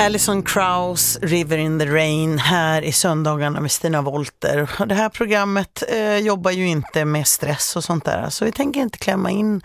Alison 0.00 0.42
Krauss, 0.42 1.18
River 1.22 1.58
in 1.58 1.78
the 1.78 1.86
Rain, 1.86 2.38
här 2.38 2.82
i 2.82 2.92
söndagarna 2.92 3.60
med 3.60 3.72
Stina 3.72 4.02
Wolter. 4.02 4.86
Det 4.86 4.94
här 4.94 5.08
programmet 5.08 5.82
eh, 5.88 6.16
jobbar 6.16 6.50
ju 6.50 6.68
inte 6.68 7.04
med 7.04 7.26
stress 7.26 7.76
och 7.76 7.84
sånt 7.84 8.04
där, 8.04 8.30
så 8.30 8.44
vi 8.44 8.52
tänker 8.52 8.80
inte 8.80 8.98
klämma 8.98 9.30
in 9.30 9.60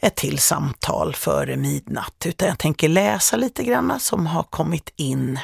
ett 0.00 0.16
till 0.16 0.38
samtal 0.38 1.14
före 1.14 1.56
midnatt, 1.56 2.24
utan 2.26 2.48
jag 2.48 2.58
tänker 2.58 2.88
läsa 2.88 3.36
lite 3.36 3.64
grann 3.64 4.00
som 4.00 4.26
har 4.26 4.42
kommit 4.42 4.92
in. 4.96 5.38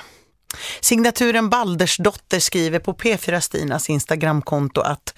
Signaturen 0.81 1.49
Baldersdotter 1.49 2.41
skriver 2.41 2.79
på 2.79 2.95
P4 2.95 3.41
Stinas 3.41 3.91
Instagramkonto 3.91 4.81
att 4.81 5.15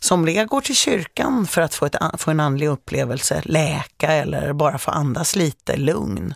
somliga 0.00 0.44
går 0.44 0.60
till 0.60 0.76
kyrkan 0.76 1.46
för 1.46 1.60
att 1.60 1.74
få, 1.74 1.86
ett, 1.86 1.96
få 2.18 2.30
en 2.30 2.40
andlig 2.40 2.66
upplevelse, 2.66 3.42
läka 3.44 4.12
eller 4.12 4.52
bara 4.52 4.78
få 4.78 4.90
andas 4.90 5.36
lite 5.36 5.76
lugn. 5.76 6.34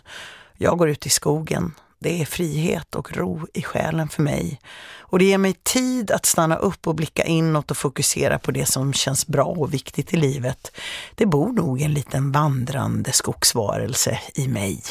Jag 0.57 0.77
går 0.77 0.89
ut 0.89 1.05
i 1.05 1.09
skogen 1.09 1.73
det 1.99 2.21
är 2.21 2.25
frihet 2.25 2.95
och 2.95 3.17
ro 3.17 3.47
i 3.53 3.63
själen 3.63 4.09
för 4.09 4.21
mig. 4.21 4.59
Och 4.99 5.19
det 5.19 5.25
ger 5.25 5.37
mig 5.37 5.53
tid 5.63 6.11
att 6.11 6.25
stanna 6.25 6.55
upp 6.55 6.87
och 6.87 6.95
blicka 6.95 7.23
inåt 7.23 7.71
och 7.71 7.77
fokusera 7.77 8.39
på 8.39 8.51
det 8.51 8.65
som 8.65 8.93
känns 8.93 9.27
bra 9.27 9.45
och 9.45 9.73
viktigt 9.73 10.13
i 10.13 10.17
livet. 10.17 10.71
Det 11.15 11.25
bor 11.25 11.51
nog 11.51 11.81
en 11.81 11.93
liten 11.93 12.31
vandrande 12.31 13.11
skogsvarelse 13.11 14.19
i 14.33 14.47
mig. 14.47 14.81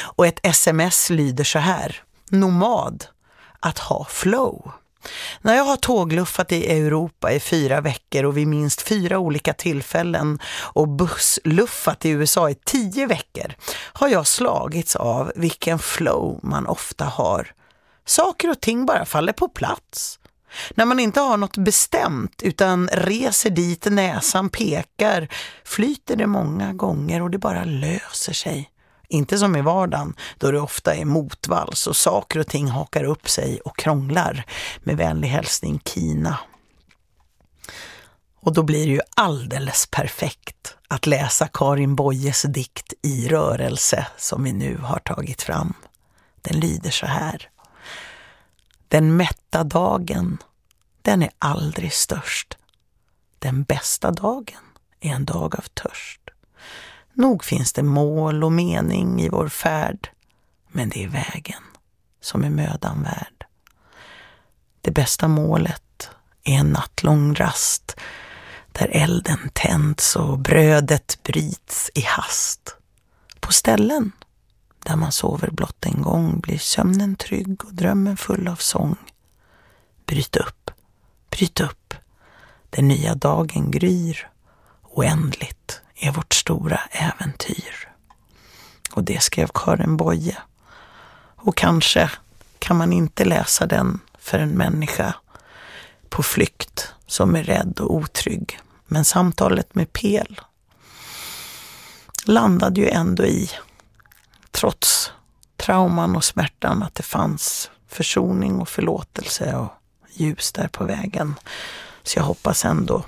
Och 0.00 0.26
ett 0.26 0.40
sms 0.42 1.10
lyder 1.10 1.44
så 1.44 1.58
här. 1.58 2.02
Nomad. 2.32 3.04
Att 3.60 3.78
ha 3.78 4.04
flow. 4.04 4.72
När 5.40 5.54
jag 5.54 5.64
har 5.64 5.76
tågluffat 5.76 6.52
i 6.52 6.66
Europa 6.66 7.32
i 7.32 7.40
fyra 7.40 7.80
veckor 7.80 8.24
och 8.24 8.36
vid 8.36 8.46
minst 8.46 8.82
fyra 8.82 9.18
olika 9.18 9.52
tillfällen 9.52 10.38
och 10.58 10.88
bussluffat 10.88 12.04
i 12.04 12.10
USA 12.10 12.50
i 12.50 12.54
tio 12.54 13.06
veckor 13.06 13.54
har 13.92 14.08
jag 14.08 14.26
slagits 14.26 14.96
av 14.96 15.32
vilken 15.36 15.78
flow 15.78 16.40
man 16.42 16.66
ofta 16.66 17.04
har. 17.04 17.52
Saker 18.04 18.50
och 18.50 18.60
ting 18.60 18.86
bara 18.86 19.04
faller 19.04 19.32
på 19.32 19.48
plats. 19.48 20.18
När 20.74 20.84
man 20.84 21.00
inte 21.00 21.20
har 21.20 21.36
något 21.36 21.56
bestämt 21.56 22.42
utan 22.42 22.88
reser 22.92 23.50
dit 23.50 23.84
näsan 23.90 24.50
pekar 24.50 25.28
flyter 25.64 26.16
det 26.16 26.26
många 26.26 26.72
gånger 26.72 27.22
och 27.22 27.30
det 27.30 27.38
bara 27.38 27.64
löser 27.64 28.32
sig. 28.32 28.71
Inte 29.12 29.38
som 29.38 29.56
i 29.56 29.62
vardagen 29.62 30.14
då 30.38 30.50
det 30.50 30.60
ofta 30.60 30.94
är 30.94 31.04
motvalls 31.04 31.86
och 31.86 31.96
saker 31.96 32.40
och 32.40 32.46
ting 32.46 32.68
hakar 32.68 33.04
upp 33.04 33.28
sig 33.28 33.60
och 33.60 33.76
krånglar. 33.76 34.44
Med 34.82 34.96
vänlig 34.96 35.28
hälsning 35.28 35.80
Kina. 35.84 36.38
Och 38.40 38.52
då 38.52 38.62
blir 38.62 38.86
det 38.86 38.92
ju 38.92 39.00
alldeles 39.16 39.86
perfekt 39.90 40.76
att 40.88 41.06
läsa 41.06 41.48
Karin 41.52 41.96
Boyes 41.96 42.42
dikt 42.42 42.92
I 43.02 43.28
rörelse 43.28 44.06
som 44.16 44.44
vi 44.44 44.52
nu 44.52 44.76
har 44.76 44.98
tagit 44.98 45.42
fram. 45.42 45.74
Den 46.42 46.60
lyder 46.60 46.90
så 46.90 47.06
här. 47.06 47.48
Den 48.88 49.16
mätta 49.16 49.64
dagen, 49.64 50.38
den 51.02 51.22
är 51.22 51.30
aldrig 51.38 51.92
störst. 51.92 52.56
Den 53.38 53.62
bästa 53.62 54.10
dagen 54.10 54.62
är 55.00 55.10
en 55.10 55.24
dag 55.24 55.56
av 55.56 55.64
törst. 55.74 56.21
Nog 57.14 57.44
finns 57.44 57.72
det 57.72 57.82
mål 57.82 58.44
och 58.44 58.52
mening 58.52 59.20
i 59.20 59.28
vår 59.28 59.48
färd, 59.48 60.10
men 60.68 60.88
det 60.88 61.04
är 61.04 61.08
vägen 61.08 61.62
som 62.20 62.44
är 62.44 62.50
mödan 62.50 63.02
värd. 63.02 63.46
Det 64.80 64.90
bästa 64.90 65.28
målet 65.28 66.10
är 66.44 66.54
en 66.54 66.70
nattlång 66.70 67.34
rast 67.34 67.96
där 68.72 68.88
elden 68.88 69.50
tänds 69.52 70.16
och 70.16 70.38
brödet 70.38 71.18
bryts 71.22 71.90
i 71.94 72.00
hast. 72.00 72.76
På 73.40 73.52
ställen 73.52 74.12
där 74.84 74.96
man 74.96 75.12
sover 75.12 75.50
blott 75.50 75.86
en 75.86 76.02
gång 76.02 76.40
blir 76.40 76.58
sömnen 76.58 77.16
trygg 77.16 77.64
och 77.64 77.74
drömmen 77.74 78.16
full 78.16 78.48
av 78.48 78.56
sång. 78.56 78.96
Bryt 80.06 80.36
upp, 80.36 80.70
bryt 81.30 81.60
upp. 81.60 81.94
Den 82.70 82.88
nya 82.88 83.14
dagen 83.14 83.70
gryr 83.70 84.28
oändligt 84.82 85.80
är 86.02 86.12
vårt 86.12 86.34
stora 86.34 86.80
äventyr. 86.90 87.88
Och 88.92 89.04
det 89.04 89.22
skrev 89.22 89.48
Karin 89.54 89.96
Boye. 89.96 90.36
Och 91.36 91.56
kanske 91.56 92.10
kan 92.58 92.76
man 92.76 92.92
inte 92.92 93.24
läsa 93.24 93.66
den 93.66 94.00
för 94.18 94.38
en 94.38 94.50
människa 94.50 95.14
på 96.08 96.22
flykt 96.22 96.94
som 97.06 97.34
är 97.34 97.42
rädd 97.42 97.80
och 97.80 97.94
otrygg. 97.94 98.58
Men 98.86 99.04
samtalet 99.04 99.74
med 99.74 99.92
Pel 99.92 100.40
landade 102.24 102.80
ju 102.80 102.88
ändå 102.88 103.24
i, 103.24 103.50
trots 104.50 105.12
trauman 105.56 106.16
och 106.16 106.24
smärtan, 106.24 106.82
att 106.82 106.94
det 106.94 107.02
fanns 107.02 107.70
försoning 107.88 108.60
och 108.60 108.68
förlåtelse 108.68 109.56
och 109.56 109.72
ljus 110.12 110.52
där 110.52 110.68
på 110.68 110.84
vägen. 110.84 111.34
Så 112.02 112.18
jag 112.18 112.24
hoppas 112.24 112.64
ändå 112.64 113.04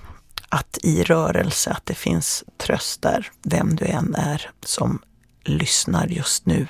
att 0.54 0.78
i 0.82 1.02
rörelse, 1.02 1.70
att 1.70 1.86
det 1.86 1.94
finns 1.94 2.44
tröst 2.58 3.02
där, 3.02 3.30
vem 3.42 3.76
du 3.76 3.84
än 3.84 4.14
är 4.14 4.50
som 4.64 5.02
lyssnar 5.44 6.06
just 6.06 6.46
nu. 6.46 6.66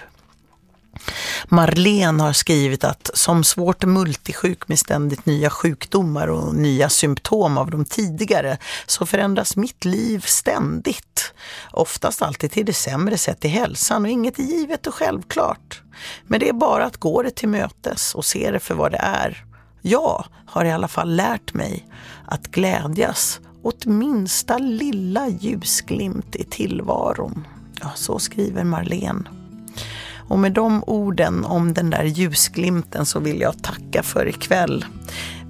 Marlene 1.48 2.22
har 2.22 2.32
skrivit 2.32 2.84
att 2.84 3.10
som 3.14 3.44
svårt 3.44 3.84
multisjuk 3.84 4.68
med 4.68 4.78
ständigt 4.78 5.26
nya 5.26 5.50
sjukdomar 5.50 6.28
och 6.28 6.54
nya 6.54 6.88
symptom 6.88 7.58
av 7.58 7.70
de 7.70 7.84
tidigare 7.84 8.58
så 8.86 9.06
förändras 9.06 9.56
mitt 9.56 9.84
liv 9.84 10.24
ständigt. 10.26 11.34
Oftast 11.72 12.22
alltid 12.22 12.50
till 12.50 12.66
det 12.66 12.72
sämre 12.72 13.18
sett 13.18 13.40
till 13.40 13.50
hälsan 13.50 14.04
och 14.04 14.10
inget 14.10 14.38
är 14.38 14.42
givet 14.42 14.86
och 14.86 14.94
självklart. 14.94 15.82
Men 16.26 16.40
det 16.40 16.48
är 16.48 16.52
bara 16.52 16.84
att 16.84 16.96
gå 16.96 17.22
det 17.22 17.30
till 17.30 17.48
mötes 17.48 18.14
och 18.14 18.24
se 18.24 18.50
det 18.50 18.60
för 18.60 18.74
vad 18.74 18.92
det 18.92 19.00
är. 19.02 19.44
Jag 19.82 20.24
har 20.46 20.64
i 20.64 20.72
alla 20.72 20.88
fall 20.88 21.16
lärt 21.16 21.54
mig 21.54 21.86
att 22.26 22.46
glädjas 22.46 23.40
åt 23.64 23.86
minsta 23.86 24.58
lilla 24.58 25.28
ljusglimt 25.28 26.36
i 26.36 26.44
tillvaron. 26.44 27.46
Ja, 27.80 27.90
så 27.94 28.18
skriver 28.18 28.64
Marlene. 28.64 29.22
Och 30.28 30.38
med 30.38 30.52
de 30.52 30.84
orden 30.86 31.44
om 31.44 31.74
den 31.74 31.90
där 31.90 32.04
ljusglimten 32.04 33.06
så 33.06 33.20
vill 33.20 33.40
jag 33.40 33.62
tacka 33.62 34.02
för 34.02 34.28
ikväll. 34.28 34.84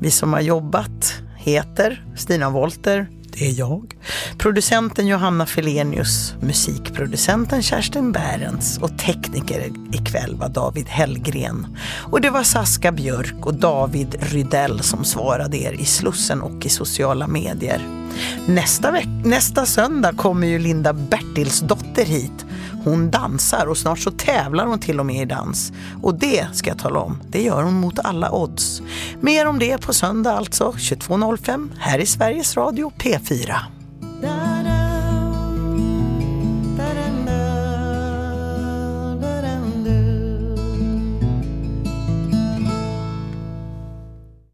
Vi 0.01 0.11
som 0.11 0.32
har 0.32 0.41
jobbat 0.41 1.15
heter 1.36 2.05
Stina 2.16 2.51
Wolter, 2.51 3.09
det 3.39 3.47
är 3.47 3.59
jag. 3.59 3.97
Producenten 4.39 5.07
Johanna 5.07 5.47
Felenius, 5.47 6.35
musikproducenten 6.41 7.62
Kerstin 7.62 8.12
Bärens 8.12 8.78
och 8.78 8.99
tekniker 8.99 9.73
ikväll 9.93 10.36
var 10.36 10.49
David 10.49 10.89
Hellgren. 10.89 11.77
Och 12.11 12.20
det 12.20 12.31
var 12.31 12.43
Saska 12.43 12.93
Björk 12.93 13.47
och 13.47 13.55
David 13.55 14.16
Rydell 14.20 14.81
som 14.81 15.05
svarade 15.05 15.57
er 15.57 15.73
i 15.73 15.85
Slussen 15.85 16.43
och 16.43 16.66
i 16.66 16.69
sociala 16.69 17.27
medier. 17.27 18.03
Nästa, 18.47 18.91
veck- 18.91 19.24
nästa 19.24 19.66
söndag 19.66 20.12
kommer 20.16 20.47
ju 20.47 20.59
Linda 20.59 20.93
Bertilsdotter 20.93 22.05
hit. 22.05 22.47
Hon 22.85 23.11
dansar 23.11 23.66
och 23.66 23.78
snart 23.78 23.99
så 23.99 24.11
tävlar 24.11 24.66
hon 24.66 24.78
till 24.78 25.01
och 25.01 25.07
med 25.07 25.23
i 25.23 25.24
dans. 25.24 25.73
Och 26.03 26.15
det 26.15 26.47
ska 26.53 26.70
jag 26.70 26.78
tala 26.78 27.01
om, 27.01 27.20
det 27.28 27.43
gör 27.43 27.62
hon 27.62 27.74
mot 27.74 27.99
alla 27.99 28.32
odds. 28.32 28.82
Mer 29.20 29.47
om 29.47 29.59
det 29.59 29.78
på 29.82 29.93
söndag 29.93 30.32
alltså, 30.32 30.70
22.05 30.70 31.69
här 31.78 31.99
i 31.99 32.07
Sveriges 32.07 32.57
Radio 32.57 32.93
P4. 32.99 33.55